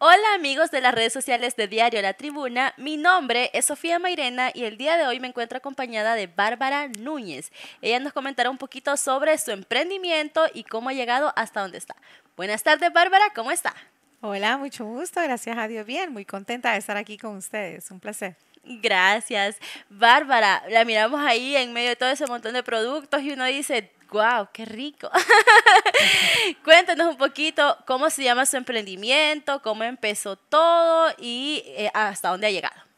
Hola 0.00 0.34
amigos 0.36 0.70
de 0.70 0.80
las 0.80 0.94
redes 0.94 1.12
sociales 1.12 1.56
de 1.56 1.66
Diario 1.66 2.00
La 2.02 2.12
Tribuna, 2.12 2.72
mi 2.76 2.96
nombre 2.96 3.50
es 3.52 3.64
Sofía 3.64 3.98
Mairena 3.98 4.52
y 4.54 4.62
el 4.62 4.78
día 4.78 4.96
de 4.96 5.04
hoy 5.04 5.18
me 5.18 5.26
encuentro 5.26 5.58
acompañada 5.58 6.14
de 6.14 6.28
Bárbara 6.28 6.86
Núñez. 6.86 7.50
Ella 7.82 7.98
nos 7.98 8.12
comentará 8.12 8.48
un 8.48 8.58
poquito 8.58 8.96
sobre 8.96 9.36
su 9.38 9.50
emprendimiento 9.50 10.44
y 10.54 10.62
cómo 10.62 10.90
ha 10.90 10.92
llegado 10.92 11.32
hasta 11.34 11.62
donde 11.62 11.78
está. 11.78 11.96
Buenas 12.36 12.62
tardes 12.62 12.92
Bárbara, 12.92 13.24
¿cómo 13.34 13.50
está? 13.50 13.74
Hola, 14.20 14.56
mucho 14.56 14.84
gusto, 14.84 15.20
gracias 15.20 15.58
a 15.58 15.66
Dios 15.66 15.84
bien, 15.84 16.12
muy 16.12 16.24
contenta 16.24 16.70
de 16.70 16.78
estar 16.78 16.96
aquí 16.96 17.18
con 17.18 17.36
ustedes, 17.36 17.90
un 17.90 17.98
placer. 17.98 18.36
Gracias. 18.62 19.56
Bárbara, 19.88 20.62
la 20.68 20.84
miramos 20.84 21.20
ahí 21.22 21.56
en 21.56 21.72
medio 21.72 21.88
de 21.88 21.96
todo 21.96 22.10
ese 22.10 22.26
montón 22.28 22.52
de 22.52 22.62
productos 22.62 23.22
y 23.22 23.32
uno 23.32 23.46
dice, 23.46 23.90
¡Guau, 24.10 24.48
qué 24.52 24.64
rico! 24.64 25.10
Cuéntanos 26.64 27.08
un 27.08 27.18
poquito 27.18 27.76
cómo 27.86 28.08
se 28.08 28.24
llama 28.24 28.46
su 28.46 28.56
emprendimiento, 28.56 29.60
cómo 29.60 29.84
empezó 29.84 30.36
todo 30.36 31.12
y 31.18 31.62
eh, 31.66 31.90
hasta 31.92 32.30
dónde 32.30 32.46
ha 32.46 32.50
llegado. 32.50 32.88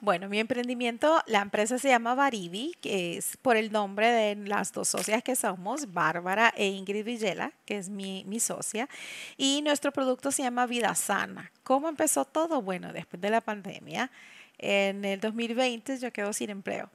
Bueno, 0.00 0.28
mi 0.28 0.38
emprendimiento, 0.38 1.22
la 1.26 1.40
empresa 1.40 1.78
se 1.78 1.88
llama 1.88 2.14
Baribi, 2.14 2.72
que 2.80 3.16
es 3.16 3.36
por 3.36 3.56
el 3.56 3.72
nombre 3.72 4.08
de 4.10 4.36
las 4.48 4.72
dos 4.72 4.88
socias 4.88 5.24
que 5.24 5.34
somos, 5.34 5.92
Bárbara 5.92 6.52
e 6.56 6.66
Ingrid 6.66 7.04
Villela, 7.04 7.52
que 7.64 7.78
es 7.78 7.88
mi, 7.88 8.24
mi 8.24 8.38
socia, 8.38 8.88
y 9.36 9.60
nuestro 9.62 9.90
producto 9.90 10.30
se 10.30 10.44
llama 10.44 10.66
Vida 10.66 10.94
Sana. 10.94 11.50
¿Cómo 11.64 11.88
empezó 11.88 12.24
todo? 12.24 12.62
Bueno, 12.62 12.92
después 12.92 13.20
de 13.20 13.30
la 13.30 13.40
pandemia, 13.40 14.10
en 14.58 15.04
el 15.04 15.20
2020 15.20 15.98
yo 15.98 16.12
quedo 16.12 16.32
sin 16.32 16.50
empleo. 16.50 16.90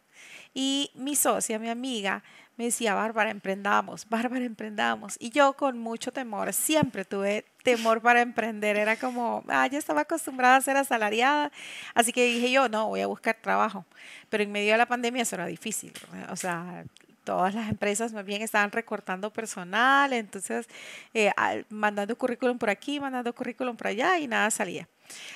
Y 0.53 0.91
mi 0.93 1.15
socia, 1.15 1.57
mi 1.57 1.69
amiga, 1.69 2.23
me 2.55 2.65
decía, 2.65 2.93
Bárbara, 2.93 3.31
emprendamos, 3.31 4.07
Bárbara, 4.09 4.45
emprendamos. 4.45 5.15
Y 5.19 5.31
yo 5.31 5.53
con 5.53 5.77
mucho 5.79 6.11
temor, 6.11 6.53
siempre 6.53 7.05
tuve 7.05 7.45
temor 7.63 8.01
para 8.01 8.21
emprender. 8.21 8.77
Era 8.77 8.95
como, 8.97 9.43
ah, 9.47 9.67
yo 9.67 9.79
estaba 9.79 10.01
acostumbrada 10.01 10.57
a 10.57 10.61
ser 10.61 10.77
asalariada. 10.77 11.51
Así 11.95 12.11
que 12.11 12.25
dije 12.25 12.51
yo, 12.51 12.69
no, 12.69 12.87
voy 12.87 13.01
a 13.01 13.07
buscar 13.07 13.37
trabajo. 13.41 13.85
Pero 14.29 14.43
en 14.43 14.51
medio 14.51 14.73
de 14.73 14.77
la 14.77 14.85
pandemia 14.85 15.23
eso 15.23 15.35
era 15.35 15.47
difícil. 15.47 15.93
O 16.29 16.35
sea, 16.35 16.85
todas 17.23 17.55
las 17.55 17.69
empresas 17.69 18.13
más 18.13 18.25
bien 18.25 18.41
estaban 18.41 18.71
recortando 18.71 19.31
personal, 19.31 20.13
entonces 20.13 20.67
eh, 21.13 21.31
mandando 21.69 22.17
currículum 22.17 22.57
por 22.57 22.69
aquí, 22.69 22.99
mandando 22.99 23.33
currículum 23.33 23.75
por 23.75 23.87
allá 23.87 24.19
y 24.19 24.27
nada 24.27 24.51
salía. 24.51 24.87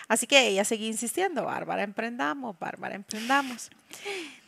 Así 0.08 0.28
que 0.28 0.48
ella 0.48 0.66
seguía 0.66 0.88
insistiendo, 0.88 1.46
Bárbara, 1.46 1.84
emprendamos, 1.84 2.58
Bárbara, 2.60 2.96
emprendamos. 2.96 3.70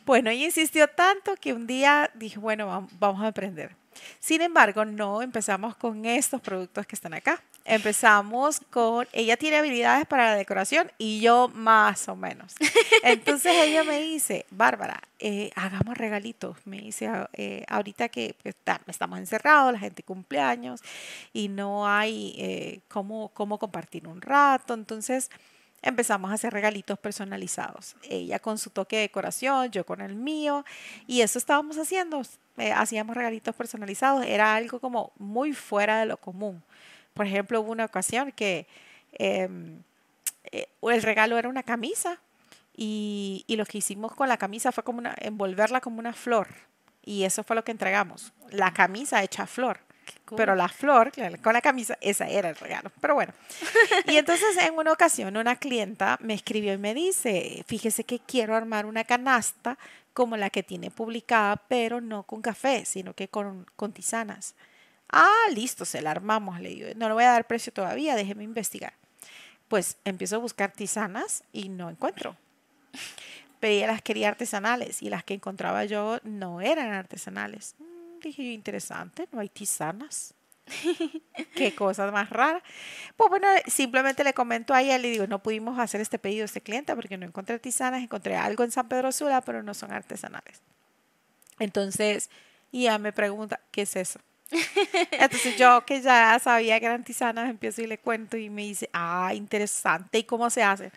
Bueno, 0.06 0.30
ella 0.30 0.44
insistió 0.44 0.88
tanto 0.88 1.36
que 1.36 1.52
un 1.52 1.66
día 1.66 2.10
dije, 2.14 2.38
bueno, 2.38 2.88
vamos 2.98 3.22
a 3.22 3.28
emprender. 3.28 3.76
Sin 4.18 4.40
embargo, 4.40 4.84
no 4.84 5.22
empezamos 5.22 5.76
con 5.76 6.04
estos 6.06 6.40
productos 6.40 6.86
que 6.86 6.96
están 6.96 7.14
acá. 7.14 7.42
Empezamos 7.70 8.60
con, 8.70 9.06
ella 9.12 9.36
tiene 9.36 9.58
habilidades 9.58 10.04
para 10.06 10.26
la 10.26 10.36
decoración 10.36 10.90
y 10.98 11.20
yo 11.20 11.48
más 11.54 12.08
o 12.08 12.16
menos. 12.16 12.54
Entonces 13.04 13.52
ella 13.64 13.84
me 13.84 14.00
dice, 14.00 14.44
Bárbara, 14.50 15.00
eh, 15.20 15.50
hagamos 15.54 15.96
regalitos. 15.96 16.56
Me 16.64 16.80
dice, 16.80 17.08
eh, 17.32 17.64
ahorita 17.68 18.08
que 18.08 18.34
estamos 18.86 19.18
encerrados, 19.18 19.72
la 19.72 19.78
gente 19.78 20.02
cumpleaños 20.02 20.80
y 21.32 21.48
no 21.48 21.86
hay 21.86 22.34
eh, 22.38 22.80
cómo, 22.88 23.28
cómo 23.34 23.58
compartir 23.58 24.08
un 24.08 24.20
rato. 24.20 24.74
Entonces 24.74 25.30
empezamos 25.82 26.30
a 26.30 26.34
hacer 26.34 26.52
regalitos 26.52 26.98
personalizados. 26.98 27.96
Ella 28.02 28.38
con 28.38 28.58
su 28.58 28.70
toque 28.70 28.96
de 28.96 29.02
decoración, 29.02 29.70
yo 29.70 29.84
con 29.86 30.00
el 30.00 30.14
mío, 30.14 30.64
y 31.06 31.22
eso 31.22 31.38
estábamos 31.38 31.78
haciendo. 31.78 32.22
Eh, 32.56 32.72
hacíamos 32.72 33.16
regalitos 33.16 33.54
personalizados, 33.54 34.24
era 34.24 34.54
algo 34.54 34.80
como 34.80 35.12
muy 35.18 35.52
fuera 35.52 36.00
de 36.00 36.06
lo 36.06 36.16
común. 36.16 36.62
Por 37.20 37.26
ejemplo, 37.26 37.60
hubo 37.60 37.70
una 37.70 37.84
ocasión 37.84 38.32
que 38.32 38.66
em, 39.12 39.82
eh, 40.52 40.68
el 40.80 41.02
regalo 41.02 41.36
era 41.36 41.50
una 41.50 41.62
camisa 41.62 42.18
y, 42.74 43.44
y, 43.46 43.56
lo 43.56 43.66
que 43.66 43.76
hicimos 43.76 44.14
con 44.14 44.26
la 44.26 44.38
camisa 44.38 44.72
fue 44.72 44.82
como 44.84 45.00
una, 45.00 45.14
envolverla 45.18 45.82
como 45.82 45.98
una 45.98 46.14
flor. 46.14 46.48
Y 47.04 47.24
eso 47.24 47.44
fue 47.44 47.56
lo 47.56 47.62
que 47.62 47.72
entregamos, 47.72 48.32
la 48.48 48.72
camisa 48.72 49.22
hecha 49.22 49.46
flor. 49.46 49.80
Pero 50.34 50.54
la 50.54 50.70
flor 50.70 51.12
con 51.42 51.52
la 51.52 51.60
camisa, 51.60 51.98
esa 52.00 52.26
era 52.26 52.48
el 52.48 52.56
regalo. 52.56 52.90
Pero 53.02 53.16
bueno. 53.16 53.34
Y 54.06 54.16
entonces 54.16 54.56
en 54.56 54.78
una 54.78 54.92
ocasión 54.92 55.36
una 55.36 55.56
clienta 55.56 56.16
me 56.22 56.32
escribió 56.32 56.72
y 56.72 56.78
me 56.78 56.94
dice, 56.94 57.62
fíjese 57.66 58.04
que 58.04 58.20
quiero 58.20 58.56
armar 58.56 58.86
una 58.86 59.04
canasta 59.04 59.76
como 60.14 60.38
la 60.38 60.48
que 60.48 60.62
tiene 60.62 60.90
publicada, 60.90 61.56
pero 61.68 62.00
no 62.00 62.22
con 62.22 62.40
café, 62.40 62.86
sino 62.86 63.12
que 63.12 63.28
con, 63.28 63.66
con 63.76 63.92
tisanas. 63.92 64.54
Ah, 65.12 65.46
listo, 65.54 65.84
se 65.84 66.00
la 66.02 66.10
armamos, 66.10 66.60
le 66.60 66.68
digo. 66.70 66.88
No 66.96 67.08
le 67.08 67.14
voy 67.14 67.24
a 67.24 67.32
dar 67.32 67.46
precio 67.46 67.72
todavía, 67.72 68.14
déjeme 68.14 68.44
investigar. 68.44 68.94
Pues 69.68 69.98
empiezo 70.04 70.36
a 70.36 70.38
buscar 70.38 70.72
tisanas 70.72 71.44
y 71.52 71.68
no 71.68 71.90
encuentro. 71.90 72.36
Pero 73.60 73.72
ella 73.72 73.86
las 73.88 74.02
quería 74.02 74.28
artesanales 74.28 75.02
y 75.02 75.10
las 75.10 75.22
que 75.24 75.34
encontraba 75.34 75.84
yo 75.84 76.18
no 76.24 76.60
eran 76.60 76.92
artesanales 76.92 77.74
dije 78.20 78.42
interesante, 78.42 79.28
no 79.32 79.40
hay 79.40 79.48
tisanas. 79.48 80.34
Qué 81.56 81.74
cosas 81.74 82.12
más 82.12 82.30
raras. 82.30 82.62
Pues 83.16 83.28
bueno, 83.28 83.48
simplemente 83.66 84.22
le 84.22 84.34
comento 84.34 84.72
a 84.72 84.82
ella, 84.82 84.98
le 84.98 85.10
digo, 85.10 85.26
no 85.26 85.42
pudimos 85.42 85.78
hacer 85.78 86.00
este 86.00 86.18
pedido 86.18 86.42
a 86.42 86.46
este 86.46 86.60
cliente 86.60 86.94
porque 86.94 87.16
no 87.16 87.26
encontré 87.26 87.58
tisanas, 87.58 88.02
encontré 88.02 88.36
algo 88.36 88.62
en 88.62 88.70
San 88.70 88.88
Pedro 88.88 89.10
Sula, 89.10 89.40
pero 89.40 89.62
no 89.62 89.74
son 89.74 89.92
artesanales. 89.92 90.62
Entonces, 91.58 92.30
ella 92.72 92.98
me 92.98 93.12
pregunta, 93.12 93.60
¿qué 93.70 93.82
es 93.82 93.96
eso? 93.96 94.20
Entonces 95.12 95.56
yo 95.56 95.84
que 95.84 96.00
ya 96.00 96.38
sabía 96.38 96.80
que 96.80 96.86
eran 96.86 97.04
tisanas, 97.04 97.48
empiezo 97.48 97.82
y 97.82 97.86
le 97.86 97.98
cuento 97.98 98.36
y 98.36 98.50
me 98.50 98.62
dice, 98.62 98.88
ah, 98.92 99.32
interesante, 99.34 100.18
¿y 100.18 100.24
cómo 100.24 100.50
se 100.50 100.62
hace? 100.62 100.90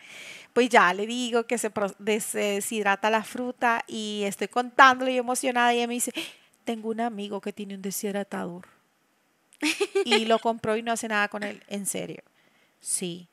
Pues 0.53 0.69
ya 0.69 0.93
le 0.93 1.05
digo 1.05 1.45
que 1.45 1.57
se, 1.57 1.71
se 2.19 2.39
deshidrata 2.39 3.09
la 3.09 3.23
fruta 3.23 3.83
y 3.87 4.23
estoy 4.25 4.47
contándole 4.47 5.11
y 5.11 5.17
emocionada 5.17 5.73
y 5.73 5.77
ella 5.77 5.87
me 5.87 5.95
dice, 5.95 6.13
tengo 6.63 6.89
un 6.89 7.01
amigo 7.01 7.41
que 7.41 7.53
tiene 7.53 7.75
un 7.75 7.81
deshidratador 7.81 8.67
y 10.05 10.25
lo 10.25 10.39
compró 10.39 10.77
y 10.77 10.83
no 10.83 10.91
hace 10.91 11.07
nada 11.07 11.27
con 11.27 11.43
él. 11.43 11.63
En 11.67 11.85
serio. 11.85 12.23
Sí. 12.79 13.27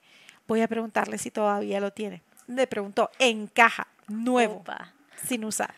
Voy 0.46 0.62
a 0.62 0.68
preguntarle 0.68 1.18
si 1.18 1.30
todavía 1.30 1.80
lo 1.80 1.92
tiene. 1.92 2.22
Le 2.46 2.66
preguntó, 2.66 3.10
en 3.18 3.46
caja, 3.46 3.86
nuevo, 4.08 4.64
sin 5.26 5.44
usar. 5.44 5.74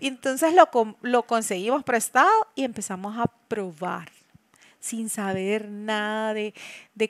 Entonces 0.00 0.54
lo, 0.54 0.96
lo 1.02 1.22
conseguimos 1.24 1.84
prestado 1.84 2.30
y 2.54 2.64
empezamos 2.64 3.18
a 3.18 3.26
probar 3.48 4.10
sin 4.80 5.10
saber 5.10 5.68
nada 5.68 6.32
de, 6.32 6.54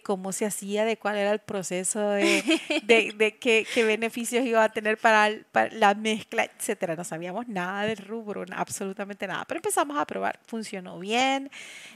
cómo 0.02 0.32
se 0.32 0.44
hacía, 0.44 0.84
de 0.84 0.96
cuál 0.96 1.16
era 1.16 1.30
el 1.30 1.38
proceso, 1.38 2.00
de, 2.10 2.60
de, 2.84 3.38
qué, 3.38 3.84
beneficios 3.84 4.44
iba 4.44 4.62
a 4.62 4.68
tener 4.68 4.98
para, 4.98 5.30
la 5.72 5.94
mezcla, 5.94 6.44
etcétera. 6.44 6.96
No 6.96 7.04
sabíamos 7.04 7.48
nada 7.48 7.84
del 7.84 7.98
rubro, 7.98 8.44
absolutamente 8.54 9.26
nada. 9.26 9.44
Pero 9.46 9.58
empezamos 9.58 9.98
a 9.98 10.04
probar, 10.04 10.40
funcionó 10.46 10.98
bien. 10.98 11.50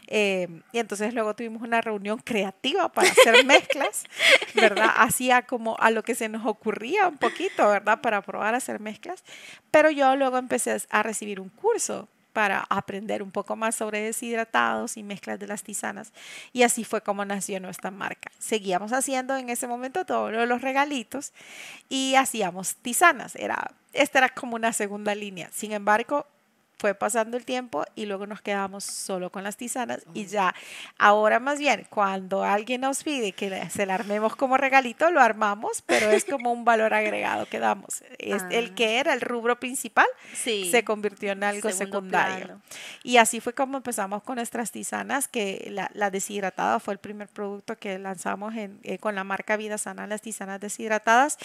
Eh, 0.07 0.49
y 0.73 0.79
entonces 0.79 1.13
luego 1.13 1.35
tuvimos 1.35 1.63
una 1.63 1.81
reunión 1.81 2.19
creativa 2.19 2.89
para 2.89 3.11
hacer 3.11 3.45
mezclas, 3.45 4.05
¿verdad? 4.55 4.91
Hacía 4.97 5.43
como 5.43 5.77
a 5.79 5.91
lo 5.91 6.03
que 6.03 6.15
se 6.15 6.29
nos 6.29 6.47
ocurría 6.47 7.09
un 7.09 7.19
poquito, 7.19 7.69
¿verdad? 7.69 8.01
Para 8.01 8.23
probar 8.23 8.55
a 8.55 8.59
hacer 8.59 8.81
mezclas. 8.81 9.25
Pero 9.71 9.91
yo 9.91 10.15
luego 10.15 10.39
empecé 10.39 10.77
a 10.91 11.03
recibir 11.03 11.41
un 11.41 11.49
curso 11.49 12.09
para 12.35 12.67
aprender 12.69 13.23
un 13.23 13.31
poco 13.31 13.57
más 13.57 13.77
sobre 13.77 14.03
deshidratados 14.03 14.99
y 14.99 15.03
mezclas 15.03 15.39
de 15.39 15.47
las 15.47 15.63
tisanas. 15.63 16.13
Y 16.53 16.65
así 16.65 16.85
fue 16.85 17.01
como 17.01 17.25
nació 17.25 17.61
nuestra 17.61 17.91
marca. 17.91 18.31
Seguíamos 18.39 18.93
haciendo 18.93 19.37
en 19.37 19.49
ese 19.49 19.67
momento 19.67 20.05
todos 20.05 20.33
los 20.47 20.61
regalitos 20.61 21.33
y 21.89 22.17
hacíamos 22.17 22.77
tisanas. 22.77 23.37
Era, 23.37 23.71
esta 23.93 24.19
era 24.19 24.29
como 24.29 24.57
una 24.57 24.73
segunda 24.73 25.15
línea. 25.15 25.49
Sin 25.53 25.73
embargo, 25.73 26.27
fue 26.79 26.95
pasando 26.95 27.37
el 27.37 27.45
tiempo 27.45 27.85
y 27.95 28.07
luego 28.07 28.27
nos 28.27 28.43
quedamos 28.43 28.85
solo 28.85 29.31
con 29.31 29.43
las 29.45 29.57
tisanas 29.57 30.01
y 30.13 30.27
ya, 30.27 30.55
ahora 30.99 31.41
más 31.41 31.59
bien, 31.59 31.87
cuando 31.89 32.43
alguien 32.45 32.83
nos 32.83 33.03
pide 33.05 33.33
que 33.33 33.69
se 33.71 33.87
la 33.87 33.95
armemos 33.95 34.37
como 34.37 34.57
regalito, 34.57 35.11
lo 35.11 35.21
armamos, 35.21 35.83
pero 35.87 36.11
es 36.11 36.25
como 36.25 36.53
un 36.53 36.65
valor 36.65 36.93
agregado 36.95 37.47
que 37.47 37.59
damos. 37.59 38.03
Es 38.19 38.43
El 38.51 38.71
Ah. 38.71 38.75
que 38.75 38.99
era 38.99 39.13
el 39.15 39.21
rubro 39.21 39.59
principal 39.59 40.07
Sí. 40.35 40.71
se 40.71 40.85
convirtió 40.85 41.33
en 41.33 41.45
algo 41.45 41.69
Segundo 41.71 41.99
secundario. 41.99 42.45
plano. 42.47 42.61
Y 43.03 43.17
así 43.19 43.41
fue 43.41 43.53
como 43.55 43.77
empezamos 43.79 44.23
con 44.23 44.37
nuestras 44.37 44.71
tisanas, 44.71 45.29
que 45.29 45.69
la, 45.71 45.91
la 45.95 46.11
deshidratada 46.11 46.81
fue 46.81 46.95
el 46.95 46.99
primer 46.99 47.29
producto 47.29 47.77
que 47.77 47.99
lanzamos 47.99 48.55
en- 48.55 48.81
eh, 48.83 48.99
con 48.99 49.15
la 49.15 49.25
marca 49.25 49.57
Vida 49.57 49.79
Sana, 49.79 50.07
las 50.07 50.21
tisanas 50.23 50.61
deshidratadas. 50.61 51.39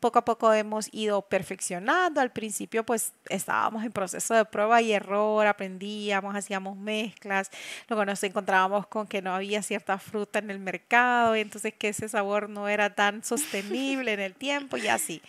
Poco 0.00 0.18
a 0.20 0.24
poco 0.24 0.52
hemos 0.52 0.88
ido 0.92 1.22
perfeccionando. 1.22 2.20
Al 2.20 2.30
principio 2.30 2.84
pues 2.84 3.12
estábamos 3.28 3.84
en 3.84 3.92
proceso 3.92 4.34
de 4.34 4.44
prueba 4.44 4.75
y 4.80 4.92
error, 4.92 5.46
aprendíamos, 5.46 6.34
hacíamos 6.34 6.76
mezclas. 6.76 7.50
Luego 7.88 8.04
nos 8.04 8.22
encontrábamos 8.22 8.86
con 8.86 9.06
que 9.06 9.22
no 9.22 9.34
había 9.34 9.62
cierta 9.62 9.98
fruta 9.98 10.38
en 10.38 10.50
el 10.50 10.58
mercado 10.58 11.36
y 11.36 11.40
entonces 11.40 11.74
que 11.74 11.88
ese 11.88 12.08
sabor 12.08 12.48
no 12.48 12.68
era 12.68 12.94
tan 12.94 13.24
sostenible 13.24 14.12
en 14.12 14.20
el 14.20 14.34
tiempo 14.34 14.76
y 14.76 14.88
así. 14.88 15.22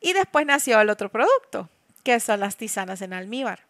Y 0.00 0.12
después 0.12 0.44
nació 0.46 0.80
el 0.80 0.90
otro 0.90 1.08
producto, 1.08 1.68
que 2.02 2.18
son 2.20 2.40
las 2.40 2.56
tisanas 2.56 3.02
en 3.02 3.12
almíbar. 3.12 3.60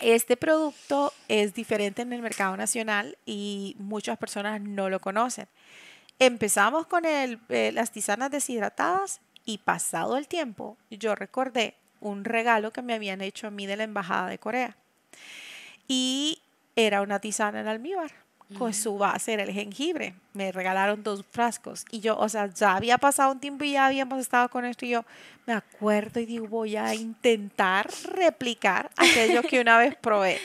Este 0.00 0.36
producto 0.36 1.12
es 1.28 1.54
diferente 1.54 2.02
en 2.02 2.12
el 2.12 2.22
mercado 2.22 2.56
nacional 2.56 3.18
y 3.26 3.76
muchas 3.78 4.18
personas 4.18 4.60
no 4.60 4.88
lo 4.88 5.00
conocen. 5.00 5.46
Empezamos 6.18 6.86
con 6.86 7.04
el, 7.04 7.40
eh, 7.48 7.72
las 7.72 7.90
tisanas 7.90 8.30
deshidratadas 8.30 9.20
y 9.44 9.58
pasado 9.58 10.16
el 10.16 10.28
tiempo 10.28 10.76
yo 10.90 11.14
recordé 11.14 11.74
un 12.02 12.24
regalo 12.24 12.72
que 12.72 12.82
me 12.82 12.94
habían 12.94 13.20
hecho 13.20 13.46
a 13.46 13.50
mí 13.50 13.66
de 13.66 13.76
la 13.76 13.84
Embajada 13.84 14.28
de 14.28 14.38
Corea. 14.38 14.76
Y 15.88 16.42
era 16.76 17.02
una 17.02 17.20
tisana 17.20 17.60
en 17.60 17.68
almíbar. 17.68 18.21
Pues 18.58 18.76
su 18.76 18.96
base 18.98 19.32
era 19.32 19.42
el 19.42 19.52
jengibre. 19.52 20.14
Me 20.32 20.52
regalaron 20.52 21.02
dos 21.02 21.24
frascos. 21.30 21.84
Y 21.90 22.00
yo, 22.00 22.16
o 22.18 22.28
sea, 22.28 22.46
ya 22.46 22.76
había 22.76 22.98
pasado 22.98 23.32
un 23.32 23.40
tiempo 23.40 23.64
y 23.64 23.72
ya 23.72 23.86
habíamos 23.86 24.18
estado 24.20 24.48
con 24.48 24.64
esto. 24.64 24.86
Y 24.86 24.90
yo 24.90 25.04
me 25.46 25.54
acuerdo 25.54 26.20
y 26.20 26.26
digo, 26.26 26.46
voy 26.46 26.76
a 26.76 26.94
intentar 26.94 27.88
replicar 28.04 28.90
aquello 28.96 29.42
que 29.42 29.60
una 29.60 29.78
vez 29.78 29.94
probé. 29.96 30.38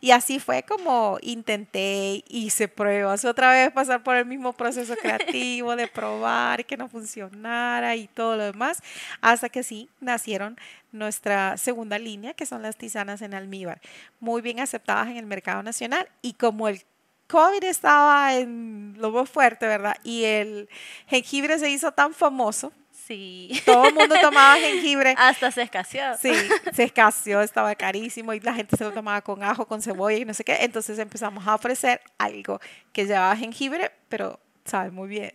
Y 0.00 0.10
así 0.10 0.38
fue 0.38 0.62
como 0.62 1.18
intenté, 1.22 2.22
hice 2.28 2.68
pruebas, 2.68 3.24
otra 3.24 3.52
vez 3.52 3.72
pasar 3.72 4.02
por 4.02 4.16
el 4.16 4.26
mismo 4.26 4.52
proceso 4.52 4.94
creativo 4.96 5.74
de 5.76 5.88
probar 5.88 6.66
que 6.66 6.76
no 6.76 6.88
funcionara 6.88 7.96
y 7.96 8.06
todo 8.08 8.36
lo 8.36 8.44
demás, 8.44 8.82
hasta 9.22 9.48
que 9.48 9.62
sí 9.62 9.88
nacieron 10.00 10.58
nuestra 10.92 11.56
segunda 11.56 11.98
línea, 11.98 12.34
que 12.34 12.44
son 12.46 12.60
las 12.62 12.76
tisanas 12.76 13.22
en 13.22 13.32
almíbar, 13.32 13.80
muy 14.20 14.42
bien 14.42 14.60
aceptadas 14.60 15.08
en 15.08 15.16
el 15.16 15.26
mercado 15.26 15.62
nacional. 15.62 16.06
Y 16.20 16.34
como 16.34 16.68
el 16.68 16.82
COVID 17.28 17.64
estaba 17.64 18.34
en 18.34 18.94
lo 18.98 19.10
más 19.10 19.28
fuerte, 19.30 19.66
¿verdad? 19.66 19.96
Y 20.04 20.24
el 20.24 20.68
jengibre 21.06 21.58
se 21.58 21.70
hizo 21.70 21.92
tan 21.92 22.12
famoso, 22.14 22.72
Sí. 23.06 23.60
todo 23.66 23.86
el 23.88 23.94
mundo 23.94 24.14
tomaba 24.20 24.56
jengibre. 24.58 25.14
Hasta 25.18 25.50
se 25.50 25.62
escaseó. 25.62 26.16
Sí, 26.20 26.32
se 26.72 26.84
escaseó, 26.84 27.42
estaba 27.42 27.74
carísimo 27.74 28.32
y 28.32 28.40
la 28.40 28.54
gente 28.54 28.76
se 28.78 28.84
lo 28.84 28.92
tomaba 28.92 29.20
con 29.20 29.42
ajo, 29.42 29.66
con 29.66 29.82
cebolla 29.82 30.16
y 30.16 30.24
no 30.24 30.32
sé 30.32 30.42
qué. 30.44 30.56
Entonces 30.60 30.98
empezamos 30.98 31.46
a 31.46 31.54
ofrecer 31.54 32.00
algo 32.18 32.60
que 32.92 33.04
llevaba 33.04 33.36
jengibre, 33.36 33.90
pero 34.08 34.40
sabe 34.64 34.90
muy 34.90 35.08
bien. 35.08 35.34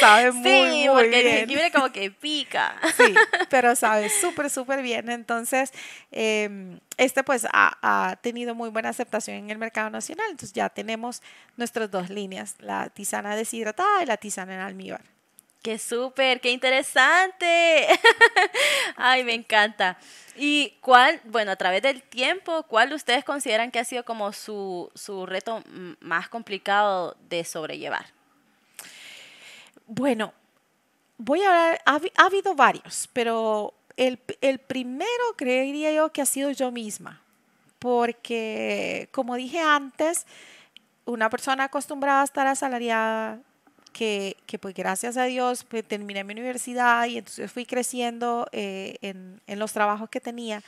Sabe 0.00 0.32
muy, 0.32 0.44
Sí, 0.50 0.88
muy 0.88 0.88
porque 0.88 1.18
el 1.18 1.24
bien. 1.24 1.36
jengibre 1.38 1.70
como 1.70 1.92
que 1.92 2.10
pica. 2.10 2.76
Sí, 2.96 3.14
pero 3.48 3.76
sabe 3.76 4.08
súper, 4.10 4.50
súper 4.50 4.82
bien. 4.82 5.08
Entonces, 5.10 5.72
em, 6.10 6.80
este 6.96 7.22
pues 7.22 7.46
ha, 7.52 7.78
ha 7.82 8.16
tenido 8.16 8.54
muy 8.54 8.68
buena 8.70 8.88
aceptación 8.88 9.36
en 9.36 9.50
el 9.50 9.58
mercado 9.58 9.90
nacional. 9.90 10.26
Entonces 10.30 10.52
ya 10.52 10.68
tenemos 10.68 11.22
nuestras 11.56 11.90
dos 11.90 12.10
líneas, 12.10 12.56
la 12.58 12.88
tisana 12.90 13.36
deshidratada 13.36 14.02
y 14.02 14.06
la 14.06 14.16
tisana 14.16 14.54
en 14.54 14.60
almíbar. 14.60 15.02
Qué 15.62 15.78
súper, 15.78 16.40
qué 16.40 16.50
interesante. 16.50 17.86
Ay, 18.96 19.24
me 19.24 19.34
encanta. 19.34 19.98
¿Y 20.36 20.74
cuál, 20.80 21.20
bueno, 21.24 21.50
a 21.52 21.56
través 21.56 21.82
del 21.82 22.02
tiempo, 22.02 22.62
cuál 22.64 22.92
ustedes 22.92 23.24
consideran 23.24 23.70
que 23.70 23.78
ha 23.80 23.84
sido 23.84 24.04
como 24.04 24.32
su, 24.32 24.90
su 24.94 25.26
reto 25.26 25.62
más 26.00 26.28
complicado 26.28 27.16
de 27.28 27.42
sobrellevar? 27.44 28.15
Bueno, 29.86 30.32
voy 31.18 31.42
a 31.42 31.48
hablar, 31.48 31.80
ha, 31.86 31.98
habi- 31.98 32.12
ha 32.16 32.26
habido 32.26 32.54
varios, 32.54 33.08
pero 33.12 33.74
el, 33.96 34.20
el 34.40 34.58
primero 34.58 35.10
creería 35.36 35.92
yo 35.92 36.12
que 36.12 36.22
ha 36.22 36.26
sido 36.26 36.50
yo 36.52 36.70
misma, 36.72 37.22
porque 37.78 39.08
como 39.12 39.36
dije 39.36 39.60
antes, 39.60 40.26
una 41.06 41.30
persona 41.30 41.64
acostumbrada 41.64 42.22
a 42.22 42.24
estar 42.24 42.46
asalariada, 42.46 43.40
que, 43.92 44.36
que 44.46 44.58
pues 44.58 44.74
gracias 44.74 45.16
a 45.16 45.24
Dios 45.24 45.64
pues, 45.64 45.84
terminé 45.86 46.24
mi 46.24 46.32
universidad 46.34 47.06
y 47.06 47.18
entonces 47.18 47.50
fui 47.52 47.66
creciendo 47.66 48.48
eh, 48.52 48.96
en, 49.02 49.40
en 49.46 49.58
los 49.58 49.72
trabajos 49.72 50.10
que 50.10 50.20
tenía 50.20 50.62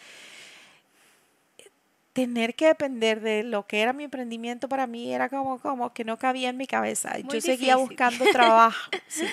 tener 2.18 2.54
que 2.56 2.66
depender 2.66 3.20
de 3.20 3.44
lo 3.44 3.66
que 3.66 3.80
era 3.80 3.92
mi 3.92 4.02
emprendimiento 4.04 4.68
para 4.68 4.88
mí 4.88 5.14
era 5.14 5.28
como, 5.28 5.60
como 5.60 5.92
que 5.92 6.02
no 6.02 6.18
cabía 6.18 6.48
en 6.48 6.56
mi 6.56 6.66
cabeza. 6.66 7.10
Muy 7.22 7.34
Yo 7.34 7.40
seguía 7.40 7.76
difícil. 7.76 7.76
buscando 7.76 8.24
trabajo. 8.32 8.90
sí. 9.06 9.24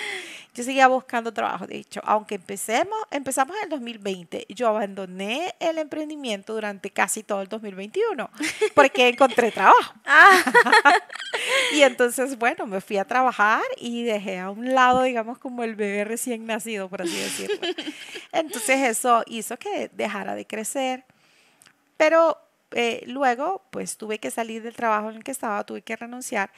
Yo 0.54 0.64
seguía 0.64 0.88
buscando 0.88 1.34
trabajo. 1.34 1.68
De 1.68 1.76
hecho, 1.78 2.00
aunque 2.06 2.36
empecemos, 2.36 2.98
empezamos 3.12 3.58
en 3.58 3.64
el 3.64 3.70
2020, 3.70 4.46
yo 4.50 4.70
abandoné 4.70 5.54
el 5.60 5.80
emprendimiento 5.80 6.54
durante 6.54 6.92
casi 6.92 7.24
todo 7.24 7.42
el 7.42 7.50
2021 7.50 8.30
porque 8.74 9.08
encontré 9.10 9.52
trabajo. 9.52 9.94
y 11.74 11.82
entonces, 11.82 12.38
bueno, 12.38 12.68
me 12.68 12.80
fui 12.80 12.98
a 12.98 13.04
trabajar 13.04 13.64
y 13.78 14.04
dejé 14.04 14.40
a 14.40 14.50
un 14.52 14.74
lado, 14.74 15.04
digamos, 15.04 15.40
como 15.40 15.64
el 15.64 15.76
bebé 15.76 16.06
recién 16.06 16.46
nacido, 16.46 16.88
por 16.88 17.02
así 17.02 17.18
decirlo. 17.18 17.68
Entonces 18.32 18.80
eso 18.82 19.24
hizo 19.28 19.58
que 19.58 19.90
dejara 19.92 20.36
de 20.36 20.46
crecer. 20.46 21.04
Pero 21.98 22.38
eh, 22.72 23.04
luego, 23.08 23.62
pues 23.72 23.98
tuve 23.98 24.20
que 24.20 24.32
salir 24.32 24.64
del 24.64 24.76
trabajo 24.76 25.10
en 25.10 25.18
el 25.18 25.24
que 25.24 25.32
estaba, 25.32 25.64
tuve 25.64 25.82
que 25.82 25.96
renunciar 25.96 26.52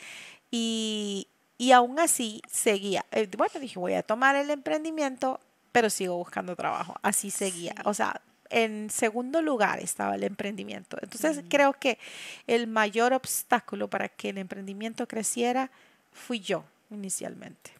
y, 0.51 1.27
y 1.57 1.71
aún 1.71 1.99
así 1.99 2.41
seguía. 2.51 3.05
Eh, 3.11 3.29
bueno, 3.37 3.59
dije, 3.59 3.79
voy 3.79 3.93
a 3.93 4.03
tomar 4.03 4.35
el 4.35 4.49
emprendimiento, 4.49 5.39
pero 5.71 5.89
sigo 5.89 6.17
buscando 6.17 6.55
trabajo. 6.55 6.95
Así 7.01 7.31
seguía. 7.31 7.75
O 7.85 7.93
sea, 7.93 8.21
en 8.49 8.89
segundo 8.89 9.41
lugar 9.41 9.79
estaba 9.79 10.15
el 10.15 10.23
emprendimiento. 10.23 10.97
Entonces, 11.01 11.43
creo 11.49 11.73
que 11.73 11.99
el 12.47 12.67
mayor 12.67 13.13
obstáculo 13.13 13.89
para 13.89 14.09
que 14.09 14.29
el 14.29 14.37
emprendimiento 14.37 15.07
creciera 15.07 15.69
fui 16.11 16.39
yo 16.39 16.63
inicialmente 16.89 17.76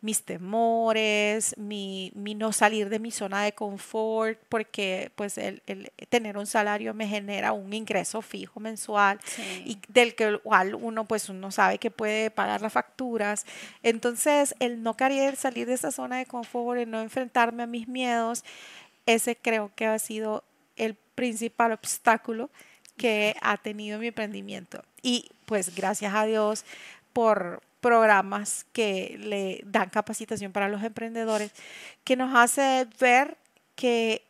mis 0.00 0.22
temores, 0.22 1.56
mi, 1.58 2.12
mi 2.14 2.34
no 2.34 2.52
salir 2.52 2.88
de 2.88 2.98
mi 2.98 3.10
zona 3.10 3.42
de 3.42 3.52
confort, 3.52 4.38
porque 4.48 5.10
pues 5.16 5.38
el, 5.38 5.62
el 5.66 5.90
tener 6.08 6.38
un 6.38 6.46
salario 6.46 6.94
me 6.94 7.06
genera 7.08 7.52
un 7.52 7.72
ingreso 7.72 8.22
fijo 8.22 8.60
mensual 8.60 9.18
Sí. 9.24 9.62
y 9.66 9.78
del 9.88 10.14
que 10.14 10.38
cual 10.38 10.74
uno 10.74 11.04
pues 11.04 11.28
uno 11.28 11.50
sabe 11.50 11.78
que 11.78 11.90
puede 11.90 12.30
pagar 12.30 12.60
las 12.62 12.72
facturas. 12.72 13.46
Entonces, 13.82 14.54
el 14.58 14.82
no 14.82 14.94
querer 14.96 15.36
salir 15.36 15.66
de 15.66 15.74
esa 15.74 15.90
zona 15.90 16.18
de 16.18 16.26
confort, 16.26 16.78
el 16.80 16.90
no 16.90 17.00
enfrentarme 17.00 17.62
a 17.62 17.66
mis 17.66 17.88
miedos, 17.88 18.44
ese 19.06 19.36
creo 19.36 19.70
que 19.74 19.86
ha 19.86 19.98
sido 19.98 20.44
el 20.76 20.94
principal 21.14 21.72
obstáculo 21.72 22.50
que 22.96 23.36
ha 23.42 23.56
tenido 23.56 23.98
mi 23.98 24.08
emprendimiento. 24.08 24.82
Y 25.02 25.30
pues 25.46 25.74
gracias 25.74 26.14
a 26.14 26.24
Dios 26.24 26.64
por 27.12 27.62
programas 27.80 28.66
que 28.72 29.16
le 29.20 29.60
dan 29.64 29.90
capacitación 29.90 30.52
para 30.52 30.68
los 30.68 30.82
emprendedores, 30.82 31.52
que 32.04 32.16
nos 32.16 32.34
hace 32.34 32.86
ver 33.00 33.36
que, 33.74 34.24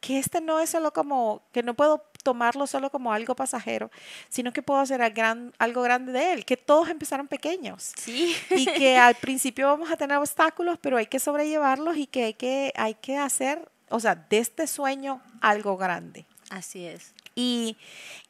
que 0.00 0.18
este 0.18 0.40
no 0.40 0.60
es 0.60 0.70
solo 0.70 0.92
como, 0.92 1.42
que 1.52 1.62
no 1.62 1.74
puedo 1.74 2.04
tomarlo 2.22 2.66
solo 2.66 2.90
como 2.90 3.12
algo 3.12 3.34
pasajero, 3.34 3.90
sino 4.28 4.52
que 4.52 4.62
puedo 4.62 4.80
hacer 4.80 5.00
gran- 5.12 5.52
algo 5.58 5.82
grande 5.82 6.12
de 6.12 6.32
él, 6.32 6.44
que 6.44 6.56
todos 6.56 6.88
empezaron 6.88 7.26
pequeños 7.28 7.92
Sí. 7.96 8.36
y 8.50 8.66
que 8.66 8.96
al 8.98 9.14
principio 9.14 9.66
vamos 9.68 9.90
a 9.90 9.96
tener 9.96 10.16
obstáculos, 10.18 10.78
pero 10.80 10.96
hay 10.98 11.06
que 11.06 11.18
sobrellevarlos 11.20 11.96
y 11.96 12.06
que 12.06 12.24
hay 12.24 12.34
que, 12.34 12.72
hay 12.76 12.94
que 12.94 13.16
hacer, 13.16 13.68
o 13.88 13.98
sea, 14.00 14.14
de 14.14 14.38
este 14.38 14.66
sueño 14.66 15.20
algo 15.40 15.76
grande. 15.76 16.26
Así 16.50 16.84
es. 16.86 17.12
Y, 17.38 17.76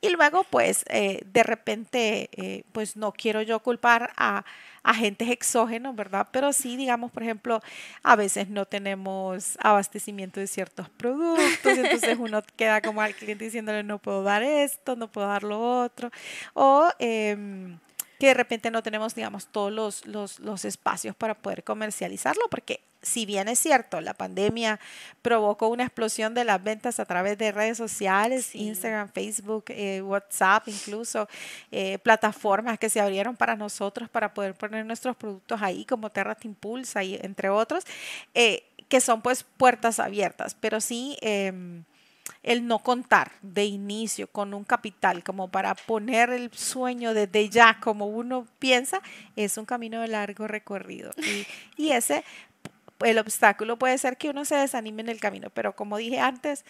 y 0.03 0.11
luego, 0.11 0.45
pues, 0.45 0.85
eh, 0.91 1.23
de 1.25 1.43
repente, 1.43 2.29
eh, 2.33 2.65
pues 2.73 2.95
no 2.95 3.13
quiero 3.13 3.41
yo 3.41 3.59
culpar 3.61 4.13
a 4.19 4.45
agentes 4.83 5.31
exógenos, 5.31 5.97
¿verdad? 5.97 6.29
Pero 6.31 6.53
sí, 6.53 6.77
digamos, 6.77 7.11
por 7.11 7.23
ejemplo, 7.23 7.63
a 8.03 8.17
veces 8.17 8.51
no 8.51 8.67
tenemos 8.67 9.57
abastecimiento 9.63 10.41
de 10.41 10.47
ciertos 10.47 10.91
productos, 10.91 11.79
entonces 11.79 12.19
uno 12.21 12.43
queda 12.55 12.83
como 12.83 13.01
al 13.01 13.15
cliente 13.15 13.47
diciéndole, 13.47 13.83
no 13.83 13.99
puedo 13.99 14.23
dar 14.23 14.43
esto, 14.43 14.95
no 14.95 15.11
puedo 15.11 15.27
dar 15.27 15.43
lo 15.43 15.59
otro. 15.81 16.11
O, 16.53 16.91
em, 16.99 17.79
que 18.19 18.27
de 18.27 18.35
repente 18.35 18.71
no 18.71 18.83
tenemos, 18.83 19.15
digamos, 19.15 19.47
todos 19.47 19.73
los, 19.73 20.05
los, 20.07 20.39
los 20.41 20.67
espacios 20.67 21.17
para 21.17 21.35
poder 21.35 21.65
comercializarlo, 21.65 22.43
porque 22.51 22.83
si 23.03 23.27
bien 23.27 23.49
es 23.49 23.59
cierto, 23.59 24.01
la 24.01 24.15
pandemia 24.15 24.81
provocó 25.23 25.69
una 25.69 25.85
explosión 25.85 26.35
de 26.35 26.45
las 26.45 26.63
ventas 26.63 26.99
a 26.99 27.05
través 27.05 27.39
de 27.39 27.53
redes 27.53 27.79
sociales, 27.79 28.55
Instagram, 28.55 29.09
Facebook, 29.11 29.67
eh, 29.69 30.03
WhatsApp, 30.03 30.67
incluso 30.67 31.29
eh, 31.71 31.99
plataformas 31.99 32.79
que 32.79 32.91
se 32.91 33.01
abrieron 33.01 33.37
para 33.37 33.57
nosotros 33.57 34.09
para 34.09 34.35
poder 34.35 34.55
poner 34.55 34.85
nuestros 34.85 35.17
productos 35.17 35.63
ahí, 35.63 35.85
como 35.85 36.11
Terra 36.11 36.35
Te 36.35 36.49
Impulsa 36.49 37.05
y 37.05 37.15
entre 37.17 37.49
otros, 37.49 37.85
eh, 38.35 38.65
que 38.89 39.01
son 39.01 39.23
pues 39.23 39.45
puertas 39.45 40.01
abiertas, 40.01 40.57
pero 40.59 40.81
sí 40.81 41.17
em, 41.21 41.85
el 42.43 42.67
no 42.67 42.79
contar 42.79 43.33
de 43.43 43.65
inicio 43.65 44.27
con 44.27 44.55
un 44.55 44.65
capital 44.65 45.23
como 45.23 45.49
para 45.49 45.75
poner 45.75 46.31
el 46.31 46.51
sueño 46.53 47.15
desde 47.15 47.49
ya 47.49 47.79
como 47.81 48.07
uno 48.07 48.47
piensa, 48.59 49.03
es 49.37 49.59
un 49.59 49.67
camino 49.67 50.01
de 50.01 50.09
largo 50.09 50.47
recorrido. 50.47 51.13
Y, 51.19 51.47
y 51.77 51.91
ese 51.93 52.25
el 53.01 53.19
obstáculo 53.19 53.79
puede 53.79 53.99
ser 53.99 54.17
que 54.17 54.31
uno 54.31 54.45
se 54.45 54.57
desanime 54.57 55.03
en 55.03 55.09
el 55.09 55.21
camino, 55.21 55.51
pero 55.51 55.75
como 55.75 55.97
dije 55.97 56.21
antes, 56.21 56.65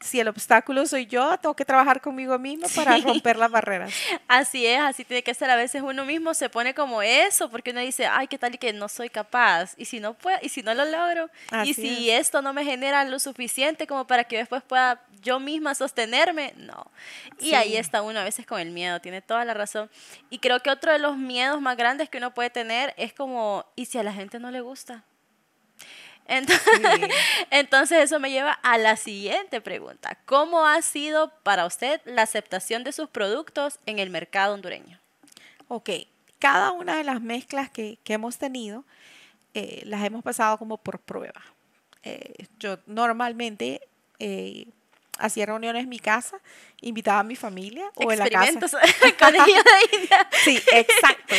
si 0.00 0.18
el 0.18 0.28
obstáculo 0.28 0.86
soy 0.86 1.06
yo, 1.06 1.36
tengo 1.38 1.54
que 1.54 1.64
trabajar 1.64 2.00
conmigo 2.00 2.38
mismo 2.38 2.66
para 2.74 2.96
romper 2.96 3.36
las 3.36 3.50
barreras. 3.50 3.92
Así 4.28 4.66
es, 4.66 4.80
así 4.80 5.04
tiene 5.04 5.22
que 5.22 5.34
ser. 5.34 5.50
A 5.50 5.56
veces 5.56 5.82
uno 5.82 6.04
mismo 6.06 6.32
se 6.32 6.48
pone 6.48 6.72
como 6.72 7.02
eso, 7.02 7.50
porque 7.50 7.72
uno 7.72 7.80
dice, 7.80 8.06
ay, 8.06 8.26
qué 8.26 8.38
tal 8.38 8.54
y 8.54 8.58
que 8.58 8.72
no 8.72 8.88
soy 8.88 9.10
capaz. 9.10 9.74
Y 9.76 9.84
si 9.84 10.00
no 10.00 10.14
puedo, 10.14 10.38
y 10.40 10.48
si 10.48 10.62
no 10.62 10.72
lo 10.72 10.84
logro, 10.86 11.28
y 11.64 11.74
si 11.74 12.10
esto 12.10 12.40
no 12.40 12.52
me 12.54 12.64
genera 12.64 13.04
lo 13.04 13.18
suficiente 13.18 13.86
como 13.86 14.06
para 14.06 14.24
que 14.24 14.38
después 14.38 14.62
pueda 14.62 15.02
yo 15.20 15.38
misma 15.38 15.74
sostenerme, 15.74 16.54
no. 16.56 16.90
Y 17.38 17.52
ahí 17.52 17.76
está 17.76 18.00
uno 18.00 18.20
a 18.20 18.24
veces 18.24 18.46
con 18.46 18.60
el 18.60 18.70
miedo, 18.70 19.00
tiene 19.00 19.20
toda 19.20 19.44
la 19.44 19.52
razón. 19.52 19.90
Y 20.30 20.38
creo 20.38 20.60
que 20.60 20.70
otro 20.70 20.92
de 20.92 20.98
los 20.98 21.18
miedos 21.18 21.60
más 21.60 21.76
grandes 21.76 22.08
que 22.08 22.18
uno 22.18 22.32
puede 22.32 22.48
tener 22.48 22.94
es 22.96 23.12
como, 23.12 23.66
¿y 23.76 23.84
si 23.84 23.98
a 23.98 24.02
la 24.02 24.12
gente 24.12 24.38
no 24.38 24.50
le 24.50 24.62
gusta? 24.62 25.04
Entonces, 27.50 27.98
eso 27.98 28.20
me 28.20 28.30
lleva 28.30 28.52
a 28.52 28.78
la 28.78 28.96
siguiente 28.96 29.60
pregunta. 29.60 30.16
¿Cómo 30.24 30.66
ha 30.66 30.80
sido 30.82 31.32
para 31.42 31.66
usted 31.66 32.00
la 32.04 32.22
aceptación 32.22 32.84
de 32.84 32.92
sus 32.92 33.08
productos 33.08 33.80
en 33.86 33.98
el 33.98 34.10
mercado 34.10 34.54
hondureño? 34.54 34.98
Ok, 35.68 35.90
cada 36.38 36.72
una 36.72 36.96
de 36.96 37.04
las 37.04 37.20
mezclas 37.20 37.70
que, 37.70 37.98
hemos 38.06 38.38
tenido 38.38 38.84
eh, 39.54 39.82
las 39.84 40.04
hemos 40.04 40.22
pasado 40.22 40.58
como 40.58 40.78
por 40.78 41.00
prueba. 41.00 41.42
Eh, 42.02 42.46
yo 42.58 42.78
normalmente 42.86 43.80
eh, 44.18 44.68
hacía 45.20 45.46
reuniones 45.46 45.84
en 45.84 45.88
mi 45.88 45.98
casa, 45.98 46.38
invitaba 46.80 47.20
a 47.20 47.24
mi 47.24 47.36
familia 47.36 47.84
o 47.94 48.10
en 48.10 48.18
la 48.18 48.28
casa. 48.28 48.58
sí, 50.44 50.60
exacto. 50.72 51.34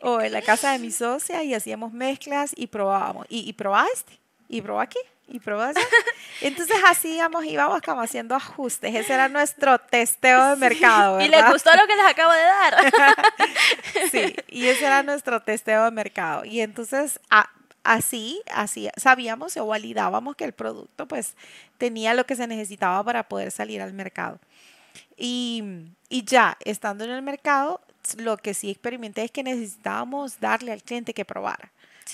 o 0.00 0.20
en 0.20 0.32
la 0.32 0.42
casa 0.42 0.72
de 0.72 0.78
mi 0.78 0.90
socia 0.90 1.42
y 1.42 1.54
hacíamos 1.54 1.92
mezclas 1.92 2.52
y 2.56 2.66
probábamos. 2.66 3.26
Y, 3.28 3.48
y 3.48 3.52
probaba 3.52 3.86
este, 3.92 4.18
y 4.48 4.60
probaba 4.60 4.84
aquí, 4.84 4.98
y 5.28 5.40
probaba 5.40 5.70
allá. 5.70 5.80
Entonces 6.40 6.76
así 6.86 7.16
íbamos, 7.16 7.44
íbamos 7.44 7.80
como 7.82 8.02
haciendo 8.02 8.34
ajustes. 8.34 8.94
Ese 8.94 9.14
era 9.14 9.28
nuestro 9.28 9.78
testeo 9.78 10.50
de 10.50 10.56
mercado. 10.56 11.20
Y 11.20 11.28
les 11.28 11.44
gustó 11.50 11.70
lo 11.72 11.86
que 11.86 11.96
les 11.96 12.06
acabo 12.06 12.32
de 12.32 12.42
dar. 12.42 12.92
sí, 14.10 14.36
y 14.48 14.66
ese 14.66 14.86
era 14.86 15.02
nuestro 15.02 15.40
testeo 15.40 15.84
de 15.84 15.90
mercado. 15.90 16.44
Y 16.44 16.60
entonces 16.60 17.18
así, 17.86 18.42
así 18.52 18.88
sabíamos 18.96 19.56
o 19.56 19.66
validábamos 19.66 20.36
que 20.36 20.44
el 20.44 20.52
producto 20.52 21.06
pues 21.06 21.34
tenía 21.78 22.14
lo 22.14 22.26
que 22.26 22.36
se 22.36 22.46
necesitaba 22.46 23.02
para 23.04 23.28
poder 23.28 23.50
salir 23.50 23.80
al 23.80 23.92
mercado. 23.92 24.38
Y, 25.16 25.92
ya, 26.10 26.56
estando 26.64 27.04
en 27.04 27.10
el 27.10 27.22
mercado, 27.22 27.80
lo 28.18 28.36
que 28.36 28.54
sí 28.54 28.70
experimenté 28.70 29.24
es 29.24 29.30
que 29.30 29.42
necesitábamos 29.42 30.40
darle 30.40 30.72
al 30.72 30.82
cliente 30.82 31.14
que 31.14 31.24
probara. 31.24 31.70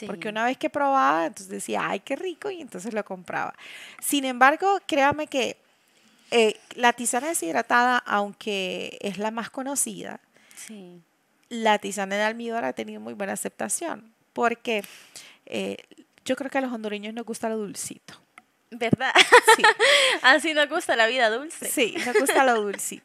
Porque 0.06 0.30
una 0.30 0.44
vez 0.44 0.56
que 0.56 0.70
probaba, 0.70 1.26
entonces 1.26 1.48
decía, 1.48 1.82
ay, 1.86 2.00
qué 2.00 2.16
rico, 2.16 2.50
y 2.50 2.62
entonces 2.62 2.94
lo 2.94 3.04
compraba. 3.04 3.54
Sin 4.00 4.24
embargo, 4.24 4.78
créame 4.86 5.26
que 5.26 5.56
eh, 6.30 6.58
la 6.76 6.94
tisana 6.94 7.28
deshidratada, 7.28 7.98
aunque 7.98 8.96
es 9.02 9.18
la 9.18 9.30
más 9.30 9.50
conocida, 9.50 10.18
la 11.50 11.78
tisana 11.78 12.16
de 12.16 12.22
almíbar 12.22 12.64
ha 12.64 12.72
tenido 12.72 13.00
muy 13.00 13.12
buena 13.12 13.34
aceptación. 13.34 14.12
Porque 14.32 14.82
eh, 15.46 15.76
yo 16.24 16.36
creo 16.36 16.50
que 16.50 16.58
a 16.58 16.60
los 16.60 16.72
hondureños 16.72 17.14
nos 17.14 17.24
gusta 17.24 17.48
lo 17.48 17.56
dulcito. 17.56 18.14
¿Verdad? 18.70 19.12
Sí. 19.56 19.62
Así 20.22 20.54
nos 20.54 20.68
gusta 20.68 20.96
la 20.96 21.06
vida 21.06 21.28
dulce. 21.28 21.68
Sí, 21.68 21.94
nos 22.06 22.16
gusta 22.18 22.42
lo 22.44 22.62
dulcito. 22.62 23.04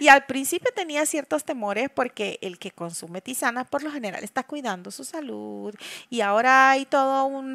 Y 0.00 0.08
al 0.08 0.26
principio 0.26 0.72
tenía 0.74 1.06
ciertos 1.06 1.44
temores 1.44 1.88
porque 1.88 2.38
el 2.42 2.58
que 2.58 2.72
consume 2.72 3.20
tisanas 3.20 3.68
por 3.68 3.84
lo 3.84 3.92
general 3.92 4.24
está 4.24 4.42
cuidando 4.42 4.90
su 4.90 5.04
salud 5.04 5.72
y 6.10 6.20
ahora 6.20 6.70
hay 6.70 6.84
todo 6.84 7.26
un 7.26 7.54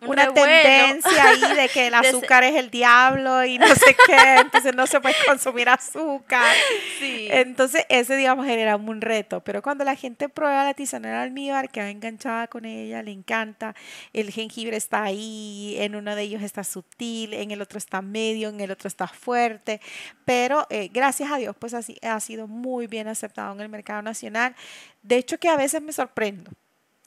una 0.00 0.32
tendencia 0.32 1.28
ahí 1.28 1.56
de 1.56 1.68
que 1.68 1.86
el 1.88 1.94
azúcar 1.94 2.44
es 2.44 2.56
el 2.56 2.70
diablo 2.70 3.44
y 3.44 3.58
no 3.58 3.66
sé 3.68 3.96
qué, 4.06 4.36
entonces 4.40 4.74
no 4.74 4.86
se 4.86 5.00
puede 5.00 5.14
consumir 5.26 5.68
azúcar. 5.68 6.54
Sí. 6.98 7.28
Entonces 7.30 7.84
ese, 7.88 8.16
digamos, 8.16 8.46
genera 8.46 8.76
un 8.76 9.00
reto, 9.00 9.40
pero 9.40 9.62
cuando 9.62 9.84
la 9.84 9.94
gente 9.94 10.28
prueba 10.28 10.64
la 10.64 10.74
tisanera 10.74 11.22
almíbar, 11.22 11.70
queda 11.70 11.90
enganchada 11.90 12.46
con 12.48 12.64
ella, 12.64 13.02
le 13.02 13.12
encanta, 13.12 13.74
el 14.12 14.30
jengibre 14.30 14.76
está 14.76 15.04
ahí, 15.04 15.76
en 15.78 15.96
uno 15.96 16.14
de 16.14 16.22
ellos 16.22 16.42
está 16.42 16.64
sutil, 16.64 17.34
en 17.34 17.50
el 17.50 17.62
otro 17.62 17.78
está 17.78 18.02
medio, 18.02 18.48
en 18.48 18.60
el 18.60 18.70
otro 18.70 18.88
está 18.88 19.06
fuerte, 19.06 19.80
pero 20.24 20.66
eh, 20.70 20.90
gracias 20.92 21.30
a 21.30 21.38
Dios, 21.38 21.56
pues 21.58 21.74
así 21.74 21.98
ha 22.02 22.18
sido 22.20 22.46
muy 22.46 22.86
bien 22.86 23.08
aceptado 23.08 23.54
en 23.54 23.60
el 23.60 23.68
mercado 23.68 24.02
nacional. 24.02 24.54
De 25.02 25.16
hecho 25.16 25.38
que 25.38 25.48
a 25.48 25.56
veces 25.56 25.82
me 25.82 25.92
sorprendo 25.92 26.50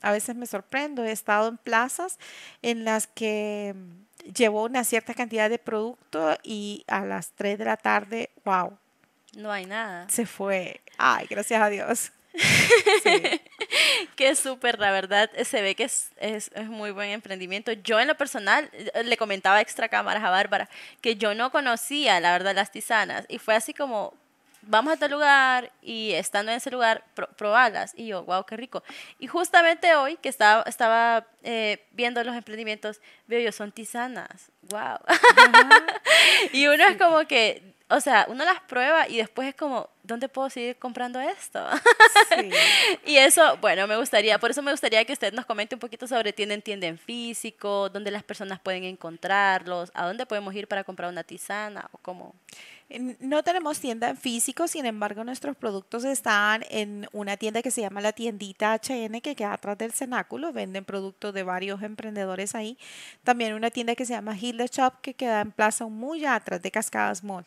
a 0.00 0.12
veces 0.12 0.36
me 0.36 0.46
sorprendo. 0.46 1.04
He 1.04 1.12
estado 1.12 1.48
en 1.48 1.56
plazas 1.56 2.18
en 2.62 2.84
las 2.84 3.06
que 3.06 3.74
mm, 3.74 4.32
llevo 4.34 4.64
una 4.64 4.84
cierta 4.84 5.14
cantidad 5.14 5.50
de 5.50 5.58
producto 5.58 6.36
y 6.42 6.84
a 6.86 7.04
las 7.04 7.30
3 7.32 7.58
de 7.58 7.64
la 7.64 7.76
tarde, 7.76 8.30
wow. 8.44 8.76
No 9.36 9.52
hay 9.52 9.66
nada. 9.66 10.08
Se 10.08 10.26
fue. 10.26 10.80
Ay, 10.98 11.26
gracias 11.28 11.62
a 11.62 11.68
Dios. 11.68 12.12
Sí. 13.02 13.40
Qué 14.16 14.34
súper, 14.34 14.78
la 14.78 14.92
verdad, 14.92 15.30
se 15.44 15.62
ve 15.62 15.74
que 15.74 15.84
es, 15.84 16.10
es, 16.18 16.50
es, 16.54 16.66
muy 16.68 16.90
buen 16.90 17.10
emprendimiento. 17.10 17.72
Yo 17.72 17.98
en 17.98 18.08
lo 18.08 18.14
personal 18.14 18.68
eh, 18.72 19.04
le 19.04 19.16
comentaba 19.16 19.60
extra 19.60 19.88
cámaras 19.88 20.22
a 20.22 20.30
Bárbara 20.30 20.68
que 21.00 21.16
yo 21.16 21.34
no 21.34 21.50
conocía, 21.50 22.20
la 22.20 22.32
verdad, 22.32 22.54
las 22.54 22.70
tisanas 22.70 23.24
y 23.28 23.38
fue 23.38 23.54
así 23.54 23.72
como, 23.72 24.14
vamos 24.62 24.92
a 24.92 24.96
tal 24.96 25.10
lugar 25.10 25.72
y 25.82 26.12
estando 26.12 26.52
en 26.52 26.58
ese 26.58 26.70
lugar, 26.70 27.04
probarlas. 27.36 27.92
Y 27.96 28.08
yo, 28.08 28.24
wow, 28.24 28.44
qué 28.44 28.56
rico. 28.56 28.82
Y 29.18 29.26
justamente 29.26 29.94
hoy 29.94 30.16
que 30.16 30.28
estaba, 30.28 30.62
estaba 30.62 31.26
eh, 31.42 31.86
viendo 31.92 32.22
los 32.24 32.34
emprendimientos, 32.34 33.00
veo 33.26 33.40
yo, 33.40 33.52
son 33.52 33.72
tisanas. 33.72 34.50
Wow. 34.62 34.98
y 36.52 36.66
uno 36.66 36.84
es 36.86 36.96
como 36.96 37.26
que, 37.26 37.74
o 37.88 38.00
sea, 38.00 38.26
uno 38.28 38.44
las 38.44 38.60
prueba 38.60 39.08
y 39.08 39.16
después 39.16 39.48
es 39.48 39.54
como, 39.54 39.90
¿dónde 40.04 40.28
puedo 40.28 40.48
seguir 40.48 40.76
comprando 40.76 41.18
esto? 41.20 41.64
y 43.04 43.16
eso, 43.16 43.56
bueno, 43.56 43.86
me 43.86 43.96
gustaría, 43.96 44.38
por 44.38 44.52
eso 44.52 44.62
me 44.62 44.70
gustaría 44.70 45.04
que 45.04 45.12
usted 45.12 45.32
nos 45.32 45.44
comente 45.44 45.74
un 45.74 45.80
poquito 45.80 46.06
sobre 46.06 46.32
tienda 46.32 46.54
en 46.54 46.62
tienda 46.62 46.86
en 46.86 46.98
físico, 46.98 47.88
dónde 47.88 48.10
las 48.10 48.22
personas 48.22 48.60
pueden 48.60 48.84
encontrarlos, 48.84 49.90
a 49.94 50.06
dónde 50.06 50.24
podemos 50.26 50.54
ir 50.54 50.68
para 50.68 50.84
comprar 50.84 51.10
una 51.10 51.24
tisana 51.24 51.88
o 51.92 51.98
cómo. 51.98 52.34
No 53.20 53.44
tenemos 53.44 53.78
tienda 53.78 54.08
en 54.08 54.16
físico, 54.16 54.66
sin 54.66 54.84
embargo 54.84 55.22
nuestros 55.22 55.56
productos 55.56 56.04
están 56.04 56.64
en 56.70 57.06
una 57.12 57.36
tienda 57.36 57.62
que 57.62 57.70
se 57.70 57.82
llama 57.82 58.00
la 58.00 58.12
tiendita 58.12 58.74
HN 58.74 59.20
que 59.20 59.36
queda 59.36 59.52
atrás 59.52 59.78
del 59.78 59.92
cenáculo, 59.92 60.52
venden 60.52 60.84
productos 60.84 61.32
de 61.32 61.44
varios 61.44 61.82
emprendedores 61.82 62.56
ahí. 62.56 62.76
También 63.22 63.54
una 63.54 63.70
tienda 63.70 63.94
que 63.94 64.04
se 64.04 64.14
llama 64.14 64.36
Hilda 64.36 64.66
Shop 64.66 64.94
que 65.02 65.14
queda 65.14 65.40
en 65.40 65.52
Plaza 65.52 65.86
muy 65.86 66.24
atrás 66.24 66.62
de 66.62 66.70
Cascadas 66.72 67.22
Mall. 67.22 67.46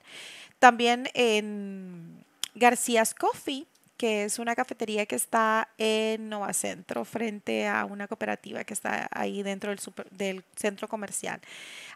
También 0.59 1.09
en 1.13 2.23
García's 2.55 3.13
Coffee 3.13 3.65
que 3.97 4.23
es 4.23 4.39
una 4.39 4.55
cafetería 4.55 5.05
que 5.05 5.15
está 5.15 5.69
en 5.77 6.29
Nova 6.29 6.53
Centro, 6.53 7.05
frente 7.05 7.67
a 7.67 7.85
una 7.85 8.07
cooperativa 8.07 8.63
que 8.63 8.73
está 8.73 9.07
ahí 9.11 9.43
dentro 9.43 9.69
del, 9.69 9.79
del 10.11 10.43
centro 10.55 10.87
comercial. 10.87 11.39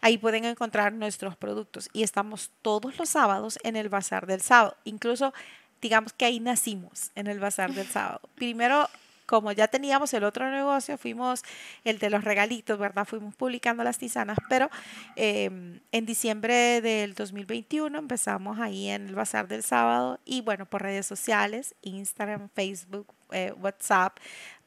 Ahí 0.01 0.17
pueden 0.17 0.45
encontrar 0.45 0.93
nuestros 0.93 1.35
productos 1.35 1.89
y 1.93 2.03
estamos 2.03 2.51
todos 2.61 2.97
los 2.97 3.09
sábados 3.09 3.57
en 3.63 3.75
el 3.75 3.89
Bazar 3.89 4.27
del 4.27 4.41
Sábado. 4.41 4.77
Incluso, 4.83 5.33
digamos 5.81 6.13
que 6.13 6.25
ahí 6.25 6.39
nacimos, 6.39 7.11
en 7.15 7.27
el 7.27 7.39
Bazar 7.39 7.73
del 7.73 7.87
Sábado. 7.87 8.21
Primero 8.35 8.89
como 9.27 9.51
ya 9.51 9.67
teníamos 9.67 10.13
el 10.13 10.23
otro 10.23 10.49
negocio, 10.49 10.97
fuimos 10.97 11.43
el 11.83 11.99
de 11.99 12.09
los 12.09 12.23
regalitos, 12.23 12.79
¿verdad? 12.79 13.05
Fuimos 13.05 13.35
publicando 13.35 13.83
las 13.83 13.99
tisanas, 13.99 14.37
pero 14.49 14.71
em, 15.15 15.79
en 15.91 16.05
diciembre 16.05 16.81
del 16.81 17.13
2021 17.13 17.99
empezamos 17.99 18.59
ahí 18.59 18.87
en 18.87 19.07
el 19.07 19.15
Bazar 19.15 19.47
del 19.47 19.63
Sábado 19.63 20.19
y 20.25 20.41
bueno, 20.41 20.65
por 20.65 20.81
redes 20.81 21.05
sociales, 21.05 21.75
Instagram, 21.81 22.49
Facebook, 22.55 23.13
eh, 23.31 23.53
WhatsApp, 23.59 24.17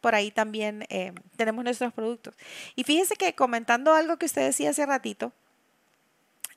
por 0.02 0.14
ahí 0.14 0.30
también 0.30 0.84
em, 0.90 1.14
tenemos 1.36 1.64
nuestros 1.64 1.92
productos. 1.92 2.34
Y 2.76 2.84
fíjense 2.84 3.16
que 3.16 3.34
comentando 3.34 3.94
algo 3.94 4.18
que 4.18 4.26
usted 4.26 4.42
decía 4.42 4.70
hace 4.70 4.84
ratito, 4.84 5.32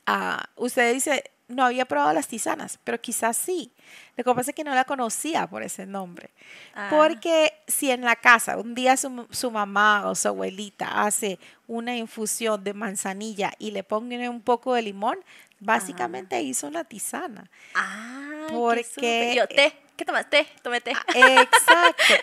uh, 0.08 0.64
usted 0.64 0.94
dice, 0.94 1.24
no 1.48 1.66
había 1.66 1.86
probado 1.86 2.14
las 2.14 2.28
tisanas, 2.28 2.80
pero 2.84 3.00
quizás 3.00 3.38
sí. 3.38 3.72
Lo 4.16 4.24
que 4.24 4.36
pasa 4.36 4.52
es 4.52 4.56
que 4.56 4.64
no 4.64 4.74
la 4.74 4.86
conocía 4.86 5.48
por 5.48 5.64
ese 5.64 5.86
nombre. 5.86 6.30
Ah. 6.74 6.88
Porque 6.90 7.54
si 7.68 7.92
en 7.92 8.02
la 8.02 8.16
casa 8.16 8.58
un 8.58 8.76
día 8.76 8.98
su, 8.98 9.28
su 9.32 9.52
mamá 9.52 10.08
o 10.08 10.16
su 10.16 10.28
abuelita 10.28 11.04
hace 11.04 11.40
una 11.68 11.96
infusión 11.96 12.64
de 12.64 12.74
manzanilla 12.74 13.52
y 13.60 13.72
le 13.72 13.84
ponen 13.84 14.30
un 14.30 14.42
poco 14.42 14.74
de 14.74 14.84
limón, 14.84 15.18
básicamente 15.60 16.42
hizo 16.42 16.68
una 16.68 16.84
tisana. 16.84 17.50
Ah, 17.76 18.48
Porque-. 18.50 19.34
Yo, 19.36 19.48
té. 19.48 19.74
¿Qué 19.96 20.06
tomas? 20.06 20.30
Té. 20.30 20.48
Tomé 20.62 20.82
té. 20.82 20.92
Exacto. 20.92 22.14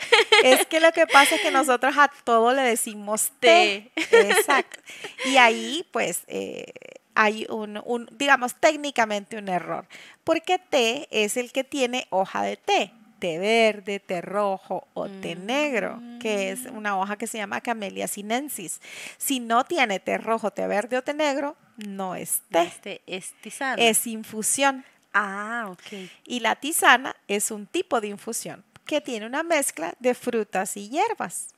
es 0.43 0.67
que 0.67 0.81
lo 0.81 0.91
que 0.93 1.07
pasa 1.07 1.37
es 1.37 1.41
que 1.41 1.51
nosotros 1.51 1.97
a 1.97 2.11
todo 2.25 2.53
le 2.53 2.63
decimos 2.63 3.31
té. 3.39 3.91
Exacto. 3.95 4.81
Y 5.27 5.37
ahí, 5.37 5.87
pues, 5.93 6.25
eh, 6.27 6.73
hay 7.15 7.47
un, 7.49 7.81
un, 7.85 8.09
digamos, 8.13 8.55
técnicamente 8.55 9.37
un 9.37 9.49
error. 9.49 9.87
Porque 10.25 10.59
té 10.59 11.09
es 11.11 11.37
el 11.37 11.53
que 11.53 11.65
tiene 11.65 12.07
hoja 12.11 12.43
de 12.43 12.57
té. 12.57 12.93
Té 13.19 13.39
verde, 13.39 14.01
té 14.01 14.23
rojo 14.23 14.89
o 14.95 15.07
té 15.07 15.35
negro, 15.37 16.01
que 16.21 16.53
es 16.53 16.61
una 16.73 16.99
hoja 16.99 17.17
que 17.17 17.27
se 17.27 17.37
llama 17.37 17.61
Camellia 17.61 18.09
sinensis. 18.09 18.81
Si 19.19 19.41
no 19.41 19.65
tiene 19.65 20.01
té 20.01 20.17
rojo, 20.17 20.51
té 20.51 20.67
verde 20.67 20.97
o 20.97 21.03
té 21.03 21.13
negro, 21.13 21.55
no 21.77 22.15
es 22.15 22.41
té, 22.51 22.63
Este 22.63 23.03
es 23.07 23.35
tisana. 23.43 23.83
es 23.83 24.07
infusión. 24.07 24.87
Ah, 25.13 25.67
ok. 25.69 26.09
Y 26.25 26.41
la 26.41 26.55
tisana 26.57 27.15
es 27.29 27.51
un 27.51 27.67
tipo 27.67 28.01
de 28.01 28.09
infusión 28.09 28.65
que 28.87 29.03
tiene 29.03 29.27
una 29.27 29.43
mezcla 29.43 29.93
de 29.99 30.15
frutas 30.15 30.77
y 30.79 30.89
hierbas. 30.89 31.49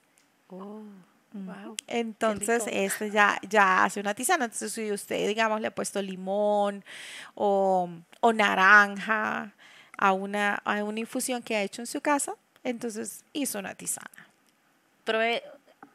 Oh, 0.48 0.82
wow. 1.32 1.76
Entonces, 1.86 2.62
este 2.70 3.10
ya, 3.10 3.38
ya 3.48 3.84
hace 3.84 4.00
una 4.00 4.14
tisana. 4.14 4.44
Entonces, 4.46 4.72
si 4.72 4.90
usted, 4.92 5.26
digamos, 5.28 5.60
le 5.60 5.68
ha 5.68 5.74
puesto 5.74 6.00
limón 6.02 6.84
o, 7.34 7.88
o 8.20 8.32
naranja 8.32 9.52
a 9.98 10.12
una, 10.12 10.54
a 10.64 10.82
una 10.84 11.00
infusión 11.00 11.42
que 11.42 11.56
ha 11.56 11.62
hecho 11.62 11.82
en 11.82 11.86
su 11.86 12.00
casa, 12.00 12.34
entonces 12.64 13.24
hizo 13.32 13.58
una 13.58 13.74
tisana. 13.74 14.10
Probé, 15.04 15.42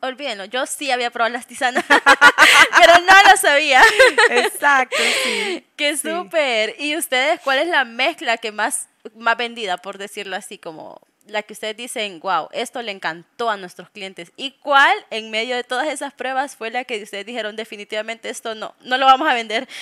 olvídenlo, 0.02 0.46
yo 0.46 0.66
sí 0.66 0.92
había 0.92 1.12
probado 1.12 1.34
las 1.34 1.48
tisanas, 1.48 1.84
pero 2.78 2.94
no 3.00 3.32
lo 3.32 3.38
sabía. 3.38 3.82
Exacto, 4.30 4.98
sí. 5.24 5.66
¡Qué 5.76 5.96
Sí. 5.98 6.10
súper! 6.10 6.76
¿Y 6.80 6.96
ustedes 6.98 7.40
cuál 7.42 7.60
es 7.60 7.68
la 7.68 7.86
mezcla 7.86 8.38
que 8.38 8.52
más, 8.52 8.88
más 9.16 9.38
vendida, 9.38 9.78
por 9.78 9.98
decirlo 9.98 10.36
así, 10.36 10.58
como 10.58 11.00
la 11.28 11.44
que 11.44 11.54
ustedes 11.54 11.78
dicen, 11.78 12.20
wow, 12.20 12.50
esto 12.52 12.82
le 12.82 12.92
encantó 12.92 13.50
a 13.50 13.58
nuestros 13.58 13.90
clientes? 13.90 14.32
¿Y 14.36 14.52
cuál, 14.52 14.96
en 15.10 15.32
medio 15.32 15.56
de 15.56 15.64
todas 15.64 15.88
esas 15.88 16.14
pruebas, 16.14 16.56
fue 16.56 16.72
la 16.72 16.84
que 16.84 17.02
ustedes 17.02 17.26
dijeron, 17.26 17.56
definitivamente 17.56 18.30
esto 18.30 18.56
no, 18.56 18.76
no 18.82 18.98
lo 18.98 19.06
vamos 19.06 19.28
a 19.28 19.34
vender? 19.34 19.68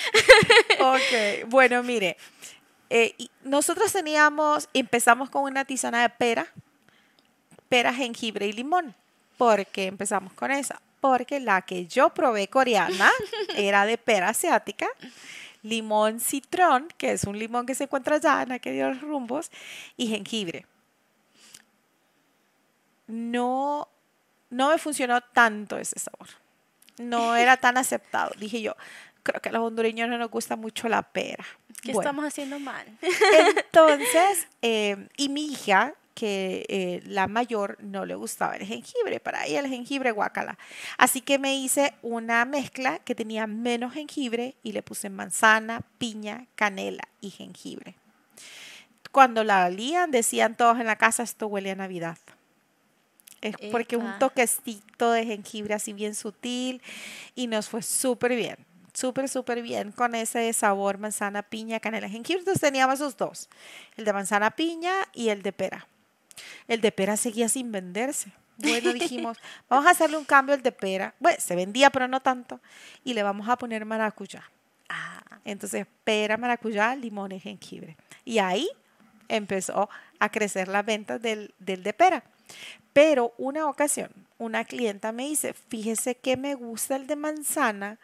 Ok, 0.78 1.48
bueno, 1.48 1.82
mire, 1.82 2.16
eh, 2.90 3.14
nosotros 3.42 3.92
teníamos, 3.92 4.68
empezamos 4.74 5.30
con 5.30 5.42
una 5.42 5.64
tisana 5.64 6.02
de 6.02 6.10
pera, 6.10 6.46
pera, 7.68 7.92
jengibre 7.92 8.46
y 8.46 8.52
limón. 8.52 8.94
¿Por 9.36 9.66
qué 9.66 9.86
empezamos 9.86 10.32
con 10.32 10.50
esa? 10.50 10.80
Porque 11.00 11.40
la 11.40 11.62
que 11.62 11.86
yo 11.86 12.10
probé 12.10 12.48
coreana 12.48 13.10
era 13.56 13.86
de 13.86 13.98
pera 13.98 14.30
asiática, 14.30 14.88
limón 15.62 16.20
citrón, 16.20 16.88
que 16.96 17.12
es 17.12 17.24
un 17.24 17.38
limón 17.38 17.66
que 17.66 17.74
se 17.74 17.84
encuentra 17.84 18.16
allá 18.16 18.42
en 18.42 18.52
aquellos 18.52 19.00
rumbos, 19.00 19.50
y 19.96 20.08
jengibre. 20.08 20.66
No, 23.06 23.88
no 24.50 24.70
me 24.70 24.78
funcionó 24.78 25.20
tanto 25.20 25.78
ese 25.78 25.98
sabor. 25.98 26.28
No 26.98 27.36
era 27.36 27.56
tan 27.56 27.76
aceptado. 27.78 28.32
Dije 28.38 28.60
yo, 28.62 28.74
creo 29.22 29.40
que 29.40 29.48
a 29.48 29.52
los 29.52 29.62
hondureños 29.62 30.08
no 30.08 30.18
nos 30.18 30.30
gusta 30.30 30.56
mucho 30.56 30.88
la 30.88 31.02
pera. 31.02 31.44
¿Qué 31.82 31.92
Bueno, 31.92 32.00
estamos 32.00 32.24
haciendo 32.24 32.58
mal? 32.58 32.86
entonces, 33.56 34.46
eh, 34.62 35.08
y 35.16 35.28
mi 35.28 35.46
hija, 35.46 35.94
que 36.16 36.64
eh, 36.70 37.02
la 37.04 37.26
mayor 37.26 37.76
no 37.82 38.06
le 38.06 38.14
gustaba 38.14 38.56
el 38.56 38.66
jengibre, 38.66 39.20
para 39.20 39.44
ella 39.44 39.60
el 39.60 39.68
jengibre 39.68 40.12
guacala. 40.12 40.56
Así 40.96 41.20
que 41.20 41.38
me 41.38 41.54
hice 41.56 41.92
una 42.00 42.46
mezcla 42.46 43.00
que 43.00 43.14
tenía 43.14 43.46
menos 43.46 43.92
jengibre 43.92 44.54
y 44.62 44.72
le 44.72 44.82
puse 44.82 45.10
manzana, 45.10 45.82
piña, 45.98 46.46
canela 46.54 47.06
y 47.20 47.30
jengibre. 47.30 47.96
Cuando 49.12 49.44
la 49.44 49.66
olían, 49.66 50.10
decían 50.10 50.56
todos 50.56 50.80
en 50.80 50.86
la 50.86 50.96
casa, 50.96 51.22
esto 51.22 51.48
huele 51.48 51.72
a 51.72 51.74
Navidad. 51.74 52.16
Es 53.40 53.56
porque 53.70 53.96
un 53.96 54.18
toquecito 54.18 55.10
de 55.10 55.24
jengibre 55.24 55.74
así 55.74 55.92
bien 55.92 56.14
sutil 56.14 56.82
y 57.34 57.46
nos 57.46 57.68
fue 57.68 57.82
súper 57.82 58.34
bien, 58.34 58.56
súper, 58.92 59.28
súper 59.28 59.62
bien 59.62 59.92
con 59.92 60.14
ese 60.14 60.52
sabor 60.52 60.98
manzana, 60.98 61.42
piña, 61.42 61.78
canela, 61.78 62.08
jengibre. 62.08 62.40
Entonces 62.40 62.60
teníamos 62.60 62.96
esos 62.96 63.16
dos, 63.16 63.48
el 63.96 64.04
de 64.04 64.12
manzana, 64.12 64.50
piña 64.50 64.92
y 65.12 65.28
el 65.28 65.42
de 65.42 65.52
pera. 65.52 65.86
El 66.66 66.80
de 66.80 66.92
pera 66.92 67.16
seguía 67.16 67.48
sin 67.48 67.70
venderse. 67.72 68.32
Bueno, 68.58 68.92
dijimos, 68.92 69.38
vamos 69.68 69.86
a 69.86 69.90
hacerle 69.90 70.16
un 70.16 70.24
cambio 70.24 70.54
al 70.54 70.62
de 70.62 70.72
pera. 70.72 71.14
Bueno, 71.20 71.38
se 71.40 71.54
vendía, 71.54 71.90
pero 71.90 72.08
no 72.08 72.20
tanto. 72.20 72.60
Y 73.04 73.14
le 73.14 73.22
vamos 73.22 73.48
a 73.48 73.56
poner 73.56 73.84
maracuyá. 73.84 74.42
Ah, 74.88 75.22
Entonces, 75.44 75.86
pera, 76.04 76.36
maracuyá, 76.36 76.94
limón 76.94 77.32
y 77.32 77.40
jengibre. 77.40 77.96
Y 78.24 78.38
ahí 78.38 78.68
empezó 79.28 79.88
a 80.18 80.28
crecer 80.30 80.68
las 80.68 80.84
ventas 80.84 81.20
del, 81.20 81.54
del 81.58 81.82
de 81.82 81.92
pera. 81.92 82.24
Pero 82.92 83.34
una 83.38 83.68
ocasión, 83.68 84.10
una 84.38 84.64
clienta 84.64 85.12
me 85.12 85.24
dice, 85.24 85.52
fíjese 85.52 86.14
que 86.16 86.36
me 86.36 86.54
gusta 86.54 86.96
el 86.96 87.06
de 87.06 87.16
manzana, 87.16 87.98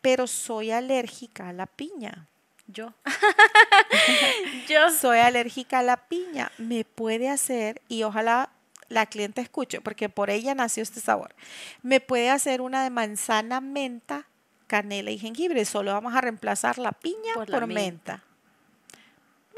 pero 0.00 0.26
soy 0.26 0.70
alérgica 0.70 1.48
a 1.48 1.52
la 1.52 1.66
piña. 1.66 2.26
yo. 2.66 2.92
yo. 4.68 4.90
Soy 5.00 5.18
alérgica 5.18 5.78
a 5.78 5.82
la 5.82 5.96
piña. 5.96 6.52
¿Me 6.58 6.84
puede 6.84 7.28
hacer, 7.28 7.80
y 7.88 8.02
ojalá 8.02 8.50
la 8.88 9.06
clienta 9.06 9.40
escuche, 9.40 9.80
porque 9.80 10.08
por 10.08 10.30
ella 10.30 10.54
nació 10.54 10.82
este 10.82 11.00
sabor, 11.00 11.34
me 11.82 12.00
puede 12.00 12.30
hacer 12.30 12.60
una 12.60 12.82
de 12.84 12.90
manzana, 12.90 13.60
menta, 13.60 14.26
canela 14.66 15.10
y 15.10 15.18
jengibre? 15.18 15.64
Solo 15.64 15.92
vamos 15.92 16.14
a 16.14 16.20
reemplazar 16.20 16.78
la 16.78 16.92
piña 16.92 17.34
Por 17.34 17.50
por, 17.50 17.60
la 17.60 17.66
menta. 17.66 18.12
menta. 18.12 18.24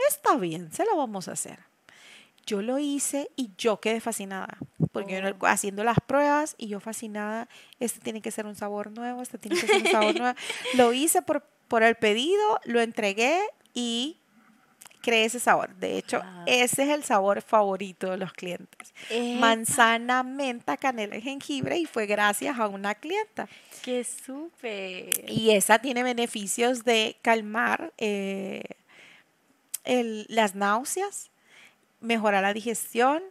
Está 0.08 0.36
bien, 0.36 0.72
se 0.72 0.84
lo 0.84 0.96
vamos 0.96 1.28
a 1.28 1.32
hacer. 1.32 1.58
Yo 2.50 2.62
lo 2.62 2.78
hice 2.78 3.30
y 3.36 3.50
yo 3.56 3.80
quedé 3.80 4.00
fascinada, 4.00 4.58
porque 4.92 5.20
yo 5.22 5.28
Oh. 5.40 5.46
haciendo 5.46 5.84
las 5.84 5.98
pruebas 6.00 6.56
y 6.58 6.66
yo 6.68 6.80
fascinada, 6.80 7.48
este 7.78 8.00
tiene 8.00 8.20
que 8.22 8.30
ser 8.32 8.46
un 8.46 8.56
sabor 8.56 8.90
nuevo, 8.90 9.22
este 9.22 9.38
tiene 9.38 9.60
que 9.60 9.66
ser 9.66 9.82
un 9.82 9.86
sabor 9.90 10.14
nuevo. 10.20 10.36
Lo 10.74 10.92
hice 10.92 11.22
por, 11.22 11.42
por 11.68 11.82
el 11.84 11.94
pedido, 11.94 12.58
lo 12.64 12.80
entregué 12.80 13.38
y 13.72 14.16
creé 15.02 15.26
ese 15.26 15.38
sabor. 15.38 15.74
De 15.76 15.96
hecho, 15.96 16.18
Wow. 16.18 16.44
ese 16.46 16.82
es 16.82 16.88
el 16.88 17.04
sabor 17.04 17.40
favorito 17.40 18.10
de 18.10 18.16
los 18.16 18.32
clientes. 18.32 18.92
Epa. 19.10 19.38
Manzana, 19.40 20.22
menta, 20.24 20.76
canela 20.76 21.16
y 21.16 21.22
jengibre 21.22 21.78
y 21.78 21.86
fue 21.86 22.06
gracias 22.06 22.58
a 22.58 22.66
una 22.66 22.94
clienta. 22.96 23.48
¡Qué 23.84 24.02
súper! 24.04 25.08
Y 25.30 25.50
esa 25.52 25.78
tiene 25.78 26.02
beneficios 26.02 26.84
de 26.84 27.16
calmar 27.22 27.92
eh, 27.98 28.62
el- 29.84 30.26
las 30.28 30.54
náuseas, 30.54 31.30
mejorar 32.00 32.42
la 32.42 32.52
digestión 32.52 33.22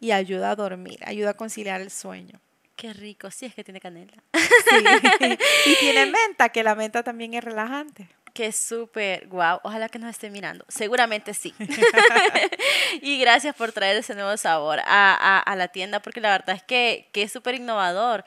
y 0.00 0.12
ayuda 0.12 0.50
a 0.52 0.56
dormir, 0.56 1.00
ayuda 1.04 1.30
a 1.30 1.34
conciliar 1.34 1.80
el 1.80 1.90
sueño. 1.90 2.40
¡Qué 2.76 2.92
rico! 2.92 3.30
Sí, 3.30 3.46
es 3.46 3.54
que 3.54 3.64
tiene 3.64 3.80
canela. 3.80 4.12
Sí. 4.32 4.38
y 5.66 5.74
tiene 5.80 6.06
menta, 6.06 6.50
que 6.50 6.62
la 6.62 6.74
menta 6.76 7.02
también 7.02 7.34
es 7.34 7.42
relajante. 7.42 8.08
¡Qué 8.34 8.52
súper! 8.52 9.26
¡Wow! 9.26 9.58
Ojalá 9.64 9.88
que 9.88 9.98
nos 9.98 10.10
esté 10.10 10.30
mirando. 10.30 10.64
Seguramente 10.68 11.34
sí. 11.34 11.52
y 13.02 13.18
gracias 13.18 13.54
por 13.56 13.72
traer 13.72 13.96
ese 13.96 14.14
nuevo 14.14 14.36
sabor 14.36 14.78
a, 14.80 14.84
a- 15.14 15.38
a 15.40 15.56
la 15.56 15.68
tienda, 15.68 16.00
porque 16.00 16.20
la 16.20 16.30
verdad 16.30 16.54
es 16.54 16.62
que, 16.62 17.08
que 17.12 17.22
es 17.22 17.32
súper 17.32 17.56
innovador. 17.56 18.24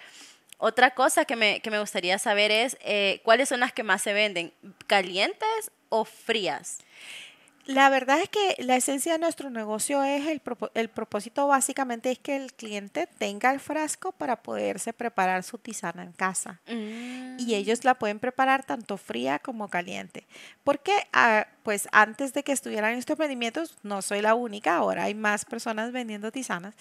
Otra 0.57 0.91
cosa 0.91 1.23
que 1.25 1.35
me, 1.35 1.59
que 1.61 1.71
me 1.71 1.79
gustaría 1.79 2.19
saber 2.19 2.51
es 2.51 2.77
eh, 2.81 3.21
cuáles 3.23 3.49
son 3.49 3.61
las 3.61 3.71
que 3.73 3.83
más 3.83 4.01
se 4.01 4.13
venden, 4.13 4.53
calientes 4.87 5.71
o 5.89 6.05
frías. 6.05 6.79
La 7.65 7.89
verdad 7.89 8.19
es 8.19 8.29
que 8.29 8.55
la 8.59 8.75
esencia 8.75 9.13
de 9.13 9.19
nuestro 9.19 9.49
negocio 9.49 10.03
es 10.03 10.27
el, 10.27 10.41
el 10.73 10.89
propósito 10.89 11.47
básicamente 11.47 12.11
es 12.11 12.19
que 12.19 12.35
el 12.35 12.53
cliente 12.53 13.07
tenga 13.17 13.51
el 13.51 13.59
frasco 13.59 14.11
para 14.11 14.41
poderse 14.41 14.93
preparar 14.93 15.43
su 15.43 15.57
tisana 15.57 16.03
en 16.03 16.11
casa. 16.11 16.59
y 16.67 17.55
ellos 17.55 17.83
la 17.83 17.95
pueden 17.95 18.19
preparar 18.19 18.63
tanto 18.63 18.97
fría 18.97 19.39
como 19.39 19.67
caliente. 19.69 20.27
Porque, 20.63 20.91
ah, 21.13 21.47
pues 21.63 21.87
antes 21.91 22.33
de 22.33 22.43
que 22.43 22.51
estuvieran 22.51 22.93
estos 22.93 23.15
emprendimientos, 23.15 23.77
no 23.83 24.01
soy 24.01 24.21
la 24.21 24.35
única, 24.35 24.75
ahora 24.75 25.03
hay 25.05 25.15
más 25.15 25.45
personas 25.45 25.91
vendiendo 25.91 26.31
tisanas, 26.31 26.75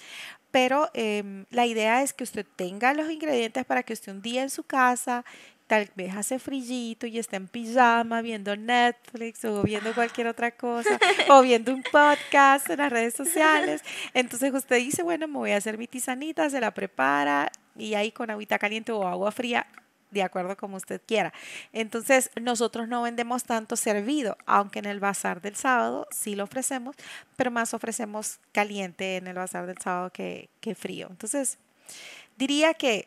pero 0.50 0.90
em, 0.94 1.46
la 1.50 1.66
idea 1.66 2.02
es 2.02 2.12
que 2.12 2.24
usted 2.24 2.46
tenga 2.56 2.92
los 2.94 3.10
ingredientes 3.10 3.64
para 3.64 3.82
que 3.82 3.92
usted 3.92 4.12
un 4.12 4.22
día 4.22 4.42
en 4.42 4.50
su 4.50 4.64
casa, 4.64 5.24
tal 5.70 5.88
vez 5.94 6.16
hace 6.16 6.40
frillito 6.40 7.06
y 7.06 7.16
esté 7.20 7.37
en 7.37 7.46
pijama 7.46 8.22
viendo 8.22 8.56
Netflix 8.56 9.44
o 9.44 9.62
viendo 9.62 9.94
cualquier 9.94 10.26
otra 10.26 10.50
cosa, 10.50 10.98
o 11.30 11.42
viendo 11.42 11.72
un 11.72 11.85
podcast 11.85 12.68
en 12.70 12.78
las 12.78 12.90
redes 12.90 13.14
sociales. 13.14 13.80
Entonces 14.12 14.52
usted 14.52 14.78
dice, 14.78 15.04
bueno, 15.04 15.28
me 15.28 15.38
voy 15.38 15.52
a 15.52 15.59
hacer 15.59 15.78
mi 15.78 15.87
tisanita, 15.87 16.50
se 16.50 16.61
la 16.61 16.74
prepara 16.74 17.52
y 17.76 17.94
ahí 17.94 18.11
con 18.11 18.30
agüita 18.30 18.59
caliente 18.59 18.90
o 18.90 19.06
agua 19.06 19.30
fría 19.30 19.64
de 20.11 20.24
acuerdo 20.24 20.56
como 20.56 20.76
usted 20.76 21.00
quiera. 21.06 21.33
Entonces, 21.72 22.33
nosotros 22.35 22.88
no 22.88 23.02
vendemos 23.02 23.44
tanto 23.44 23.76
servido, 23.76 24.37
aunque 24.46 24.80
en 24.80 24.87
el 24.87 24.98
bazar 24.98 25.40
del 25.40 25.54
sábado 25.54 26.09
sí 26.11 26.35
lo 26.35 26.42
ofrecemos, 26.42 26.96
pero 27.37 27.52
más 27.52 27.74
ofrecemos 27.74 28.40
caliente 28.50 29.18
en 29.18 29.28
el 29.28 29.37
bazar 29.37 29.66
del 29.66 29.78
sábado 29.78 30.11
que, 30.11 30.50
que 30.61 30.74
frío. 30.74 31.06
Entonces, 31.09 31.59
diría 32.37 32.74
que 32.74 33.06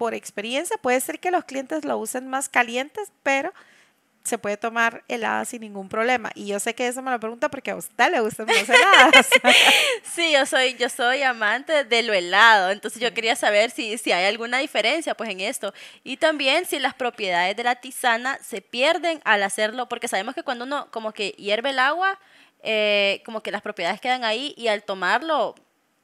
por 0.00 0.14
experiencia 0.14 0.78
puede 0.78 0.98
ser 0.98 1.20
que 1.20 1.30
los 1.30 1.44
clientes 1.44 1.84
lo 1.84 1.98
usen 1.98 2.26
más 2.26 2.48
calientes, 2.48 3.12
pero 3.22 3.52
se 4.24 4.38
puede 4.38 4.56
tomar 4.56 5.04
helada 5.08 5.44
sin 5.44 5.60
ningún 5.60 5.90
problema. 5.90 6.30
Y 6.34 6.46
yo 6.46 6.58
sé 6.58 6.74
que 6.74 6.88
eso 6.88 7.02
me 7.02 7.10
lo 7.10 7.20
pregunta 7.20 7.50
porque 7.50 7.70
a 7.70 7.76
usted 7.76 8.10
le 8.10 8.20
gustan 8.20 8.46
las 8.46 8.66
heladas. 8.66 9.28
sí, 10.02 10.32
yo 10.32 10.46
soy, 10.46 10.74
yo 10.76 10.88
soy 10.88 11.22
amante 11.22 11.84
de 11.84 12.02
lo 12.02 12.14
helado. 12.14 12.70
Entonces 12.70 13.02
yo 13.02 13.12
quería 13.12 13.36
saber 13.36 13.70
si, 13.70 13.98
si 13.98 14.10
hay 14.10 14.24
alguna 14.24 14.56
diferencia 14.56 15.14
pues 15.14 15.28
en 15.28 15.40
esto. 15.40 15.74
Y 16.02 16.16
también 16.16 16.64
si 16.64 16.78
las 16.78 16.94
propiedades 16.94 17.54
de 17.54 17.64
la 17.64 17.74
tisana 17.74 18.38
se 18.42 18.62
pierden 18.62 19.20
al 19.24 19.42
hacerlo, 19.42 19.86
porque 19.86 20.08
sabemos 20.08 20.34
que 20.34 20.42
cuando 20.42 20.64
uno 20.64 20.88
como 20.90 21.12
que 21.12 21.32
hierve 21.32 21.70
el 21.70 21.78
agua, 21.78 22.18
eh, 22.62 23.20
como 23.26 23.42
que 23.42 23.50
las 23.50 23.60
propiedades 23.60 24.00
quedan 24.00 24.24
ahí 24.24 24.54
y 24.56 24.68
al 24.68 24.82
tomarlo, 24.82 25.54